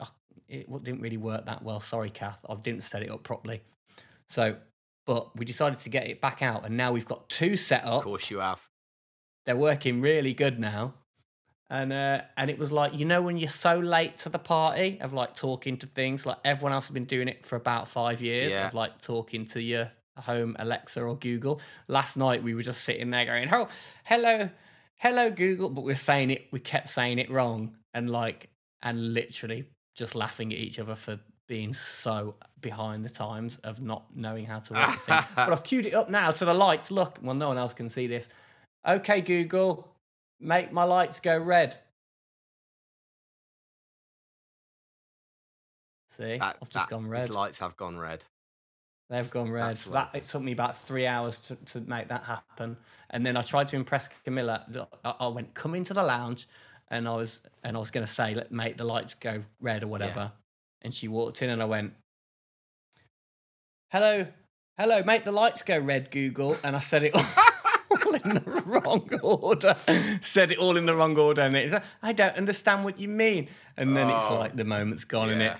I, 0.00 0.06
it 0.48 0.84
didn't 0.84 1.00
really 1.00 1.16
work 1.16 1.46
that 1.46 1.62
well. 1.62 1.80
Sorry, 1.80 2.10
Kath, 2.10 2.40
I 2.48 2.54
didn't 2.54 2.82
set 2.82 3.02
it 3.02 3.10
up 3.10 3.22
properly. 3.22 3.62
So, 4.28 4.56
but 5.06 5.36
we 5.36 5.44
decided 5.44 5.78
to 5.80 5.90
get 5.90 6.06
it 6.06 6.20
back 6.20 6.42
out, 6.42 6.64
and 6.66 6.76
now 6.76 6.92
we've 6.92 7.06
got 7.06 7.28
two 7.28 7.56
set 7.56 7.84
up. 7.84 7.98
Of 7.98 8.04
course 8.04 8.30
you 8.30 8.38
have. 8.38 8.60
They're 9.46 9.56
working 9.56 10.00
really 10.00 10.34
good 10.34 10.58
now. 10.58 10.94
And 11.70 11.92
uh, 11.92 12.22
and 12.36 12.50
it 12.50 12.58
was 12.58 12.72
like 12.72 12.94
you 12.98 13.04
know 13.04 13.22
when 13.22 13.36
you're 13.36 13.48
so 13.48 13.78
late 13.78 14.18
to 14.18 14.28
the 14.28 14.40
party 14.40 14.98
of 15.00 15.12
like 15.12 15.36
talking 15.36 15.76
to 15.78 15.86
things 15.86 16.26
like 16.26 16.38
everyone 16.44 16.72
else 16.72 16.88
has 16.88 16.94
been 16.94 17.04
doing 17.04 17.28
it 17.28 17.46
for 17.46 17.54
about 17.56 17.86
five 17.86 18.20
years 18.20 18.52
Yeah. 18.52 18.66
of 18.66 18.74
like 18.74 19.00
talking 19.00 19.46
to 19.46 19.62
your 19.62 19.92
home 20.18 20.56
Alexa 20.58 21.00
or 21.00 21.16
Google. 21.16 21.60
Last 21.86 22.16
night 22.16 22.42
we 22.42 22.54
were 22.54 22.62
just 22.62 22.82
sitting 22.82 23.10
there 23.10 23.24
going, 23.24 23.48
"Oh, 23.54 23.68
hello, 24.04 24.50
hello 24.96 25.30
Google," 25.30 25.68
but 25.70 25.82
we 25.84 25.92
are 25.92 25.96
saying 25.96 26.30
it. 26.30 26.48
We 26.50 26.58
kept 26.58 26.88
saying 26.90 27.20
it 27.20 27.30
wrong 27.30 27.76
and 27.94 28.10
like 28.10 28.48
and 28.82 29.14
literally 29.14 29.66
just 29.94 30.14
laughing 30.16 30.52
at 30.52 30.58
each 30.58 30.78
other 30.80 30.96
for 30.96 31.20
being 31.46 31.72
so 31.72 32.34
behind 32.60 33.04
the 33.04 33.10
times 33.10 33.58
of 33.58 33.80
not 33.80 34.04
knowing 34.16 34.46
how 34.46 34.58
to 34.60 34.72
work 34.72 34.92
this 34.92 35.04
thing. 35.06 35.18
But 35.36 35.50
I've 35.52 35.62
queued 35.62 35.86
it 35.86 35.94
up 35.94 36.10
now 36.10 36.32
to 36.32 36.44
the 36.44 36.54
lights. 36.54 36.90
Look, 36.90 37.18
well, 37.22 37.34
no 37.34 37.48
one 37.48 37.58
else 37.58 37.74
can 37.74 37.88
see 37.88 38.06
this. 38.08 38.28
Okay, 38.86 39.20
Google, 39.20 39.89
make 40.40 40.72
my 40.72 40.84
lights 40.84 41.20
go 41.20 41.36
red. 41.38 41.76
See, 46.10 46.38
That, 46.38 46.56
I've 46.60 46.68
just 46.68 46.88
that- 46.88 46.90
gone 46.90 47.04
his 47.04 47.10
red. 47.10 47.30
lights 47.30 47.58
have 47.60 47.76
gone 47.76 47.98
red. 47.98 48.24
They've 49.08 49.28
gone 49.30 49.50
red. 49.50 49.70
That's 49.70 49.84
That 49.84 50.10
it 50.14 50.28
took 50.28 50.42
me 50.42 50.52
about 50.52 50.76
three 50.78 51.04
hours 51.06 51.40
to, 51.40 51.56
to 51.56 51.80
make 51.80 52.08
that 52.08 52.24
happen, 52.24 52.76
and 53.10 53.26
then 53.26 53.36
I 53.36 53.42
tried 53.42 53.66
to 53.68 53.76
impress 53.76 54.06
Camilla. 54.24 54.88
I, 55.04 55.14
I 55.20 55.26
went, 55.28 55.52
"Come 55.54 55.74
into 55.74 55.92
the 55.92 56.04
lounge," 56.04 56.46
and 56.88 57.08
I 57.08 57.16
was 57.16 57.42
and 57.64 57.76
I 57.76 57.80
was 57.80 57.90
going 57.90 58.06
to 58.06 58.12
say, 58.12 58.34
"Let 58.36 58.52
make 58.52 58.76
the 58.76 58.84
lights 58.84 59.14
go 59.14 59.42
red" 59.60 59.82
or 59.82 59.88
whatever. 59.88 60.30
And 60.82 60.94
she 60.94 61.08
walked 61.08 61.42
in, 61.42 61.50
and 61.50 61.60
I 61.60 61.64
went, 61.64 61.94
"Hello, 63.90 64.28
hello, 64.78 65.02
make 65.02 65.24
the 65.24 65.32
lights 65.32 65.64
go 65.64 65.76
red, 65.76 66.12
Google." 66.12 66.56
And 66.62 66.76
I 66.76 66.80
said 66.80 67.02
it 67.02 67.12
all 67.12 67.24
in 68.24 68.34
the 68.34 68.40
wrong 68.66 69.08
order. 69.22 69.76
said 70.20 70.52
it 70.52 70.58
all 70.58 70.76
in 70.76 70.86
the 70.86 70.94
wrong 70.94 71.16
order, 71.16 71.42
and 71.42 71.56
it's 71.56 71.72
like, 71.72 71.84
I 72.02 72.12
don't 72.12 72.36
understand 72.36 72.84
what 72.84 72.98
you 72.98 73.08
mean. 73.08 73.48
And 73.76 73.96
then 73.96 74.08
it's 74.10 74.24
Oh. 74.28 74.38
like 74.38 74.56
the 74.56 74.64
moment's 74.64 75.04
gone, 75.04 75.30
in 75.30 75.40
it. 75.40 75.56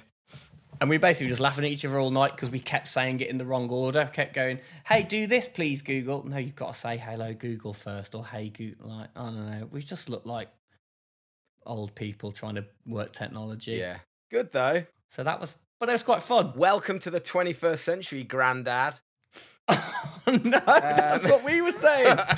And 0.80 0.88
we 0.88 0.96
basically 0.96 1.26
were 1.26 1.30
just 1.30 1.40
laughing 1.42 1.64
at 1.64 1.70
each 1.70 1.84
other 1.84 1.98
all 1.98 2.10
night 2.10 2.30
because 2.34 2.48
we 2.50 2.58
kept 2.58 2.88
saying 2.88 3.20
it 3.20 3.28
in 3.28 3.36
the 3.36 3.44
wrong 3.44 3.68
order. 3.68 4.08
Kept 4.12 4.32
going, 4.32 4.60
"Hey, 4.86 5.02
do 5.02 5.26
this, 5.26 5.46
please, 5.46 5.82
Google." 5.82 6.26
No, 6.26 6.38
you've 6.38 6.54
got 6.56 6.72
to 6.72 6.78
say 6.78 6.96
"Hello, 6.96 7.34
Google" 7.34 7.74
first, 7.74 8.14
or 8.14 8.24
"Hey, 8.26 8.48
Google." 8.48 8.88
Like 8.88 9.10
I 9.14 9.24
don't 9.24 9.50
know. 9.50 9.68
We 9.70 9.82
just 9.82 10.08
look 10.08 10.24
like 10.24 10.48
old 11.66 11.94
people 11.94 12.32
trying 12.32 12.54
to 12.54 12.64
work 12.86 13.12
technology. 13.12 13.72
Yeah. 13.72 13.98
Good 14.30 14.52
though. 14.52 14.84
So 15.10 15.22
that 15.22 15.38
was, 15.38 15.58
but 15.78 15.88
it 15.90 15.92
was 15.92 16.02
quite 16.02 16.22
fun. 16.22 16.54
Welcome 16.56 16.98
to 17.00 17.10
the 17.10 17.20
21st 17.20 17.78
century, 17.80 18.24
Grandad. 18.24 18.94
no, 20.26 20.60
that's 20.66 21.26
what 21.26 21.44
we 21.44 21.60
were 21.60 21.70
saying. 21.70 22.18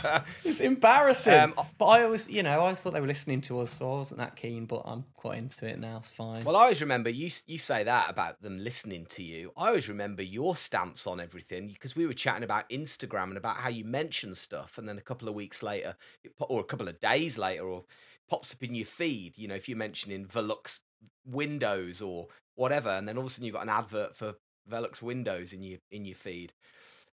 It's 0.45 0.61
embarrassing. 0.61 1.35
Um, 1.35 1.55
but 1.79 1.87
I 1.87 2.03
always, 2.05 2.29
you 2.29 2.43
know, 2.43 2.51
I 2.51 2.57
always 2.57 2.81
thought 2.81 2.93
they 2.93 3.01
were 3.01 3.07
listening 3.07 3.41
to 3.43 3.61
us, 3.61 3.71
so 3.71 3.93
I 3.93 3.97
wasn't 3.99 4.19
that 4.19 4.37
keen. 4.37 4.67
But 4.67 4.83
I'm 4.85 5.05
quite 5.15 5.39
into 5.39 5.67
it 5.67 5.79
now. 5.79 5.99
It's 5.99 6.11
fine. 6.11 6.45
Well, 6.45 6.57
I 6.57 6.63
always 6.63 6.81
remember 6.81 7.11
you. 7.11 7.31
You 7.47 7.59
say 7.59 7.83
that 7.85 8.11
about 8.11 8.41
them 8.43 8.63
listening 8.63 9.07
to 9.11 9.23
you. 9.23 9.53
I 9.57 9.69
always 9.69 9.89
remember 9.89 10.23
your 10.23 10.57
stance 10.57 11.07
on 11.07 11.21
everything 11.21 11.69
because 11.69 11.97
we 11.97 12.07
were 12.07 12.13
chatting 12.13 12.45
about 12.45 12.69
Instagram 12.71 13.25
and 13.25 13.37
about 13.37 13.59
how 13.59 13.69
you 13.69 13.85
mention 13.85 14.35
stuff, 14.35 14.79
and 14.79 14.89
then 14.89 14.99
a 14.99 15.03
couple 15.03 15.29
of 15.29 15.35
weeks 15.35 15.63
later, 15.63 15.97
or 16.41 16.61
a 16.61 16.65
couple 16.65 16.89
of 16.89 17.01
days 17.01 17.39
later, 17.39 17.65
or 17.65 17.85
pops 18.29 18.53
up 18.53 18.63
in 18.63 18.75
your 18.75 18.87
feed. 18.87 19.35
You 19.37 19.49
know, 19.49 19.55
if 19.55 19.69
you're 19.69 19.79
mentioning 19.79 20.27
Velux 20.27 20.81
Windows 21.27 22.01
or 22.01 22.29
whatever, 22.55 22.91
and 22.91 23.09
then 23.09 23.17
all 23.17 23.25
of 23.25 23.27
a 23.29 23.31
sudden 23.31 23.47
you've 23.47 23.55
got 23.55 23.65
an 23.65 23.69
advert 23.69 24.17
for 24.17 24.35
Velux 24.71 25.03
Windows 25.03 25.53
in 25.53 25.63
your 25.63 25.79
in 25.91 26.05
your 26.05 26.17
feed. 26.17 26.53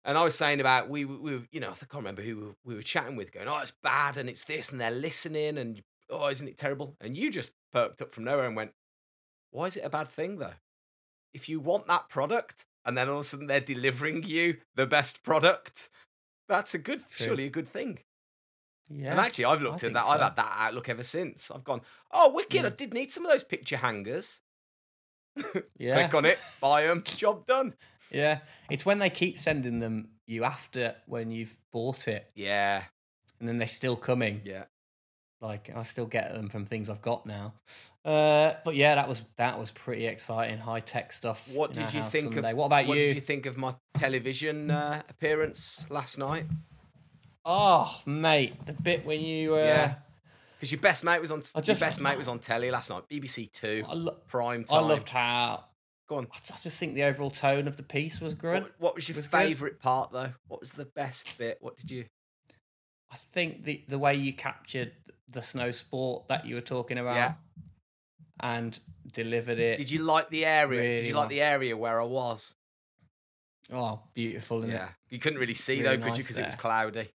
And 0.05 0.19
I 0.19 0.25
was 0.25 0.35
saying 0.37 0.61
about 0.61 0.89
we 0.89 1.05
we 1.05 1.37
were, 1.37 1.43
you 1.51 1.61
know 1.61 1.71
I 1.71 1.75
can't 1.75 1.95
remember 1.95 2.23
who 2.23 2.57
we 2.65 2.75
were- 2.75 2.83
chatting 2.83 3.17
with, 3.17 3.33
going, 3.33 3.49
oh, 3.49 3.59
it's 3.59 3.71
bad 3.71 4.17
and 4.17 4.29
it's 4.29 4.45
this, 4.45 4.71
and 4.71 4.81
they're 4.81 4.91
listening, 4.91 5.59
and 5.59 5.83
oh, 6.11 6.29
isn't 6.29 6.49
it 6.49 6.59
terrible? 6.59 6.97
And 7.01 7.17
you 7.17 7.31
just 7.31 7.53
perked 7.73 8.03
up 8.03 8.11
from 8.13 8.25
nowhere 8.25 8.47
and 8.47 8.57
went, 8.57 8.73
why 9.51 9.67
is 9.67 9.77
it 9.77 9.85
a 9.85 9.91
bad 9.91 10.09
thing 10.11 10.39
though? 10.39 10.55
If 11.33 11.49
you 11.49 11.61
want 11.61 11.87
that 11.87 12.09
product 12.09 12.67
and 12.85 12.99
then 12.99 13.09
all 13.09 13.21
of 13.21 13.27
a 13.27 13.29
sudden 13.29 13.47
they're 13.47 13.61
delivering 13.61 14.25
you 14.25 14.57
the 14.75 14.87
best 14.87 15.23
product, 15.23 15.89
that's 16.49 16.75
a 16.75 16.79
good, 16.79 17.09
True. 17.09 17.27
surely 17.27 17.47
a 17.47 17.51
good 17.51 17.69
thing. 17.69 18.01
yeah. 18.91 19.13
And 19.13 19.21
actually, 19.21 19.45
I've 19.47 19.61
I 19.61 19.63
looked 19.63 19.85
at 19.85 19.93
that. 19.93 20.05
I've 20.05 20.21
had 20.21 20.37
that 20.37 20.55
outlook 20.59 20.89
ever 20.89 21.05
since. 21.05 21.51
I've 21.51 21.65
gone, 21.65 21.81
oh, 22.11 22.33
wicked! 22.33 22.65
I 22.65 22.71
did 22.71 22.93
need 22.93 23.13
some 23.13 23.25
of 23.25 23.31
those 23.31 23.45
picture 23.45 23.77
hangers. 23.77 24.41
yeah. 25.79 25.95
Click 26.09 26.15
on 26.15 26.25
it, 26.27 26.39
buy 26.61 26.87
them, 26.87 27.03
job 27.07 27.47
done. 27.47 27.75
Yeah. 28.13 28.39
It's 28.71 28.85
when 28.87 28.99
they 28.99 29.11
keep 29.11 29.39
sending 29.39 29.79
them 29.81 30.09
you 30.27 30.45
after 30.45 30.95
when 31.07 31.31
you've 31.31 31.57
bought 31.73 32.07
it, 32.09 32.31
Yeah, 32.35 32.83
and 33.41 33.49
then 33.49 33.59
they're 33.59 33.67
still 33.69 33.97
coming. 33.97 34.43
yeah. 34.45 34.65
Like 35.41 35.71
I 35.75 35.83
still 35.83 36.07
get 36.07 36.33
them 36.35 36.49
from 36.49 36.65
things 36.67 36.89
I've 36.89 37.03
got 37.03 37.27
now. 37.27 37.55
Uh, 38.05 38.53
but 38.65 38.77
yeah, 38.77 38.95
that 38.95 39.09
was 39.09 39.23
that 39.39 39.59
was 39.59 39.73
pretty 39.73 40.07
exciting, 40.07 40.59
high 40.59 40.79
tech 40.79 41.13
stuff. 41.13 41.51
What 41.53 41.71
in 41.71 41.83
did 41.85 41.93
you 41.95 42.01
house 42.03 42.13
think 42.13 42.33
Sunday. 42.35 42.51
of? 42.53 42.57
What 42.57 42.67
about 42.67 42.87
what 42.87 42.97
you? 42.97 43.07
did 43.09 43.15
you 43.17 43.21
think 43.23 43.47
of 43.47 43.57
my 43.57 43.75
television 43.97 44.71
uh, 44.71 45.03
appearance 45.09 45.85
last 45.91 46.17
night? 46.19 46.45
Oh, 47.45 48.01
mate, 48.07 48.55
the 48.67 48.73
bit 48.73 49.05
when 49.05 49.21
you 49.21 49.55
uh, 49.57 49.59
Yeah. 49.59 49.95
Because 50.59 50.71
your 50.71 50.81
best 50.81 51.03
mate 51.03 51.21
was 51.21 51.33
on. 51.33 51.43
I 51.57 51.61
just- 51.61 51.81
your 51.81 51.89
best 51.89 52.01
mate 52.01 52.17
was 52.19 52.29
on 52.29 52.39
telly 52.39 52.71
last 52.71 52.89
night. 52.89 53.03
BBC 53.11 53.51
Two, 53.53 53.83
I, 53.89 53.95
lo- 53.95 54.19
prime 54.29 54.65
I 54.71 54.77
time. 54.79 54.89
loved 54.89 55.09
how 55.09 55.65
Go 56.13 56.19
on. 56.19 56.29
I 56.31 56.39
just- 56.41 56.53
I 56.53 56.57
just 56.59 56.79
think 56.79 56.95
the 56.95 57.05
overall 57.05 57.31
tone 57.31 57.67
of 57.67 57.79
the 57.79 57.83
piece 57.83 58.21
was 58.21 58.35
good. 58.35 58.65
What, 58.65 58.73
what 58.81 58.95
was 58.95 59.09
your 59.09 59.17
was 59.17 59.29
good. 59.29 59.39
favourite 59.39 59.81
part 59.81 60.13
though? 60.13 60.35
What 60.47 60.61
was 60.61 60.73
the 60.73 60.85
best 60.85 61.39
bit? 61.39 61.57
What 61.63 61.79
did 61.79 61.91
you? 61.91 62.05
I 63.11 63.17
think 63.17 63.65
the 63.65 63.83
the 63.89 63.99
way 63.99 64.15
you 64.15 64.35
captured 64.35 64.93
the 65.29 65.41
snow 65.41 65.71
sport 65.73 66.29
that 66.29 66.45
you 66.45 66.55
were 66.55 66.61
talking 66.61 66.99
about, 66.99 67.17
Yeah. 67.17 67.35
and 68.41 68.79
delivered 69.11 69.59
it. 69.59 69.79
Did 69.79 69.91
you 69.91 70.01
like 70.03 70.29
the 70.29 70.45
area? 70.45 70.99
did 70.99 71.07
you 71.07 71.15
like 71.15 71.23
well. 71.23 71.29
the 71.31 71.41
area 71.41 71.75
where 71.77 71.99
I 72.01 72.05
was? 72.05 72.53
Oh, 73.73 74.03
beautiful! 74.13 74.59
Isn't 74.59 74.71
Yeah. 74.71 74.89
it? 74.89 74.95
You 75.09 75.19
couldn't 75.19 75.39
really 75.41 75.55
see 75.55 75.81
Really 75.83 75.97
though, 75.97 76.03
could 76.05 76.17
you? 76.19 76.23
Because 76.25 76.37
it 76.37 76.45
was 76.47 76.57
cloudy. 76.57 77.11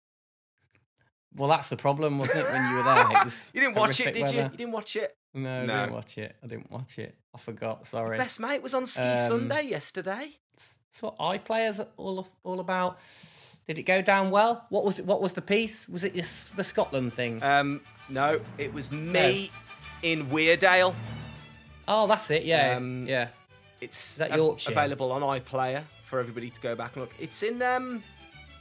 Well, 1.38 1.48
that's 1.48 1.68
the 1.68 1.76
problem, 1.76 2.18
wasn't 2.18 2.38
it? 2.40 2.52
When 2.52 2.70
you 2.70 2.76
were 2.76 2.82
there, 2.82 3.10
it 3.10 3.24
was 3.24 3.48
You 3.54 3.60
didn't 3.60 3.76
watch 3.76 4.00
it, 4.00 4.12
did 4.12 4.16
you? 4.16 4.22
weather. 4.38 4.50
You 4.52 4.58
didn't 4.58 4.72
watch 4.72 4.96
it. 4.96 5.16
No, 5.34 5.64
no, 5.66 5.74
I 5.74 5.80
didn't 5.82 5.92
watch 5.94 6.18
it. 6.18 6.36
I 6.42 6.46
didn't 6.46 6.70
watch 6.70 6.98
it. 6.98 7.14
I 7.34 7.38
forgot. 7.38 7.86
Sorry. 7.86 8.18
Best 8.18 8.40
mate 8.40 8.62
was 8.62 8.74
on 8.74 8.86
Ski 8.86 9.02
Um, 9.02 9.18
Sunday 9.20 9.62
yesterday. 9.62 10.32
That's 10.56 11.02
what 11.02 11.16
iPlayers 11.18 11.80
are 11.80 11.86
all 11.96 12.18
of, 12.18 12.26
all 12.42 12.60
about. 12.60 12.98
Did 13.68 13.78
it 13.78 13.82
go 13.84 14.00
down 14.02 14.30
well? 14.30 14.64
What 14.70 14.84
was 14.84 14.98
it? 14.98 15.04
What 15.06 15.20
was 15.20 15.34
the 15.34 15.42
piece? 15.42 15.88
Was 15.88 16.02
it 16.02 16.14
just 16.14 16.56
the 16.56 16.64
Scotland 16.64 17.12
thing? 17.12 17.42
Um, 17.42 17.82
no, 18.08 18.40
it 18.56 18.72
was 18.72 18.90
me 18.90 19.50
in 20.02 20.26
Weardale. 20.28 20.94
oh, 21.86 22.06
that's 22.06 22.30
it. 22.30 22.44
Yeah, 22.44 22.76
um, 22.76 23.06
yeah. 23.06 23.28
It's 23.80 24.16
that 24.16 24.34
Yorkshire? 24.34 24.72
available 24.72 25.12
on 25.12 25.22
iPlayer 25.22 25.82
for 26.06 26.18
everybody 26.18 26.50
to 26.50 26.60
go 26.60 26.74
back 26.74 26.96
and 26.96 27.02
look. 27.02 27.14
It's 27.20 27.42
in 27.42 27.60
um, 27.62 28.02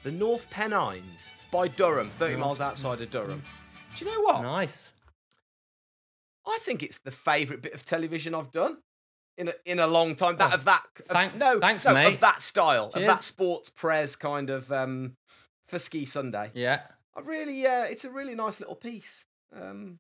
the 0.08 0.14
North 0.14 0.49
Pennines. 0.49 1.32
It's 1.36 1.45
by 1.51 1.68
Durham, 1.68 2.10
30 2.12 2.36
North- 2.36 2.39
miles 2.45 2.62
outside 2.62 3.01
of 3.01 3.10
Durham. 3.10 3.41
Do 3.97 4.05
you 4.05 4.10
know 4.10 4.22
what? 4.22 4.41
Nice. 4.41 4.93
I 6.45 6.60
think 6.62 6.82
it's 6.82 6.97
the 6.99 7.12
favourite 7.12 7.62
bit 7.62 7.74
of 7.74 7.84
television 7.84 8.34
I've 8.34 8.53
done 8.53 8.78
in 9.38 9.49
a, 9.49 9.53
in 9.66 9.80
a 9.80 9.88
long 9.88 10.16
time. 10.16 10.38
That 10.38 10.51
Oh, 10.51 10.55
of 10.55 10.64
that. 10.64 10.84
of- 10.97 11.05
thanks- 11.08 11.39
no, 11.39 11.60
thanks, 11.60 11.84
no, 11.84 11.93
mate. 11.93 12.14
Of 12.14 12.20
that 12.22 12.41
style, 12.41 12.86
of 12.93 13.01
that 13.01 13.22
sports 13.22 13.70
press 13.70 14.16
kind 14.16 14.49
of 14.49 14.72
um, 14.72 15.18
for 15.68 15.78
Ski 15.78 16.05
Sunday. 16.05 16.51
Yeah. 16.53 16.84
I 17.18 17.20
really, 17.20 17.68
uh, 17.68 17.84
it's 17.84 18.05
a 18.05 18.10
really 18.10 18.34
nice 18.36 18.60
little 18.62 18.76
piece. 18.76 19.26
Um, 19.53 19.99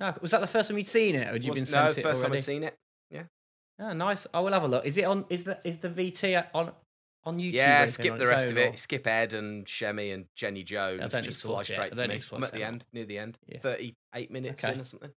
Oh, 0.00 0.14
was 0.20 0.30
that 0.30 0.40
the 0.40 0.46
first 0.46 0.68
time 0.68 0.78
you'd 0.78 0.86
seen 0.86 1.16
it, 1.16 1.26
or 1.26 1.32
had 1.32 1.44
you 1.44 1.50
was- 1.50 1.58
been 1.58 1.64
no, 1.64 1.86
sent 1.90 1.98
it 1.98 2.02
first 2.02 2.22
time? 2.22 2.32
I've 2.32 2.44
seen 2.44 2.62
it. 2.62 2.76
Yeah. 3.10 3.24
Oh, 3.80 3.92
nice. 3.92 4.28
I 4.32 4.38
will 4.38 4.52
have 4.52 4.62
a 4.62 4.68
look. 4.68 4.86
Is 4.86 4.96
it 4.96 5.04
on? 5.04 5.24
Is 5.28 5.42
the 5.42 5.58
is 5.64 5.78
the 5.78 5.88
VT 5.88 6.46
on 6.54 6.70
on 7.28 7.38
YouTube? 7.38 7.52
Yeah, 7.52 7.86
skip 7.86 8.18
the 8.18 8.26
rest 8.26 8.48
of 8.48 8.56
it. 8.56 8.74
or- 8.74 8.76
Skip 8.76 9.06
Ed 9.06 9.32
and 9.32 9.64
Chemmy 9.66 10.12
and 10.12 10.26
Jenny 10.34 10.64
Jones. 10.64 11.12
just 11.20 11.42
fly. 11.42 11.62
Straight 11.62 11.94
to 11.94 12.08
me. 12.08 12.20
I'm 12.32 12.42
at 12.44 12.52
the 12.52 12.64
end, 12.64 12.84
near 12.92 13.04
the 13.04 13.18
end. 13.18 13.38
Yeah. 13.46 13.58
38 13.60 14.30
minutes 14.30 14.64
in 14.64 14.80
or 14.80 14.84
something. 14.84 15.10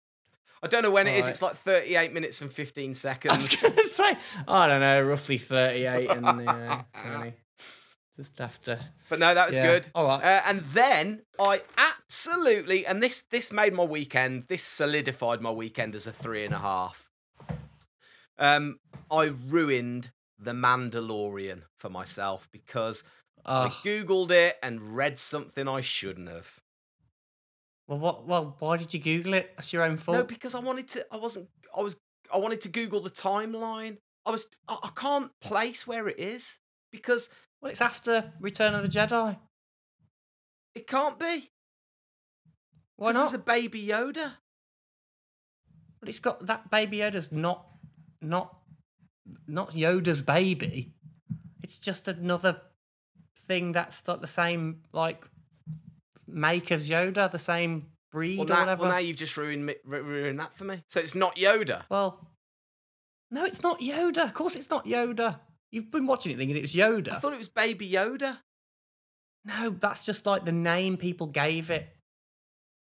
I 0.62 0.68
don't 0.68 0.84
know 0.84 0.92
when 0.92 1.08
it 1.08 1.12
is. 1.12 1.20
Alright. 1.22 1.32
It's 1.32 1.42
like 1.42 1.56
38 1.58 2.12
minutes 2.14 2.42
and 2.42 2.52
15 2.52 2.94
seconds. 2.96 3.34
I 3.34 3.38
was 3.38 3.50
seconds. 3.50 3.76
gonna 3.76 3.88
say, 3.88 4.42
I 4.48 4.68
don't 4.68 4.82
know, 4.82 5.02
roughly 5.04 5.38
thirty-eight 5.38 6.10
and 6.10 6.26
uh, 6.26 6.84
20. 7.16 7.34
Just 8.18 8.36
to. 8.36 8.78
But 9.08 9.20
no, 9.20 9.34
that 9.34 9.48
was 9.48 9.56
Yeah. 9.56 9.66
good. 9.68 9.90
All 9.96 10.06
right. 10.06 10.22
Uh, 10.22 10.42
and 10.46 10.60
then 10.74 11.22
I 11.40 11.62
absolutely, 11.78 12.86
and 12.86 13.02
this 13.02 13.22
this 13.22 13.54
made 13.54 13.74
my 13.74 13.84
weekend. 13.84 14.48
This 14.50 14.62
solidified 14.62 15.40
my 15.40 15.52
weekend 15.52 15.96
as 15.96 16.06
a 16.06 16.12
three 16.12 16.44
and 16.44 16.54
a 16.54 16.60
half. 16.60 17.10
Um, 18.38 18.80
I 19.10 19.24
ruined 19.26 20.12
the 20.40 20.52
Mandalorian 20.52 21.64
for 21.78 21.90
myself 21.90 22.48
because 22.52 23.04
I 23.46 23.66
Oh, 23.66 23.70
googled 23.84 24.32
it 24.32 24.58
and 24.64 24.96
read 24.96 25.20
something 25.20 25.68
I 25.68 25.82
shouldn't 25.82 26.30
have. 26.30 26.60
well, 27.88 28.00
what? 28.00 28.26
Well, 28.28 28.56
why 28.60 28.78
did 28.78 28.94
you 28.94 29.00
Google 29.00 29.34
it? 29.34 29.54
That's 29.56 29.74
your 29.74 29.84
own 29.84 29.98
fault. 29.98 30.18
No, 30.18 30.24
because 30.24 30.56
I 30.56 30.60
wanted 30.60 30.88
to. 30.90 31.06
I 31.12 31.18
wasn't. 31.18 31.50
I 31.76 31.82
was. 31.82 31.96
I 32.34 32.38
wanted 32.38 32.62
to 32.62 32.70
Google 32.70 33.02
the 33.02 33.10
timeline. 33.10 33.98
I 34.26 34.32
was. 34.32 34.48
I, 34.68 34.78
I 34.84 34.90
can't 34.96 35.32
place 35.42 35.88
where 35.88 36.08
it 36.08 36.20
is 36.20 36.60
because 36.92 37.30
well, 37.62 37.72
it's 37.72 37.82
after 37.82 38.34
Return 38.40 38.76
of 38.76 38.84
the 38.84 38.90
Jedi. 38.90 39.38
it 40.76 40.88
can't 40.88 41.18
be. 41.20 41.50
Why 42.98 43.12
not? 43.12 43.32
There's 43.32 43.34
a 43.34 43.38
baby 43.40 43.86
Yoda. 43.86 44.34
But 46.00 46.10
it's 46.10 46.20
got 46.20 46.46
that 46.46 46.70
Baby 46.72 46.98
Yoda's 47.00 47.30
not, 47.32 47.66
not, 48.22 48.59
not 49.48 49.72
Yoda's 49.72 50.22
baby. 50.22 50.94
It's 51.64 51.80
just 51.80 52.08
another 52.08 52.62
thing 53.38 53.72
that's 53.72 54.08
like 54.08 54.22
the 54.22 54.28
same 54.28 54.82
like 54.94 55.24
make 56.28 56.72
as 56.72 56.90
Yoda, 56.90 57.32
the 57.32 57.40
same 57.40 57.88
breed 58.12 58.38
Well 58.40 58.48
or 58.48 58.50
now, 58.50 58.60
whatever. 58.62 58.82
well, 58.84 58.92
now 58.92 58.98
you've 58.98 59.18
just 59.18 59.38
ruined 59.38 59.66
me, 59.66 59.76
ru- 59.86 60.02
ruined 60.04 60.40
that 60.40 60.56
for 60.56 60.64
me. 60.64 60.84
So 60.88 61.00
it's 61.00 61.16
not 61.16 61.36
Yoda. 61.36 61.84
Well, 61.90 62.28
no, 63.32 63.46
it's 63.46 63.62
not 63.62 63.80
Yoda. 63.82 64.24
Of 64.26 64.34
course, 64.34 64.56
it's 64.56 64.70
not 64.70 64.86
Yoda. 64.86 65.40
You've 65.72 65.92
been 65.92 66.08
watching 66.08 66.32
it 66.32 66.38
thinking 66.38 66.58
it 66.58 66.62
was 66.62 66.74
Yoda. 66.74 67.12
I 67.14 67.20
thought 67.20 67.34
it 67.34 67.38
was 67.38 67.48
Baby 67.50 67.90
Yoda. 67.90 68.38
No, 69.46 69.70
that's 69.70 70.06
just 70.06 70.26
like 70.26 70.46
the 70.46 70.52
name 70.52 70.98
people 70.98 71.28
gave 71.28 71.70
it. 71.70 71.88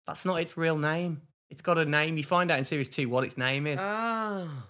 That's 0.07 0.25
not 0.25 0.37
its 0.41 0.57
real 0.57 0.79
name. 0.79 1.23
It's 1.51 1.61
got 1.63 1.79
a 1.79 1.85
name. 1.85 2.17
You 2.17 2.25
find 2.25 2.51
out 2.51 2.59
in 2.59 2.65
series 2.65 2.89
two 2.89 3.09
what 3.09 3.25
its 3.25 3.37
name 3.39 3.67
is. 3.67 3.79
Ah, 3.81 4.67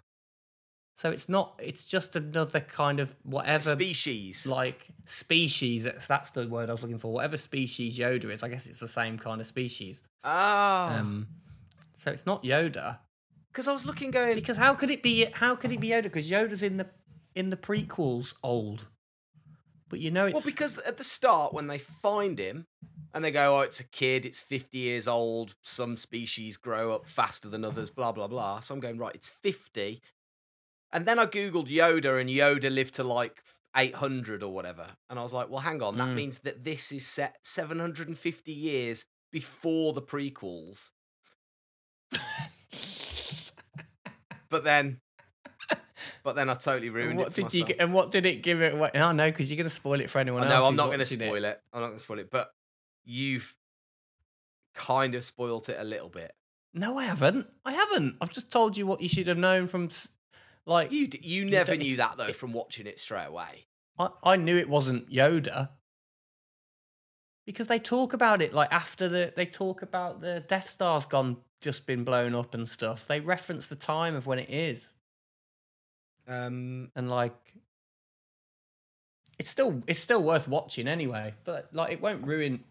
so 0.98 1.10
it's 1.12 1.28
not. 1.28 1.54
It's 1.62 1.84
just 1.84 2.16
another 2.16 2.58
kind 2.58 2.98
of 2.98 3.14
whatever 3.22 3.70
species. 3.76 4.44
like 4.44 4.88
species. 5.04 5.84
That's, 5.84 6.08
that's 6.08 6.30
the 6.30 6.48
word 6.48 6.68
I 6.68 6.72
was 6.72 6.82
looking 6.82 6.98
for. 6.98 7.12
Whatever 7.12 7.36
species 7.36 7.96
Yoda 7.98 8.32
is, 8.32 8.42
I 8.42 8.48
guess 8.48 8.66
it's 8.66 8.80
the 8.80 8.88
same 8.88 9.16
kind 9.16 9.40
of 9.40 9.46
species. 9.46 10.02
Ah, 10.24 10.98
Um, 10.98 11.28
So 11.94 12.10
it's 12.10 12.26
not 12.26 12.42
Yoda. 12.42 12.98
Because 13.52 13.68
I 13.68 13.72
was 13.72 13.86
looking, 13.86 14.10
going, 14.10 14.34
Because 14.34 14.56
how 14.56 14.74
could 14.74 14.90
it 14.90 15.02
be? 15.02 15.26
How 15.32 15.54
could 15.54 15.70
it 15.70 15.78
be 15.80 15.90
Yoda? 15.90 16.02
Because 16.04 16.28
Yoda's 16.28 16.62
in 16.64 16.78
the 16.78 16.86
in 17.36 17.50
the 17.50 17.56
prequels 17.56 18.34
old. 18.42 18.86
But 19.88 20.00
you 20.00 20.10
know 20.10 20.26
it's 20.26 20.34
well, 20.34 20.42
because 20.44 20.76
at 20.78 20.96
the 20.98 21.04
start 21.04 21.54
when 21.54 21.68
they 21.68 21.78
find 21.78 22.38
him 22.40 22.66
and 23.14 23.24
they 23.24 23.30
go, 23.30 23.56
"Oh, 23.56 23.60
it's 23.60 23.78
a 23.80 23.84
kid. 23.84 24.24
It's 24.24 24.40
fifty 24.40 24.78
years 24.78 25.06
old. 25.08 25.54
Some 25.62 25.96
species 25.96 26.56
grow 26.56 26.92
up 26.92 27.06
faster 27.06 27.48
than 27.48 27.64
others." 27.64 27.88
Blah 27.88 28.12
blah 28.12 28.26
blah. 28.26 28.60
So 28.60 28.74
I'm 28.74 28.80
going 28.80 28.98
right. 28.98 29.14
It's 29.14 29.30
fifty, 29.30 30.02
and 30.92 31.06
then 31.06 31.18
I 31.18 31.26
googled 31.26 31.68
Yoda, 31.70 32.20
and 32.20 32.28
Yoda 32.30 32.72
lived 32.72 32.94
to 32.94 33.04
like 33.04 33.42
800 33.76 34.42
or 34.42 34.52
whatever. 34.52 34.86
And 35.10 35.18
I 35.18 35.22
was 35.22 35.32
like, 35.32 35.48
well, 35.50 35.60
hang 35.60 35.82
on. 35.82 35.96
That 35.98 36.08
Mm. 36.08 36.14
means 36.14 36.38
that 36.38 36.64
this 36.64 36.90
is 36.92 37.06
set 37.06 37.36
750 37.42 38.52
years 38.52 39.04
before 39.30 39.92
the 39.92 40.02
prequels. 40.02 40.90
but 44.48 44.64
then, 44.64 45.00
but 46.24 46.34
then 46.36 46.48
I 46.48 46.54
totally 46.54 46.88
ruined 46.90 47.18
what 47.18 47.28
it. 47.28 47.34
Did 47.34 47.54
you 47.54 47.64
get? 47.64 47.76
And 47.80 47.92
what 47.92 48.10
did 48.10 48.24
it 48.26 48.42
give 48.42 48.62
it 48.62 48.74
away? 48.74 48.90
Oh 48.94 49.12
no, 49.12 49.30
because 49.30 49.50
you're 49.50 49.56
going 49.56 49.64
to 49.68 49.70
spoil 49.74 50.00
it 50.00 50.10
for 50.10 50.18
anyone 50.18 50.42
else. 50.42 50.50
know 50.50 50.66
I'm 50.66 50.76
not 50.76 50.86
going 50.86 50.98
to 51.00 51.04
watching 51.04 51.20
spoil 51.20 51.44
it. 51.44 51.60
I'm 51.72 51.80
not 51.80 51.86
going 51.88 51.98
to 51.98 52.04
spoil 52.04 52.18
it. 52.20 52.30
But 52.30 52.50
you've 53.04 53.54
kind 54.74 55.14
of 55.14 55.24
spoilt 55.24 55.68
it 55.68 55.76
a 55.78 55.84
little 55.84 56.08
bit. 56.08 56.32
No, 56.74 56.98
I 56.98 57.04
haven't. 57.04 57.46
I 57.64 57.72
haven't. 57.72 58.16
I've 58.20 58.30
just 58.30 58.50
told 58.52 58.76
you 58.76 58.86
what 58.86 59.00
you 59.00 59.08
should 59.08 59.26
have 59.26 59.38
known 59.38 59.66
from. 59.66 59.88
Like 60.68 60.92
You 60.92 61.06
d- 61.08 61.20
you 61.22 61.44
never 61.46 61.72
don't- 61.72 61.78
knew 61.84 61.96
that 61.96 62.16
though 62.18 62.26
it- 62.26 62.36
from 62.36 62.52
watching 62.52 62.86
it 62.86 63.00
straight 63.00 63.24
away. 63.26 63.66
I, 63.98 64.10
I 64.22 64.36
knew 64.36 64.56
it 64.56 64.68
wasn't 64.68 65.10
Yoda 65.10 65.70
because 67.46 67.66
they 67.68 67.78
talk 67.78 68.12
about 68.12 68.42
it 68.42 68.52
like 68.54 68.72
after 68.72 69.08
the 69.08 69.32
they 69.34 69.46
talk 69.46 69.82
about 69.82 70.20
the 70.20 70.40
Death 70.40 70.68
Star's 70.70 71.06
gone 71.06 71.38
just 71.60 71.86
been 71.86 72.04
blown 72.04 72.34
up 72.34 72.54
and 72.54 72.68
stuff. 72.68 73.06
They 73.06 73.18
reference 73.20 73.66
the 73.66 73.74
time 73.76 74.14
of 74.14 74.26
when 74.26 74.38
it 74.38 74.50
is 74.50 74.94
Um, 76.28 76.92
and 76.94 77.08
like 77.10 77.54
it's 79.38 79.48
still 79.50 79.82
it's 79.86 80.00
still 80.00 80.22
worth 80.22 80.46
watching 80.48 80.86
anyway. 80.86 81.34
But 81.44 81.74
like 81.74 81.92
it 81.92 82.00
won't 82.02 82.26
ruin 82.26 82.64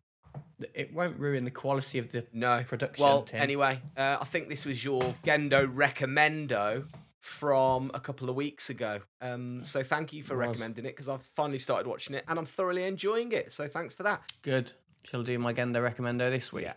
it 0.74 0.94
won't 0.94 1.20
ruin 1.20 1.44
the 1.46 1.52
quality 1.52 1.98
of 1.98 2.12
the 2.12 2.26
no 2.32 2.64
production. 2.64 3.04
Well, 3.04 3.24
Tim. 3.24 3.42
anyway, 3.42 3.82
uh, 3.98 4.18
I 4.22 4.26
think 4.26 4.50
this 4.50 4.66
was 4.66 4.84
your 4.86 5.02
Gendo 5.26 5.68
recommendo 5.68 6.86
from 7.28 7.92
a 7.94 8.00
couple 8.00 8.30
of 8.30 8.36
weeks 8.36 8.70
ago. 8.70 9.02
Um, 9.22 9.64
so 9.64 9.84
thank 9.84 10.14
you 10.14 10.24
for 10.24 10.34
It 10.34 10.48
recommending 10.48 10.86
it 10.86 10.90
because 10.96 11.10
I've 11.10 11.24
finally 11.24 11.60
started 11.60 11.88
watching 11.88 12.16
it 12.16 12.24
and 12.28 12.40
I'm 12.40 12.46
thoroughly 12.46 12.84
enjoying 12.86 13.32
it. 13.32 13.52
So 13.52 13.68
thanks 13.68 13.94
for 13.94 14.04
that. 14.04 14.24
Good. 14.42 14.72
Shall 15.04 15.22
I 15.22 15.24
do 15.24 15.40
my 15.40 15.54
Gendo 15.54 15.82
recommendo 15.82 16.30
this 16.30 16.52
week? 16.52 16.66
Yeah. 16.66 16.74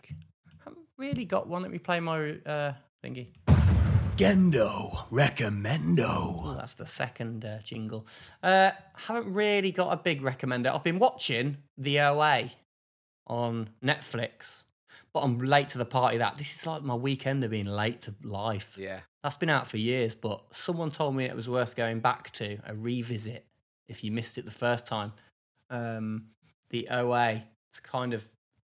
haven't 0.63 0.85
really 0.97 1.25
got 1.25 1.47
one. 1.47 1.61
Let 1.61 1.71
me 1.71 1.79
play 1.79 1.99
my 1.99 2.37
uh, 2.45 2.73
thingy. 3.03 3.27
Gendo 4.17 5.09
Recommendo. 5.09 6.05
Oh, 6.07 6.55
that's 6.57 6.75
the 6.75 6.85
second 6.85 7.43
uh, 7.43 7.59
jingle. 7.63 8.05
Uh, 8.43 8.71
haven't 8.95 9.33
really 9.33 9.71
got 9.71 9.91
a 9.91 9.97
big 9.97 10.21
recommender. 10.21 10.67
I've 10.73 10.83
been 10.83 10.99
watching 10.99 11.57
The 11.77 11.99
OA 12.01 12.51
on 13.25 13.69
Netflix, 13.83 14.65
but 15.13 15.21
I'm 15.21 15.39
late 15.39 15.69
to 15.69 15.77
the 15.77 15.85
party. 15.85 16.17
That 16.17 16.35
this 16.35 16.55
is 16.55 16.65
like 16.65 16.83
my 16.83 16.95
weekend 16.95 17.43
of 17.43 17.51
being 17.51 17.65
late 17.65 18.01
to 18.01 18.15
life. 18.23 18.77
Yeah. 18.79 19.01
That's 19.23 19.37
been 19.37 19.49
out 19.49 19.67
for 19.67 19.77
years, 19.77 20.15
but 20.15 20.41
someone 20.51 20.89
told 20.89 21.15
me 21.15 21.25
it 21.25 21.35
was 21.35 21.47
worth 21.47 21.75
going 21.75 21.99
back 21.99 22.31
to 22.31 22.57
a 22.65 22.73
revisit 22.73 23.45
if 23.87 24.03
you 24.03 24.11
missed 24.11 24.37
it 24.37 24.45
the 24.45 24.51
first 24.51 24.87
time. 24.87 25.13
Um, 25.69 26.25
the 26.69 26.87
OA, 26.89 27.43
it's 27.69 27.79
kind 27.79 28.13
of, 28.13 28.27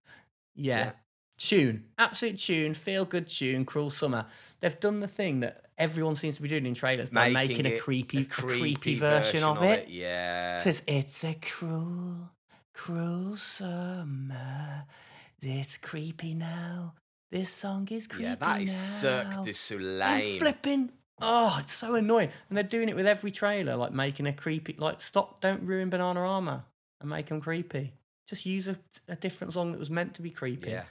Yeah. 0.54 0.92
Tune. 1.36 1.86
Absolute 1.98 2.38
tune. 2.38 2.74
Feel 2.74 3.04
good 3.04 3.28
tune. 3.28 3.64
Cruel 3.64 3.90
Summer. 3.90 4.26
They've 4.60 4.78
done 4.78 5.00
the 5.00 5.08
thing 5.08 5.40
that 5.40 5.64
everyone 5.76 6.14
seems 6.14 6.36
to 6.36 6.42
be 6.42 6.48
doing 6.48 6.64
in 6.64 6.74
trailers 6.74 7.10
by 7.10 7.30
making, 7.30 7.66
a 7.66 7.76
creepy, 7.76 8.20
a 8.20 8.24
creepy 8.24 8.74
creepy 8.74 8.96
version, 8.96 9.42
of 9.42 9.60
it. 9.62 9.88
Yeah. 9.88 10.58
It 10.58 10.60
says 10.60 10.82
it's 10.86 11.24
a 11.24 11.34
cruel, 11.34 12.30
cruel 12.74 13.36
summer. 13.36 14.84
Uh, 14.86 14.92
it's 15.40 15.76
creepy 15.76 16.34
now. 16.34 16.94
This 17.30 17.50
song 17.50 17.88
is 17.90 18.06
creepy 18.06 18.24
yeah, 18.24 18.34
that 18.36 18.62
is 18.62 18.70
now. 18.70 19.00
Cirque 19.00 19.44
du 19.44 19.52
Soleil. 19.52 20.02
And 20.02 20.38
flipping. 20.38 20.92
Oh, 21.20 21.56
it's 21.60 21.72
so 21.72 21.94
annoying. 21.94 22.30
And 22.48 22.56
they're 22.56 22.64
doing 22.64 22.88
it 22.88 22.96
with 22.96 23.06
every 23.06 23.30
trailer, 23.30 23.76
like 23.76 23.92
making 23.92 24.26
a 24.26 24.32
creepy. 24.32 24.74
Like, 24.78 25.00
stop! 25.00 25.40
Don't 25.40 25.62
ruin 25.62 25.90
Bananarama 25.90 26.62
and 27.00 27.10
make 27.10 27.26
them 27.26 27.40
creepy. 27.40 27.92
Just 28.28 28.46
use 28.46 28.68
a, 28.68 28.76
a 29.08 29.16
different 29.16 29.52
song 29.52 29.72
that 29.72 29.78
was 29.78 29.90
meant 29.90 30.14
to 30.14 30.22
be 30.22 30.30
creepy. 30.30 30.70
Yeah. 30.70 30.84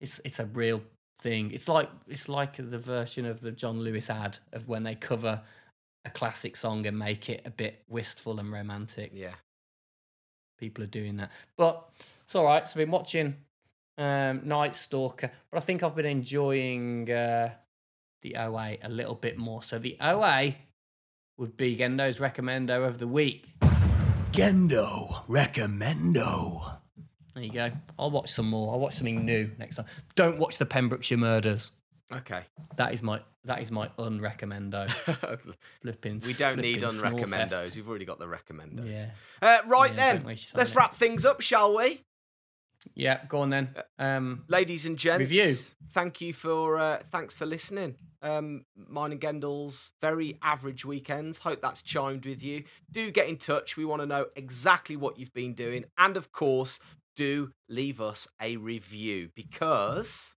It's 0.00 0.20
it's 0.24 0.38
a 0.38 0.46
real 0.46 0.82
thing. 1.18 1.52
It's 1.52 1.68
like 1.68 1.90
it's 2.08 2.28
like 2.28 2.56
the 2.56 2.78
version 2.78 3.26
of 3.26 3.40
the 3.40 3.52
John 3.52 3.80
Lewis 3.80 4.10
ad 4.10 4.38
of 4.52 4.68
when 4.68 4.82
they 4.82 4.94
cover 4.94 5.42
a 6.04 6.10
classic 6.10 6.56
song 6.56 6.86
and 6.86 6.98
make 6.98 7.28
it 7.28 7.42
a 7.44 7.50
bit 7.50 7.82
wistful 7.88 8.40
and 8.40 8.50
romantic. 8.50 9.12
Yeah. 9.14 9.34
People 10.62 10.84
are 10.84 10.86
doing 10.86 11.16
that, 11.16 11.32
but 11.56 11.88
it's 12.22 12.36
all 12.36 12.44
right. 12.44 12.68
So 12.68 12.74
I've 12.74 12.86
been 12.86 12.92
watching 12.92 13.34
um, 13.98 14.42
Night 14.44 14.76
Stalker, 14.76 15.28
but 15.50 15.56
I 15.56 15.60
think 15.60 15.82
I've 15.82 15.96
been 15.96 16.06
enjoying 16.06 17.10
uh, 17.10 17.50
the 18.22 18.36
OA 18.36 18.76
a 18.80 18.88
little 18.88 19.16
bit 19.16 19.36
more. 19.36 19.64
So 19.64 19.80
the 19.80 19.96
OA 20.00 20.54
would 21.36 21.56
be 21.56 21.76
Gendo's 21.76 22.20
recommendo 22.20 22.86
of 22.86 23.00
the 23.00 23.08
week. 23.08 23.48
Gendo 24.30 25.24
Recommendo. 25.26 26.78
There 27.34 27.42
you 27.42 27.52
go. 27.52 27.72
I'll 27.98 28.12
watch 28.12 28.30
some 28.30 28.48
more. 28.48 28.72
I'll 28.72 28.78
watch 28.78 28.94
something 28.94 29.24
new 29.24 29.50
next 29.58 29.74
time. 29.74 29.86
Don't 30.14 30.38
watch 30.38 30.58
the 30.58 30.66
Pembrokeshire 30.66 31.18
Murders. 31.18 31.72
Okay. 32.18 32.42
That 32.76 32.92
is 32.94 33.02
my 33.02 33.20
that 33.44 33.60
is 33.60 33.70
my 33.70 33.88
unrecommendo. 33.98 34.88
Flipping. 35.82 36.20
we 36.24 36.32
don't 36.34 36.58
need 36.58 36.82
unrecommendos. 36.82 37.74
We've 37.74 37.88
already 37.88 38.04
got 38.04 38.18
the 38.18 38.26
recommendos. 38.26 38.90
Yeah. 38.90 39.10
Uh, 39.40 39.58
right 39.66 39.90
Yeah, 39.90 39.96
then, 39.96 40.16
don't 40.16 40.26
waste 40.26 40.44
your 40.44 40.50
time 40.52 40.58
let's 40.58 40.76
wrap 40.76 40.94
things 40.94 41.24
up, 41.24 41.40
shall 41.40 41.76
we? 41.76 42.02
Yeah, 42.94 43.24
go 43.28 43.42
on 43.42 43.50
then. 43.50 43.74
Um, 43.98 44.44
Ladies 44.48 44.86
and 44.86 44.98
gents, 44.98 45.20
Review. 45.20 45.54
thank 45.92 46.20
you 46.20 46.32
for 46.32 46.78
uh, 46.78 46.98
thanks 47.10 47.34
for 47.34 47.46
listening. 47.46 47.94
Um, 48.22 48.64
mine 48.76 49.12
and 49.12 49.20
Gendel's 49.20 49.90
very 50.00 50.38
average 50.42 50.84
weekends. 50.84 51.38
Hope 51.38 51.60
that's 51.60 51.82
chimed 51.82 52.24
with 52.26 52.42
you. 52.42 52.64
Do 52.90 53.10
get 53.10 53.28
in 53.28 53.36
touch. 53.36 53.76
We 53.76 53.84
want 53.84 54.02
to 54.02 54.06
know 54.06 54.26
exactly 54.36 54.96
what 54.96 55.18
you've 55.18 55.34
been 55.34 55.54
doing, 55.54 55.84
and 55.98 56.16
of 56.16 56.32
course, 56.32 56.78
do 57.16 57.52
leave 57.68 58.00
us 58.00 58.26
a 58.40 58.56
review 58.56 59.30
because 59.34 60.34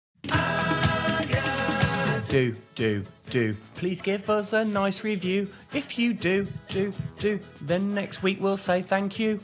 do, 2.30 2.56
do, 2.76 3.06
do. 3.30 3.56
Please 3.76 4.02
give 4.02 4.30
us 4.30 4.54
a 4.54 4.66
nice 4.66 5.04
review. 5.04 5.48
If 5.74 5.98
you 5.98 6.14
do, 6.14 6.48
do, 6.68 6.94
do, 7.20 7.40
then 7.62 7.94
next 7.94 8.24
week 8.24 8.40
we'll 8.42 8.58
say 8.58 8.82
thank 8.82 9.20
you. 9.20 9.40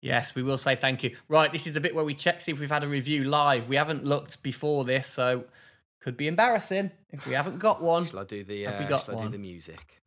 Yes, 0.00 0.34
we 0.34 0.42
will 0.42 0.58
say 0.58 0.76
thank 0.76 1.02
you. 1.02 1.16
Right, 1.28 1.50
this 1.52 1.66
is 1.66 1.72
the 1.72 1.80
bit 1.80 1.94
where 1.94 2.04
we 2.04 2.14
check 2.14 2.40
see 2.40 2.52
if 2.52 2.60
we've 2.60 2.70
had 2.70 2.84
a 2.84 2.88
review 2.88 3.24
live. 3.24 3.68
We 3.68 3.76
haven't 3.76 4.04
looked 4.04 4.42
before 4.42 4.84
this, 4.84 5.06
so 5.06 5.44
could 6.00 6.16
be 6.16 6.28
embarrassing 6.28 6.92
if 7.10 7.26
we 7.26 7.34
haven't 7.34 7.58
got 7.58 7.82
one. 7.82 8.06
shall 8.06 8.20
I 8.20 8.24
do 8.24 8.44
the 8.44 8.62
Have 8.62 8.78
we 8.78 8.84
uh, 8.84 8.88
got 8.88 9.06
shall 9.06 9.14
I 9.14 9.18
do 9.18 9.22
one? 9.24 9.32
the 9.32 9.38
music? 9.38 10.00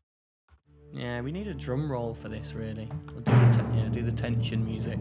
Yeah, 0.93 1.21
we 1.21 1.31
need 1.31 1.47
a 1.47 1.53
drum 1.53 1.91
roll 1.91 2.13
for 2.13 2.29
this, 2.29 2.53
really. 2.53 2.89
We'll 3.11 3.21
do 3.21 3.31
the 3.31 3.57
te- 3.57 3.77
yeah, 3.77 3.89
do 3.89 4.01
the 4.01 4.11
tension 4.11 4.63
music. 4.63 4.97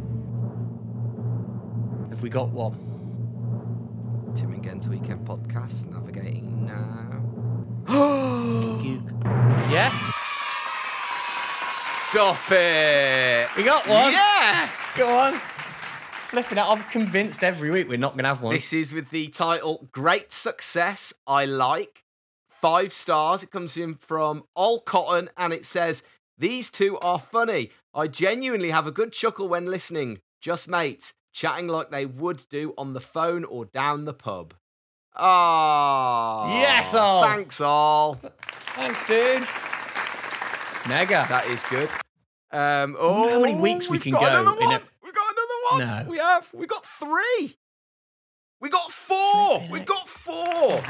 Have 2.10 2.22
we 2.22 2.28
got 2.28 2.50
one? 2.50 2.97
Tim 4.38 4.52
and 4.52 4.62
Gen's 4.62 4.88
Weekend 4.88 5.26
podcast. 5.26 5.90
Navigating 5.90 6.64
now. 6.64 7.24
Yeah, 9.70 9.90
Stop 11.82 12.38
it! 12.52 13.48
we 13.56 13.64
got 13.64 13.86
one. 13.86 14.12
Yeah! 14.12 14.70
Go 14.96 15.08
on. 15.18 15.34
Flipping 15.34 16.56
out. 16.56 16.70
I'm 16.70 16.84
convinced 16.84 17.42
every 17.42 17.70
week 17.70 17.88
we're 17.88 17.98
not 17.98 18.12
going 18.12 18.22
to 18.22 18.28
have 18.28 18.40
one. 18.40 18.54
This 18.54 18.72
is 18.72 18.94
with 18.94 19.10
the 19.10 19.28
title 19.28 19.88
Great 19.92 20.32
Success 20.32 21.12
I 21.26 21.44
Like. 21.44 22.04
Five 22.48 22.92
stars. 22.94 23.42
It 23.42 23.50
comes 23.50 23.76
in 23.76 23.96
from 23.96 24.44
All 24.54 24.80
Cotton 24.80 25.28
and 25.36 25.52
it 25.52 25.66
says, 25.66 26.02
These 26.38 26.70
two 26.70 26.96
are 27.00 27.18
funny. 27.18 27.70
I 27.92 28.06
genuinely 28.06 28.70
have 28.70 28.86
a 28.86 28.92
good 28.92 29.12
chuckle 29.12 29.48
when 29.48 29.66
listening. 29.66 30.20
Just 30.40 30.68
mates, 30.68 31.12
chatting 31.38 31.68
like 31.68 31.90
they 31.92 32.04
would 32.04 32.44
do 32.50 32.74
on 32.76 32.94
the 32.94 33.00
phone 33.00 33.44
or 33.44 33.64
down 33.64 34.04
the 34.06 34.12
pub. 34.12 34.54
Ah, 35.14 36.60
Yes, 36.60 36.92
Al. 36.94 37.22
Thanks, 37.22 37.60
all. 37.60 38.14
Thanks, 38.74 39.06
dude. 39.06 39.46
Mega. 40.88 41.26
That 41.28 41.44
is 41.46 41.62
good. 41.64 41.88
Um, 42.50 42.96
oh, 42.98 43.28
how 43.30 43.40
many 43.40 43.54
weeks 43.54 43.88
we 43.88 43.98
can 43.98 44.12
go? 44.12 44.18
we've 44.18 44.26
got 44.28 44.40
Another 44.40 44.60
in 44.60 44.66
one. 44.66 44.76
a- 44.76 44.82
We've 45.04 45.14
got 45.14 45.32
another 45.32 45.86
one. 45.94 46.04
No. 46.06 46.10
We 46.10 46.18
have. 46.18 46.48
We 46.52 46.66
got 46.66 46.84
three. 46.86 47.56
We 48.60 48.68
got 48.70 48.90
four. 48.90 49.68
We've 49.70 49.86
got 49.86 50.08
four. 50.08 50.82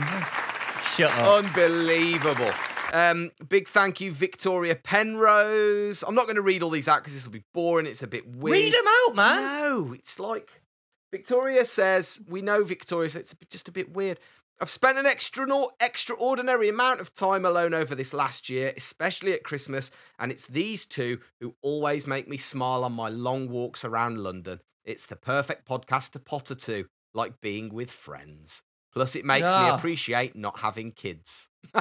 Shut 0.95 1.11
up. 1.19 1.45
Unbelievable. 1.45 2.51
Um, 2.93 3.33
big 3.49 3.69
thank 3.69 4.01
you, 4.01 4.13
Victoria 4.13 4.75
Penrose. 4.75 6.03
I'm 6.03 6.15
not 6.15 6.25
going 6.25 6.37
to 6.37 6.43
read 6.43 6.63
all 6.63 6.71
these 6.71 6.89
out 6.89 7.01
because 7.03 7.15
this 7.15 7.25
will 7.25 7.33
be 7.33 7.45
boring. 7.53 7.87
It's 7.87 8.03
a 8.03 8.07
bit 8.07 8.27
weird. 8.27 8.53
Read 8.53 8.73
them 8.73 8.85
out, 8.87 9.15
man. 9.15 9.43
No, 9.43 9.93
it's 9.93 10.19
like 10.19 10.63
Victoria 11.11 11.65
says. 11.67 12.21
We 12.29 12.43
know 12.43 12.65
Victoria 12.65 13.11
says 13.11 13.35
it's 13.41 13.51
just 13.51 13.69
a 13.69 13.73
bit 13.73 13.95
weird. 13.95 14.19
I've 14.61 14.71
spent 14.71 14.99
an 14.99 15.07
extra 15.07 15.47
extraordinary 15.81 16.69
amount 16.69 17.01
of 17.01 17.15
time 17.15 17.45
alone 17.45 17.75
over 17.75 17.95
this 17.95 18.13
last 18.13 18.49
year, 18.49 18.73
especially 18.77 19.33
at 19.33 19.45
Christmas, 19.45 19.93
and 20.19 20.33
it's 20.33 20.47
these 20.47 20.85
two 20.85 21.21
who 21.41 21.55
always 21.63 22.09
make 22.09 22.27
me 22.27 22.39
smile 22.39 22.83
on 22.83 22.93
my 22.93 23.09
long 23.09 23.49
walks 23.49 23.85
around 23.85 24.19
London. 24.19 24.61
It's 24.85 25.07
the 25.07 25.17
perfect 25.17 25.69
podcast 25.69 26.11
to 26.13 26.19
potter 26.19 26.57
to, 26.57 26.87
like 27.15 27.41
being 27.41 27.73
with 27.73 27.91
friends. 27.91 28.63
Plus, 28.93 29.15
it 29.17 29.25
makes 29.25 29.45
me 29.45 29.49
Ah. 29.51 29.75
appreciate 29.77 30.35
not 30.37 30.61
having 30.61 30.93
kids. 30.93 31.49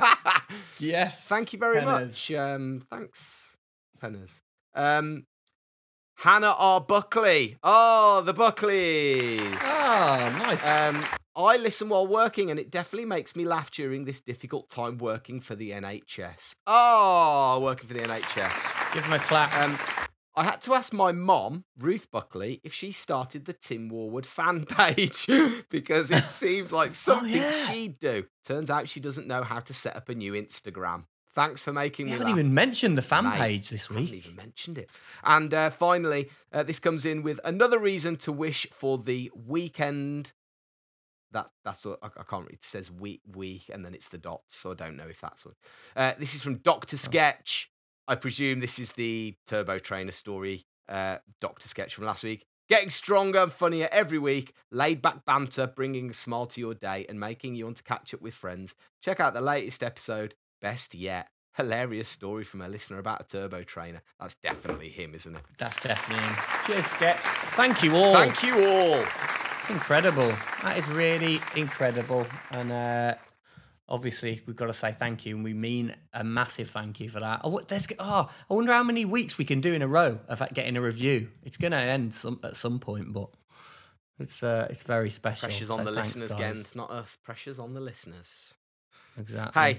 Yes. 0.79 1.27
Thank 1.27 1.53
you 1.53 1.59
very 1.59 1.77
Penners. 1.77 1.85
much. 1.85 2.31
Um, 2.31 2.83
thanks, 2.89 3.57
Penners. 4.01 4.39
Um, 4.75 5.25
Hannah 6.17 6.55
R. 6.57 6.79
Buckley. 6.81 7.57
Oh, 7.63 8.21
the 8.21 8.33
Buckleys. 8.33 9.57
Ah, 9.61 10.35
nice. 10.39 10.67
Um, 10.67 11.03
I 11.35 11.57
listen 11.57 11.89
while 11.89 12.07
working, 12.07 12.49
and 12.49 12.59
it 12.59 12.71
definitely 12.71 13.05
makes 13.05 13.35
me 13.35 13.43
laugh 13.45 13.69
during 13.71 14.05
this 14.05 14.21
difficult 14.21 14.69
time 14.69 14.97
working 14.97 15.41
for 15.41 15.55
the 15.55 15.71
NHS. 15.71 16.55
Oh, 16.65 17.59
working 17.61 17.87
for 17.87 17.93
the 17.93 18.01
NHS. 18.01 18.93
Give 18.93 19.03
them 19.03 19.13
a 19.13 19.19
clap. 19.19 19.53
Um, 19.55 19.77
I 20.37 20.43
had 20.43 20.61
to 20.61 20.75
ask 20.75 20.93
my 20.93 21.11
mom, 21.11 21.65
Ruth 21.77 22.11
Buckley, 22.11 22.61
if 22.63 22.73
she 22.73 22.91
started 22.91 23.45
the 23.45 23.53
Tim 23.53 23.89
Warwood 23.89 24.25
fan 24.25 24.65
page 24.69 25.27
because 25.69 26.11
it 26.11 26.25
seems 26.25 26.71
like 26.71 26.93
something 27.07 27.33
Oh, 27.33 27.49
yeah. 27.49 27.65
she'd 27.65 27.97
do. 27.99 28.25
Turns 28.45 28.69
out 28.69 28.87
she 28.87 28.99
doesn't 28.99 29.27
know 29.27 29.43
how 29.43 29.59
to 29.59 29.73
set 29.73 29.95
up 29.95 30.09
a 30.09 30.15
new 30.15 30.33
Instagram. 30.33 31.05
Thanks 31.33 31.61
for 31.61 31.73
making 31.73 32.05
you 32.07 32.11
me 32.13 32.17
haven't 32.19 32.27
laugh. 32.27 32.39
even 32.39 32.53
mentioned 32.53 32.97
the 32.97 33.01
fan 33.03 33.23
Mate, 33.25 33.37
page 33.37 33.69
this 33.69 33.89
I 33.89 33.93
haven't 33.95 34.11
week. 34.11 34.25
even 34.25 34.35
mentioned 34.35 34.77
it. 34.77 34.89
And 35.23 35.53
uh, 35.53 35.69
finally, 35.71 36.29
uh, 36.53 36.63
this 36.63 36.79
comes 36.79 37.03
in 37.05 37.21
with 37.23 37.39
another 37.43 37.77
reason 37.79 38.15
to 38.17 38.31
wish 38.31 38.65
for 38.71 38.97
the 38.97 39.31
weekend. 39.35 40.31
That 41.31 41.49
that's 41.65 41.85
what 41.85 41.99
I, 42.01 42.07
I 42.07 42.23
can't 42.23 42.45
read. 42.45 42.53
It 42.53 42.63
says 42.65 42.89
week 42.89 43.21
week, 43.35 43.69
and 43.71 43.83
then 43.85 43.93
it's 43.93 44.07
the 44.07 44.17
dots, 44.17 44.55
so 44.55 44.71
I 44.71 44.75
don't 44.75 44.95
know 44.97 45.07
if 45.09 45.19
that's 45.21 45.45
what. 45.45 45.55
Uh, 45.95 46.13
this 46.17 46.33
is 46.33 46.41
from 46.41 46.55
Doctor 46.57 46.97
Sketch. 46.97 47.69
I 48.07 48.15
presume 48.15 48.59
this 48.59 48.79
is 48.79 48.93
the 48.93 49.35
Turbo 49.47 49.79
Trainer 49.79 50.11
story. 50.11 50.65
Uh, 50.87 51.17
Doctor 51.41 51.67
Sketch 51.67 51.93
from 51.93 52.05
last 52.05 52.23
week. 52.23 52.45
Getting 52.69 52.89
stronger 52.89 53.39
and 53.39 53.51
funnier 53.51 53.89
every 53.91 54.19
week. 54.19 54.53
Laid 54.71 55.01
back 55.01 55.25
banter, 55.25 55.67
bringing 55.67 56.09
a 56.09 56.13
smile 56.13 56.45
to 56.47 56.61
your 56.61 56.73
day 56.73 57.05
and 57.07 57.19
making 57.19 57.55
you 57.55 57.65
want 57.65 57.77
to 57.77 57.83
catch 57.83 58.13
up 58.13 58.21
with 58.21 58.33
friends. 58.33 58.75
Check 59.01 59.19
out 59.19 59.33
the 59.33 59.41
latest 59.41 59.83
episode. 59.83 60.35
Best 60.61 60.95
yet. 60.95 61.29
Hilarious 61.55 62.07
story 62.07 62.43
from 62.43 62.61
a 62.61 62.67
listener 62.67 62.99
about 62.99 63.21
a 63.21 63.23
turbo 63.23 63.63
trainer. 63.63 64.01
That's 64.19 64.35
definitely 64.35 64.89
him, 64.89 65.15
isn't 65.15 65.35
it? 65.35 65.41
That's 65.57 65.79
definitely 65.79 66.23
him. 66.23 66.35
Cheers, 66.65 66.85
Sketch. 66.85 67.17
Thank 67.55 67.83
you 67.83 67.95
all. 67.95 68.13
Thank 68.13 68.43
you 68.43 68.53
all. 68.67 69.03
It's 69.59 69.69
incredible. 69.69 70.33
That 70.63 70.77
is 70.77 70.87
really 70.89 71.41
incredible. 71.55 72.27
And 72.51 72.71
uh, 72.71 73.15
obviously, 73.89 74.41
we've 74.45 74.55
got 74.55 74.67
to 74.67 74.73
say 74.73 74.91
thank 74.91 75.25
you, 75.25 75.35
and 75.35 75.43
we 75.43 75.53
mean 75.53 75.95
a 76.13 76.23
massive 76.23 76.69
thank 76.69 76.99
you 76.99 77.09
for 77.09 77.19
that. 77.19 77.41
Oh, 77.43 77.61
there's, 77.67 77.87
oh 77.99 78.29
I 78.49 78.53
wonder 78.53 78.71
how 78.71 78.83
many 78.83 79.05
weeks 79.05 79.37
we 79.37 79.45
can 79.45 79.61
do 79.61 79.73
in 79.73 79.81
a 79.81 79.87
row 79.87 80.19
of 80.27 80.41
getting 80.53 80.77
a 80.77 80.81
review. 80.81 81.29
It's 81.43 81.57
going 81.57 81.71
to 81.71 81.77
end 81.77 82.13
some, 82.13 82.39
at 82.43 82.55
some 82.55 82.79
point, 82.79 83.13
but 83.13 83.29
it's 84.19 84.41
uh, 84.43 84.67
it's 84.69 84.83
very 84.83 85.09
special. 85.09 85.49
Pressure's 85.49 85.67
So 85.67 85.77
on 85.77 85.85
the 85.85 85.91
thanks, 85.91 86.15
listeners 86.15 86.31
guys. 86.31 86.59
again, 86.59 86.65
not 86.75 86.91
us. 86.91 87.17
Pressure's 87.23 87.59
on 87.59 87.73
the 87.73 87.81
listeners. 87.81 88.53
Exactly. 89.19 89.61
Hey, 89.61 89.77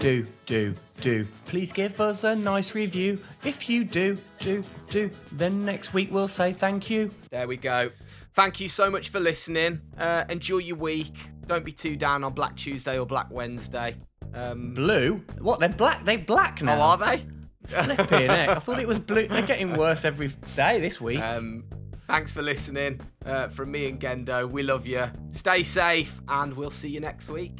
do, 0.00 0.26
do, 0.46 0.74
do. 1.00 1.26
Please 1.46 1.72
give 1.72 1.98
us 2.00 2.24
a 2.24 2.36
nice 2.36 2.74
review. 2.74 3.18
If 3.44 3.70
you 3.70 3.84
do, 3.84 4.18
do, 4.38 4.64
do, 4.90 5.10
then 5.30 5.64
next 5.64 5.94
week 5.94 6.10
we'll 6.12 6.28
say 6.28 6.52
thank 6.52 6.90
you. 6.90 7.10
there 7.30 7.48
we 7.48 7.56
go. 7.56 7.90
Thank 8.34 8.60
you 8.60 8.68
so 8.68 8.90
much 8.90 9.10
for 9.10 9.20
listening. 9.20 9.80
Uh, 9.98 10.24
enjoy 10.28 10.58
your 10.58 10.76
week. 10.76 11.14
Don't 11.46 11.64
be 11.64 11.72
too 11.72 11.96
down 11.96 12.24
on 12.24 12.32
Black 12.32 12.56
Tuesday 12.56 12.98
or 12.98 13.04
Black 13.04 13.30
Wednesday. 13.30 13.94
Um, 14.34 14.72
Blue? 14.72 15.22
What? 15.38 15.60
They're 15.60 15.68
black. 15.68 16.04
They're 16.04 16.16
black 16.18 16.62
now. 16.62 16.78
oh, 16.78 16.80
are 16.82 16.98
they? 16.98 17.24
Flipping 17.66 18.06
heck. 18.30 18.48
I 18.48 18.54
thought 18.54 18.80
it 18.80 18.88
was 18.88 18.98
blue. 18.98 19.28
They're 19.28 19.42
getting 19.46 19.76
worse 19.76 20.04
every 20.04 20.28
day 20.56 20.80
this 20.80 21.00
week. 21.00 21.20
Um, 21.20 21.64
thanks 22.06 22.32
for 22.32 22.40
listening. 22.40 23.00
Uh, 23.26 23.48
from 23.48 23.70
me 23.70 23.86
and 23.86 24.00
Gendo, 24.00 24.50
we 24.50 24.62
love 24.62 24.86
you. 24.86 25.04
Stay 25.28 25.62
safe, 25.62 26.20
and 26.28 26.54
we'll 26.54 26.70
see 26.70 26.88
you 26.88 27.00
next 27.00 27.28
week. 27.28 27.58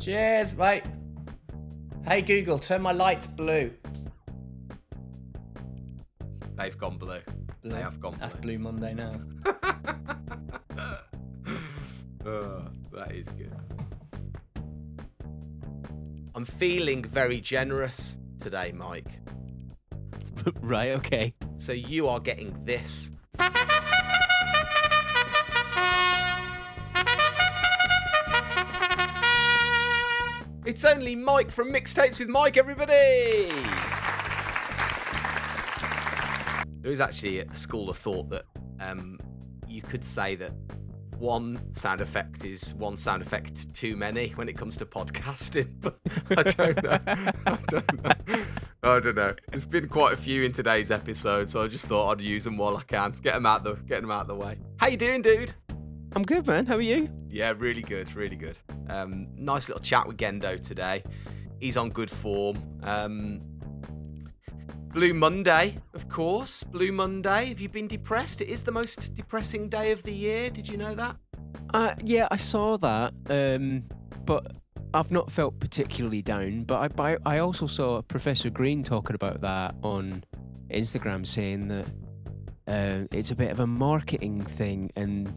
Cheers, 0.00 0.56
mate. 0.56 0.84
Hey 2.06 2.22
Google, 2.22 2.58
turn 2.58 2.82
my 2.82 2.92
lights 2.92 3.26
blue. 3.26 3.72
They've 6.56 6.78
gone 6.78 6.98
blue. 6.98 7.20
Blue. 7.64 7.74
They 7.74 7.82
have 7.82 8.00
gone 8.00 8.16
That's 8.20 8.36
blue. 8.36 8.58
Monday 8.58 8.94
now. 8.94 9.14
Oh, 12.26 12.68
that 12.92 13.12
is 13.12 13.28
good. 13.28 13.52
I'm 16.34 16.46
feeling 16.46 17.04
very 17.04 17.38
generous 17.40 18.16
today, 18.40 18.72
Mike. 18.72 19.20
right, 20.60 20.92
okay. 20.92 21.34
So 21.56 21.72
you 21.72 22.08
are 22.08 22.20
getting 22.20 22.56
this. 22.64 23.10
It's 30.64 30.86
only 30.86 31.14
Mike 31.14 31.50
from 31.50 31.70
Mixtapes 31.70 32.18
with 32.18 32.28
Mike, 32.28 32.56
everybody! 32.56 33.52
There 36.84 36.92
is 36.92 37.00
actually 37.00 37.38
a 37.38 37.56
school 37.56 37.88
of 37.88 37.96
thought 37.96 38.28
that 38.28 38.44
um, 38.78 39.18
you 39.66 39.80
could 39.80 40.04
say 40.04 40.34
that 40.34 40.52
one 41.16 41.58
sound 41.74 42.02
effect 42.02 42.44
is 42.44 42.74
one 42.74 42.98
sound 42.98 43.22
effect 43.22 43.74
too 43.74 43.96
many 43.96 44.28
when 44.32 44.50
it 44.50 44.52
comes 44.58 44.76
to 44.76 44.84
podcasting, 44.84 45.70
but 45.80 45.98
I 46.36 46.42
don't 46.42 46.82
know. 46.82 46.98
I 47.46 47.58
don't 47.68 48.04
know. 48.04 48.44
I 48.82 49.00
don't 49.00 49.16
know. 49.16 49.34
There's 49.50 49.64
been 49.64 49.88
quite 49.88 50.12
a 50.12 50.16
few 50.18 50.42
in 50.42 50.52
today's 50.52 50.90
episode, 50.90 51.48
so 51.48 51.62
I 51.62 51.68
just 51.68 51.86
thought 51.86 52.10
I'd 52.10 52.20
use 52.20 52.44
them 52.44 52.58
while 52.58 52.76
I 52.76 52.82
can. 52.82 53.12
Get 53.22 53.32
them 53.32 53.46
out 53.46 53.64
the 53.64 53.76
get 53.76 54.02
them 54.02 54.10
out 54.10 54.26
the 54.26 54.34
way. 54.34 54.58
How 54.76 54.88
you 54.88 54.98
doing, 54.98 55.22
dude? 55.22 55.54
I'm 56.14 56.22
good, 56.22 56.46
man. 56.46 56.66
How 56.66 56.74
are 56.74 56.82
you? 56.82 57.08
Yeah, 57.30 57.54
really 57.56 57.80
good, 57.80 58.14
really 58.14 58.36
good. 58.36 58.58
Um, 58.90 59.28
nice 59.36 59.68
little 59.68 59.82
chat 59.82 60.06
with 60.06 60.18
Gendo 60.18 60.62
today. 60.62 61.02
He's 61.60 61.78
on 61.78 61.88
good 61.88 62.10
form. 62.10 62.58
Um, 62.82 63.40
Blue 64.94 65.12
Monday, 65.12 65.78
of 65.92 66.08
course. 66.08 66.62
Blue 66.62 66.92
Monday. 66.92 67.46
Have 67.46 67.60
you 67.60 67.68
been 67.68 67.88
depressed? 67.88 68.40
It 68.40 68.48
is 68.48 68.62
the 68.62 68.70
most 68.70 69.12
depressing 69.12 69.68
day 69.68 69.90
of 69.90 70.04
the 70.04 70.12
year. 70.12 70.50
Did 70.50 70.68
you 70.68 70.76
know 70.76 70.94
that? 70.94 71.16
Uh, 71.74 71.94
yeah, 72.04 72.28
I 72.30 72.36
saw 72.36 72.76
that, 72.76 73.12
um, 73.28 73.82
but 74.24 74.52
I've 74.94 75.10
not 75.10 75.32
felt 75.32 75.58
particularly 75.58 76.22
down. 76.22 76.62
But 76.62 77.00
I, 77.00 77.16
I 77.26 77.38
also 77.38 77.66
saw 77.66 78.02
Professor 78.02 78.50
Green 78.50 78.84
talking 78.84 79.16
about 79.16 79.40
that 79.40 79.74
on 79.82 80.22
Instagram, 80.70 81.26
saying 81.26 81.66
that 81.68 81.86
uh, 82.68 83.08
it's 83.10 83.32
a 83.32 83.36
bit 83.36 83.50
of 83.50 83.58
a 83.58 83.66
marketing 83.66 84.42
thing, 84.42 84.92
and 84.94 85.28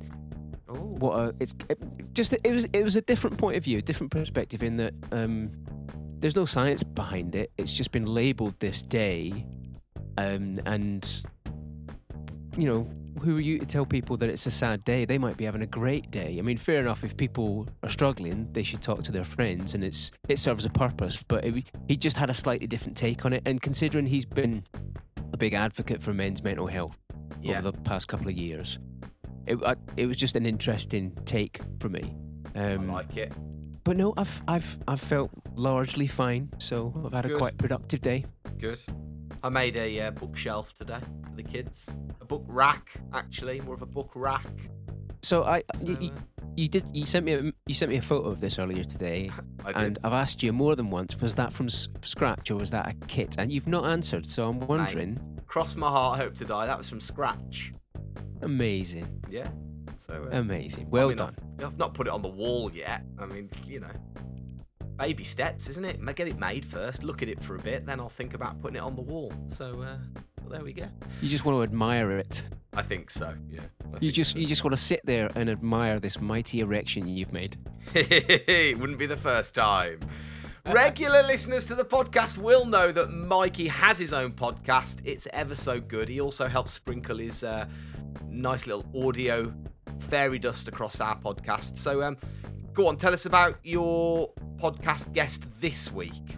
Oh, 0.70 0.74
what 0.76 1.18
a, 1.18 1.36
it's 1.40 1.56
it, 1.70 1.80
just 2.14 2.34
it 2.44 2.52
was 2.52 2.68
it 2.74 2.84
was 2.84 2.98
a 2.98 3.02
different 3.02 3.38
point 3.38 3.56
of 3.56 3.64
view, 3.64 3.78
a 3.78 3.82
different 3.82 4.12
perspective 4.12 4.64
in 4.64 4.76
that 4.78 4.94
um, 5.14 5.50
there's 6.20 6.36
no 6.36 6.46
science 6.46 6.84
behind 6.84 7.36
it. 7.36 7.52
It's 7.58 7.72
just 7.74 7.92
been 7.92 8.06
labelled 8.06 8.60
this 8.60 8.82
day, 8.82 9.46
um, 10.18 10.56
and 10.66 11.24
you 12.58 12.66
know 12.68 12.88
who 13.24 13.38
are 13.38 13.42
you 13.42 13.58
to 13.58 13.66
tell 13.66 13.86
people 13.86 14.16
that 14.18 14.30
it's 14.30 14.46
a 14.46 14.52
sad 14.52 14.84
day? 14.86 15.04
They 15.04 15.18
might 15.18 15.38
be 15.38 15.46
having 15.46 15.64
a 15.64 15.68
great 15.68 16.12
day. 16.12 16.36
I 16.38 16.42
mean, 16.44 16.58
fair 16.58 16.80
enough. 16.82 17.04
If 17.04 17.18
people 17.18 17.68
are 17.82 17.90
struggling, 17.90 18.48
they 18.54 18.62
should 18.64 18.82
talk 18.84 19.04
to 19.04 19.12
their 19.12 19.24
friends, 19.24 19.74
and 19.74 19.84
it's 19.84 20.12
it 20.28 20.38
serves 20.40 20.66
a 20.66 20.70
purpose. 20.70 21.22
But 21.28 21.44
it, 21.46 21.72
he 21.88 21.98
just 21.98 22.18
had 22.18 22.30
a 22.30 22.34
slightly 22.34 22.68
different 22.68 22.96
take 22.98 23.26
on 23.26 23.34
it, 23.34 23.42
and 23.46 23.62
considering 23.62 24.06
he's 24.06 24.26
been 24.26 24.64
a 25.34 25.38
big 25.38 25.54
advocate 25.54 26.02
for 26.02 26.14
men's 26.14 26.44
mental 26.44 26.68
health 26.68 26.98
Yeah. 27.42 27.58
over 27.60 27.72
the 27.72 27.82
past 27.82 28.08
couple 28.08 28.28
of 28.28 28.36
years, 28.38 28.80
it 29.48 29.58
I, 29.66 29.76
it 29.98 30.06
was 30.06 30.18
just 30.18 30.36
an 30.36 30.46
interesting 30.46 31.12
take 31.26 31.60
for 31.80 31.90
me. 31.90 32.16
I 32.56 32.74
Um, 32.74 32.88
like 32.92 33.18
it. 33.18 33.34
But 33.88 33.96
no, 33.96 34.14
I've 34.18 34.44
I've 34.50 34.78
I've 34.86 35.00
felt 35.00 35.32
largely 35.56 36.08
fine, 36.08 36.50
so 36.60 36.94
I've 37.06 37.14
had 37.14 37.26
a 37.26 37.38
quite 37.38 37.58
productive 37.58 38.02
day. 38.02 38.26
Good. 38.60 38.82
I 39.42 39.48
made 39.48 39.78
a 39.78 40.02
uh, 40.02 40.12
bookshelf 40.12 40.76
today 40.76 41.00
for 41.24 41.36
the 41.38 41.44
kids. 41.44 41.88
A 42.20 42.26
book 42.26 42.44
rack, 42.48 43.00
actually, 43.14 43.62
more 43.62 43.76
of 43.76 43.82
a 43.82 43.86
book 43.86 44.12
rack. 44.14 44.46
So 45.22 45.46
I 45.46 45.64
So, 45.78 45.88
you, 45.88 45.98
you, 46.02 46.10
uh, 46.10 46.44
you 46.58 46.68
did 46.68 46.84
you 46.94 47.06
sent 47.06 47.24
me 47.24 47.34
a, 47.34 47.54
you 47.66 47.74
sent 47.74 47.90
me 47.90 47.98
a 47.98 48.02
photo 48.02 48.28
of 48.28 48.42
this 48.42 48.60
earlier 48.60 48.84
today, 48.84 49.32
and 49.66 49.98
I've 50.04 50.12
asked 50.12 50.44
you 50.44 50.52
more 50.52 50.76
than 50.76 50.90
once. 50.90 51.16
Was 51.22 51.36
that 51.36 51.54
from 51.54 51.70
scratch 51.70 52.52
or 52.52 52.56
was 52.56 52.72
that 52.72 52.90
a 52.90 52.94
kit? 53.08 53.36
And 53.38 53.54
you've 53.54 53.68
not 53.68 53.86
answered, 53.86 54.26
so 54.28 54.50
I'm 54.50 54.60
wondering. 54.68 55.18
Cross 55.48 55.78
my 55.78 55.88
heart, 55.88 56.20
hope 56.20 56.36
to 56.36 56.46
die. 56.46 56.66
That 56.66 56.78
was 56.78 56.90
from 56.90 57.00
scratch. 57.00 57.72
Amazing, 58.42 59.24
Yeah. 59.30 59.48
So. 60.08 60.28
Uh, 60.32 60.38
amazing. 60.38 60.90
Well 60.90 61.08
I 61.08 61.10
mean, 61.10 61.18
done. 61.18 61.36
I've, 61.60 61.66
I've 61.66 61.78
not 61.78 61.94
put 61.94 62.08
it 62.08 62.14
on 62.14 62.22
the 62.22 62.30
wall 62.30 62.72
yet. 62.74 63.04
I 63.20 63.26
mean, 63.26 63.50
you 63.66 63.80
know, 63.82 63.92
baby 64.98 65.24
steps, 65.24 65.68
isn't 65.70 65.86
it? 65.86 66.16
Get 66.16 66.28
it 66.28 66.40
made 66.40 66.66
first. 66.66 67.04
Look 67.04 67.22
at 67.22 67.30
it 67.30 67.42
for 67.44 67.56
a 67.56 67.60
bit, 67.60 67.86
then 67.86 68.00
I'll 68.00 68.10
think 68.10 68.34
about 68.34 68.62
putting 68.62 68.78
it 68.78 68.82
on 68.82 68.96
the 68.96 69.02
wall. 69.02 69.32
So 69.48 69.82
uh, 69.82 69.98
well, 70.42 70.50
there 70.50 70.64
we 70.64 70.74
go. 70.74 70.88
You 71.22 71.30
just 71.30 71.46
want 71.46 71.58
to 71.58 71.64
admire 71.64 72.12
it. 72.12 72.44
I 72.74 72.82
think 72.82 73.10
so. 73.10 73.34
Yeah. 73.50 73.62
I 73.94 73.98
You 74.00 74.12
just 74.12 74.34
so. 74.34 74.40
you 74.40 74.46
just 74.46 74.64
want 74.64 74.76
to 74.76 74.82
sit 74.82 75.02
there 75.04 75.30
and 75.36 75.50
admire 75.50 76.00
this 76.00 76.22
mighty 76.22 76.62
erection 76.62 77.08
you've 77.08 77.34
made. 77.34 77.58
it 77.94 78.78
wouldn't 78.80 79.00
be 79.00 79.06
the 79.08 79.18
first 79.18 79.56
time. 79.56 80.00
Regular 80.66 81.24
listeners 81.24 81.64
to 81.66 81.76
the 81.76 81.86
podcast 81.86 82.38
will 82.38 82.66
know 82.66 82.92
that 82.92 83.10
Mikey 83.10 83.68
has 83.70 83.98
his 83.98 84.12
own 84.12 84.34
podcast. 84.34 84.98
It's 85.06 85.26
ever 85.32 85.56
so 85.56 85.80
good. 85.80 86.10
He 86.10 86.20
also 86.20 86.48
helps 86.48 86.74
sprinkle 86.74 87.18
his 87.18 87.42
uh, 87.44 87.68
nice 88.28 88.68
little 88.68 88.86
audio 89.08 89.54
fairy 90.00 90.40
dust 90.40 90.68
across 90.68 91.00
our 91.00 91.18
podcast. 91.18 91.78
So, 91.78 92.02
um, 92.02 92.18
go 92.74 92.88
on, 92.88 92.98
tell 92.98 93.14
us 93.14 93.26
about 93.26 93.58
your 93.64 94.32
podcast 94.58 95.14
guest 95.14 95.46
this 95.60 95.92
week. 95.92 96.38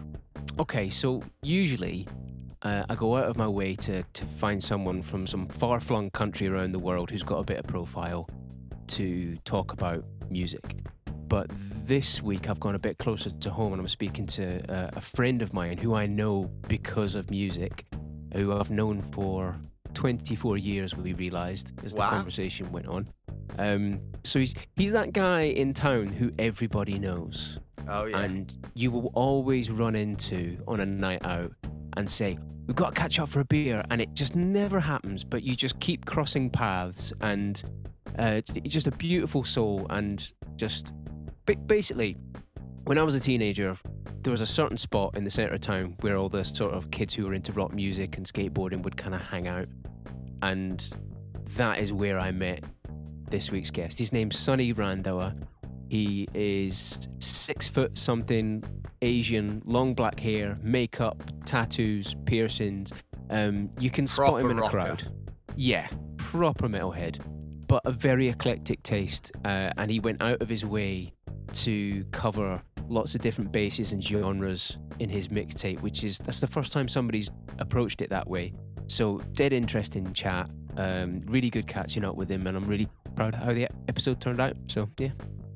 Okay, 0.58 0.90
so 0.90 1.22
usually 1.42 2.06
uh, 2.62 2.84
I 2.88 2.94
go 2.94 3.16
out 3.16 3.24
of 3.24 3.36
my 3.36 3.48
way 3.48 3.74
to, 3.76 4.02
to 4.02 4.24
find 4.24 4.62
someone 4.62 5.02
from 5.02 5.26
some 5.26 5.46
far 5.48 5.80
flung 5.80 6.10
country 6.10 6.48
around 6.48 6.72
the 6.72 6.78
world 6.78 7.10
who's 7.10 7.22
got 7.22 7.38
a 7.38 7.44
bit 7.44 7.58
of 7.58 7.66
profile 7.66 8.28
to 8.88 9.36
talk 9.44 9.72
about 9.72 10.04
music. 10.28 10.76
But 11.28 11.50
this 11.86 12.22
week 12.22 12.50
I've 12.50 12.60
gone 12.60 12.74
a 12.74 12.78
bit 12.78 12.98
closer 12.98 13.30
to 13.30 13.50
home 13.50 13.72
and 13.72 13.80
I'm 13.80 13.88
speaking 13.88 14.26
to 14.28 14.60
uh, 14.70 14.90
a 14.94 15.00
friend 15.00 15.42
of 15.42 15.54
mine 15.54 15.78
who 15.78 15.94
I 15.94 16.06
know 16.06 16.50
because 16.68 17.14
of 17.14 17.30
music, 17.30 17.86
who 18.34 18.52
I've 18.52 18.70
known 18.70 19.00
for 19.00 19.56
24 19.94 20.58
years, 20.58 20.96
we 20.96 21.12
realised 21.14 21.72
as 21.84 21.94
the 21.94 22.02
conversation 22.02 22.70
went 22.72 22.88
on. 22.88 23.08
Um, 23.58 24.00
so 24.24 24.38
he's, 24.38 24.54
he's 24.76 24.92
that 24.92 25.12
guy 25.12 25.42
in 25.42 25.74
town 25.74 26.06
who 26.06 26.32
everybody 26.38 26.98
knows 26.98 27.58
Oh, 27.88 28.04
yeah. 28.04 28.20
and 28.20 28.54
you 28.74 28.90
will 28.90 29.10
always 29.14 29.70
run 29.70 29.94
into 29.96 30.62
on 30.68 30.80
a 30.80 30.86
night 30.86 31.24
out 31.24 31.52
and 31.96 32.08
say, 32.08 32.38
We've 32.66 32.76
got 32.76 32.94
to 32.94 33.00
catch 33.00 33.18
up 33.18 33.28
for 33.28 33.40
a 33.40 33.44
beer. 33.44 33.82
And 33.90 34.00
it 34.00 34.14
just 34.14 34.36
never 34.36 34.78
happens, 34.78 35.24
but 35.24 35.42
you 35.42 35.56
just 35.56 35.80
keep 35.80 36.04
crossing 36.06 36.50
paths. 36.50 37.12
And 37.20 37.60
uh, 38.16 38.42
it's 38.54 38.72
just 38.72 38.86
a 38.86 38.92
beautiful 38.92 39.42
soul. 39.42 39.86
And 39.90 40.32
just 40.54 40.92
basically, 41.66 42.16
when 42.84 42.96
I 42.96 43.02
was 43.02 43.16
a 43.16 43.20
teenager, 43.20 43.76
there 44.22 44.30
was 44.30 44.40
a 44.40 44.46
certain 44.46 44.76
spot 44.76 45.16
in 45.16 45.24
the 45.24 45.30
centre 45.30 45.54
of 45.54 45.62
town 45.62 45.96
where 46.02 46.16
all 46.16 46.28
the 46.28 46.44
sort 46.44 46.72
of 46.72 46.92
kids 46.92 47.12
who 47.12 47.26
were 47.26 47.34
into 47.34 47.52
rock 47.52 47.74
music 47.74 48.16
and 48.18 48.24
skateboarding 48.24 48.82
would 48.82 48.96
kind 48.96 49.16
of 49.16 49.22
hang 49.22 49.48
out. 49.48 49.66
And 50.42 50.88
that 51.56 51.78
is 51.78 51.92
where 51.92 52.20
I 52.20 52.30
met 52.30 52.62
this 53.30 53.50
week's 53.50 53.70
guest. 53.70 53.98
His 53.98 54.12
name's 54.12 54.38
Sonny 54.38 54.74
Randauer. 54.74 55.34
He 55.88 56.28
is 56.34 57.08
six 57.18 57.68
foot 57.68 57.98
something, 57.98 58.62
Asian, 59.02 59.62
long 59.64 59.94
black 59.94 60.20
hair, 60.20 60.58
makeup, 60.62 61.22
tattoos, 61.44 62.14
piercings. 62.26 62.92
Um, 63.30 63.70
you 63.78 63.90
can 63.90 64.06
spot 64.06 64.40
him 64.40 64.46
Proper 64.46 64.50
in 64.50 64.58
a 64.58 64.60
rocker. 64.60 64.70
crowd. 64.70 65.12
Yeah, 65.56 65.88
proper 66.16 66.68
metalhead, 66.68 67.18
but 67.66 67.82
a 67.84 67.90
very 67.90 68.28
eclectic 68.28 68.82
taste. 68.82 69.32
Uh, 69.44 69.70
and 69.76 69.90
he 69.90 70.00
went 70.00 70.22
out 70.22 70.40
of 70.40 70.48
his 70.48 70.64
way 70.64 71.12
to 71.54 72.04
cover 72.12 72.62
lots 72.88 73.14
of 73.14 73.20
different 73.20 73.52
bases 73.52 73.92
and 73.92 74.02
genres 74.02 74.78
in 74.98 75.08
his 75.08 75.28
mixtape, 75.28 75.80
which 75.80 76.04
is 76.04 76.18
that's 76.18 76.40
the 76.40 76.46
first 76.46 76.72
time 76.72 76.88
somebody's 76.88 77.30
approached 77.58 78.00
it 78.02 78.10
that 78.10 78.28
way. 78.28 78.52
So 78.86 79.18
dead 79.32 79.52
interesting 79.52 80.12
chat. 80.12 80.50
Um, 80.76 81.22
really 81.26 81.50
good 81.50 81.66
catching 81.66 82.04
up 82.04 82.14
with 82.14 82.30
him, 82.30 82.46
and 82.46 82.56
I'm 82.56 82.66
really 82.66 82.88
proud 83.14 83.34
how 83.34 83.52
the 83.52 83.68
episode 83.88 84.20
turned 84.20 84.40
out. 84.40 84.56
So 84.66 84.88
yeah, 84.98 85.10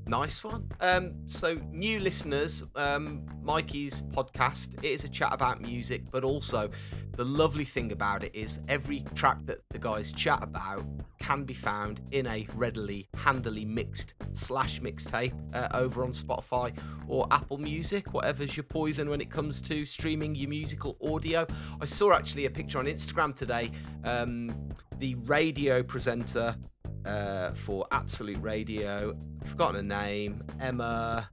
Nice 0.07 0.44
one. 0.44 0.70
Um, 0.80 1.14
so, 1.28 1.59
new 1.72 1.98
listeners, 1.98 2.62
um, 2.76 3.24
Mikey's 3.42 4.02
podcast 4.02 4.74
it 4.84 4.90
is 4.90 5.05
a 5.05 5.09
chat 5.09 5.32
about 5.32 5.62
music, 5.62 6.02
but 6.11 6.24
also 6.24 6.70
the 7.16 7.24
lovely 7.24 7.64
thing 7.64 7.90
about 7.92 8.22
it 8.22 8.34
is 8.34 8.59
every 8.68 9.05
track 9.14 9.38
that 9.46 9.61
the 9.70 9.78
guys 9.78 10.12
chat 10.12 10.42
about 10.42 10.84
can 11.20 11.44
be 11.44 11.55
found 11.55 12.02
in 12.11 12.26
a 12.26 12.46
readily, 12.55 13.09
handily 13.14 13.64
mixed 13.64 14.12
slash 14.34 14.80
mixtape 14.80 15.32
uh, 15.55 15.68
over 15.72 16.05
on 16.05 16.12
Spotify 16.12 16.76
or 17.09 17.26
Apple 17.30 17.57
Music, 17.57 18.12
whatever's 18.12 18.57
your 18.57 18.64
poison 18.64 19.09
when 19.09 19.22
it 19.22 19.30
comes 19.30 19.62
to 19.62 19.86
streaming 19.86 20.34
your 20.34 20.50
musical 20.50 20.98
audio. 21.02 21.46
I 21.80 21.86
saw 21.86 22.12
actually 22.12 22.44
a 22.44 22.50
picture 22.50 22.78
on 22.78 22.84
Instagram 22.86 23.34
today. 23.34 23.70
Um, 24.05 24.68
the 24.99 25.14
radio 25.16 25.82
presenter 25.82 26.57
uh, 27.05 27.53
for 27.55 27.86
Absolute 27.90 28.40
Radio. 28.40 29.16
I've 29.42 29.49
forgotten 29.51 29.76
her 29.76 29.82
name. 29.82 30.42
Emma. 30.61 31.28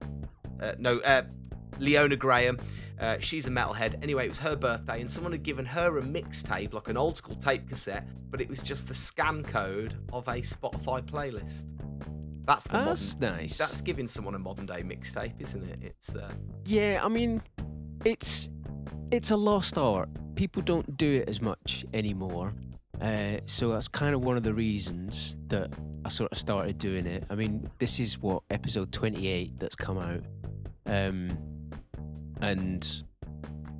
Uh, 0.61 0.73
no, 0.77 0.99
uh, 0.99 1.23
Leona 1.79 2.15
Graham. 2.15 2.57
Uh, 2.99 3.17
she's 3.19 3.47
a 3.47 3.49
metalhead. 3.49 4.01
Anyway, 4.03 4.25
it 4.25 4.29
was 4.29 4.39
her 4.39 4.55
birthday, 4.55 5.01
and 5.01 5.09
someone 5.09 5.31
had 5.31 5.41
given 5.41 5.65
her 5.65 5.97
a 5.97 6.01
mixtape, 6.03 6.73
like 6.73 6.87
an 6.87 6.97
old 6.97 7.17
school 7.17 7.35
tape 7.35 7.67
cassette, 7.67 8.07
but 8.29 8.39
it 8.39 8.47
was 8.47 8.59
just 8.61 8.87
the 8.87 8.93
scan 8.93 9.43
code 9.43 9.95
of 10.13 10.27
a 10.27 10.35
Spotify 10.35 11.01
playlist. 11.01 11.65
That's 12.45 12.65
the 12.65 12.73
that's 12.79 13.15
modern. 13.15 13.37
nice. 13.37 13.57
That's 13.57 13.81
giving 13.81 14.07
someone 14.07 14.35
a 14.35 14.39
modern 14.39 14.65
day 14.67 14.83
mixtape, 14.83 15.39
isn't 15.39 15.63
it? 15.63 15.79
It's 15.81 16.15
uh, 16.15 16.29
Yeah, 16.65 16.99
I 17.03 17.07
mean, 17.07 17.41
it's 18.05 18.49
it's 19.11 19.31
a 19.31 19.35
lost 19.35 19.77
art. 19.77 20.09
People 20.35 20.61
don't 20.61 20.95
do 20.97 21.21
it 21.21 21.29
as 21.29 21.41
much 21.41 21.85
anymore. 21.93 22.51
Uh, 23.01 23.39
so 23.45 23.69
that's 23.69 23.87
kind 23.87 24.13
of 24.13 24.23
one 24.23 24.37
of 24.37 24.43
the 24.43 24.53
reasons 24.53 25.37
that 25.47 25.73
I 26.05 26.09
sort 26.09 26.31
of 26.31 26.37
started 26.37 26.77
doing 26.77 27.07
it. 27.07 27.25
I 27.31 27.35
mean, 27.35 27.67
this 27.79 27.99
is 27.99 28.19
what 28.19 28.43
episode 28.51 28.91
28 28.91 29.57
that's 29.57 29.75
come 29.75 29.97
out, 29.97 30.23
um, 30.85 31.35
and 32.41 33.03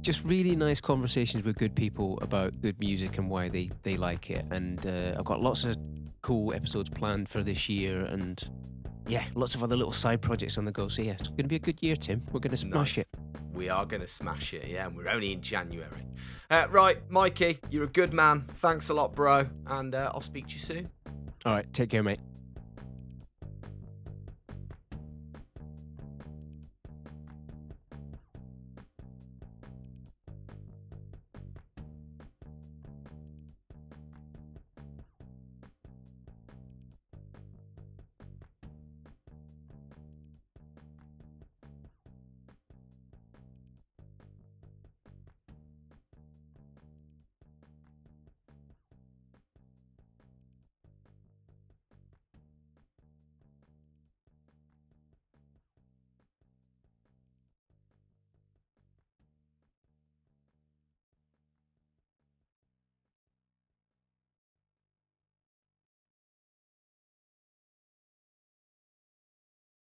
just 0.02 0.26
really 0.26 0.56
nice 0.56 0.82
conversations 0.82 1.44
with 1.44 1.56
good 1.58 1.76
people 1.76 2.18
about 2.24 2.60
good 2.62 2.80
music 2.80 3.20
and 3.20 3.30
why 3.30 3.48
they 3.48 3.70
they 3.84 3.96
like 3.96 4.32
it. 4.32 4.44
And 4.50 4.84
uh, 4.88 5.16
I've 5.20 5.26
got 5.26 5.40
lots 5.40 5.66
of 5.66 5.78
cool 6.24 6.54
episodes 6.54 6.90
planned 6.90 7.30
for 7.30 7.44
this 7.44 7.70
year, 7.70 8.02
and 8.06 8.44
yeah, 9.08 9.24
lots 9.36 9.56
of 9.56 9.64
other 9.64 9.76
little 9.76 9.92
side 9.92 10.22
projects 10.22 10.58
on 10.58 10.66
the 10.66 10.72
go. 10.72 10.88
So 10.88 11.02
yeah, 11.02 11.14
it's 11.14 11.28
going 11.30 11.38
to 11.38 11.48
be 11.48 11.56
a 11.56 11.60
good 11.60 11.82
year, 11.82 11.96
Tim. 11.96 12.22
We're 12.32 12.40
going 12.40 12.52
to 12.52 12.58
smash 12.58 12.98
Nice. 12.98 13.06
it. 13.06 13.08
we 13.54 13.70
are 13.70 13.86
going 13.86 14.02
to 14.02 14.08
smash 14.08 14.54
it, 14.54 14.68
yeah, 14.68 14.88
and 14.88 14.96
we're 14.96 15.10
only 15.10 15.34
in 15.34 15.42
January. 15.42 16.06
Uh, 16.50 16.68
right, 16.70 16.98
Mikey, 17.10 17.60
you're 17.70 17.84
a 17.86 17.88
good 17.88 18.14
man. 18.14 18.46
Thanks 18.48 18.90
a 18.90 18.94
lot, 18.94 19.16
bro, 19.16 19.48
and 19.68 19.96
uh, 19.96 20.12
I'll 20.14 20.22
speak 20.22 20.48
to 20.48 20.54
you 20.54 20.60
soon. 20.60 20.90
All 21.46 21.54
right, 21.54 21.72
take 21.74 21.90
care, 21.90 22.04
mate. 22.04 22.20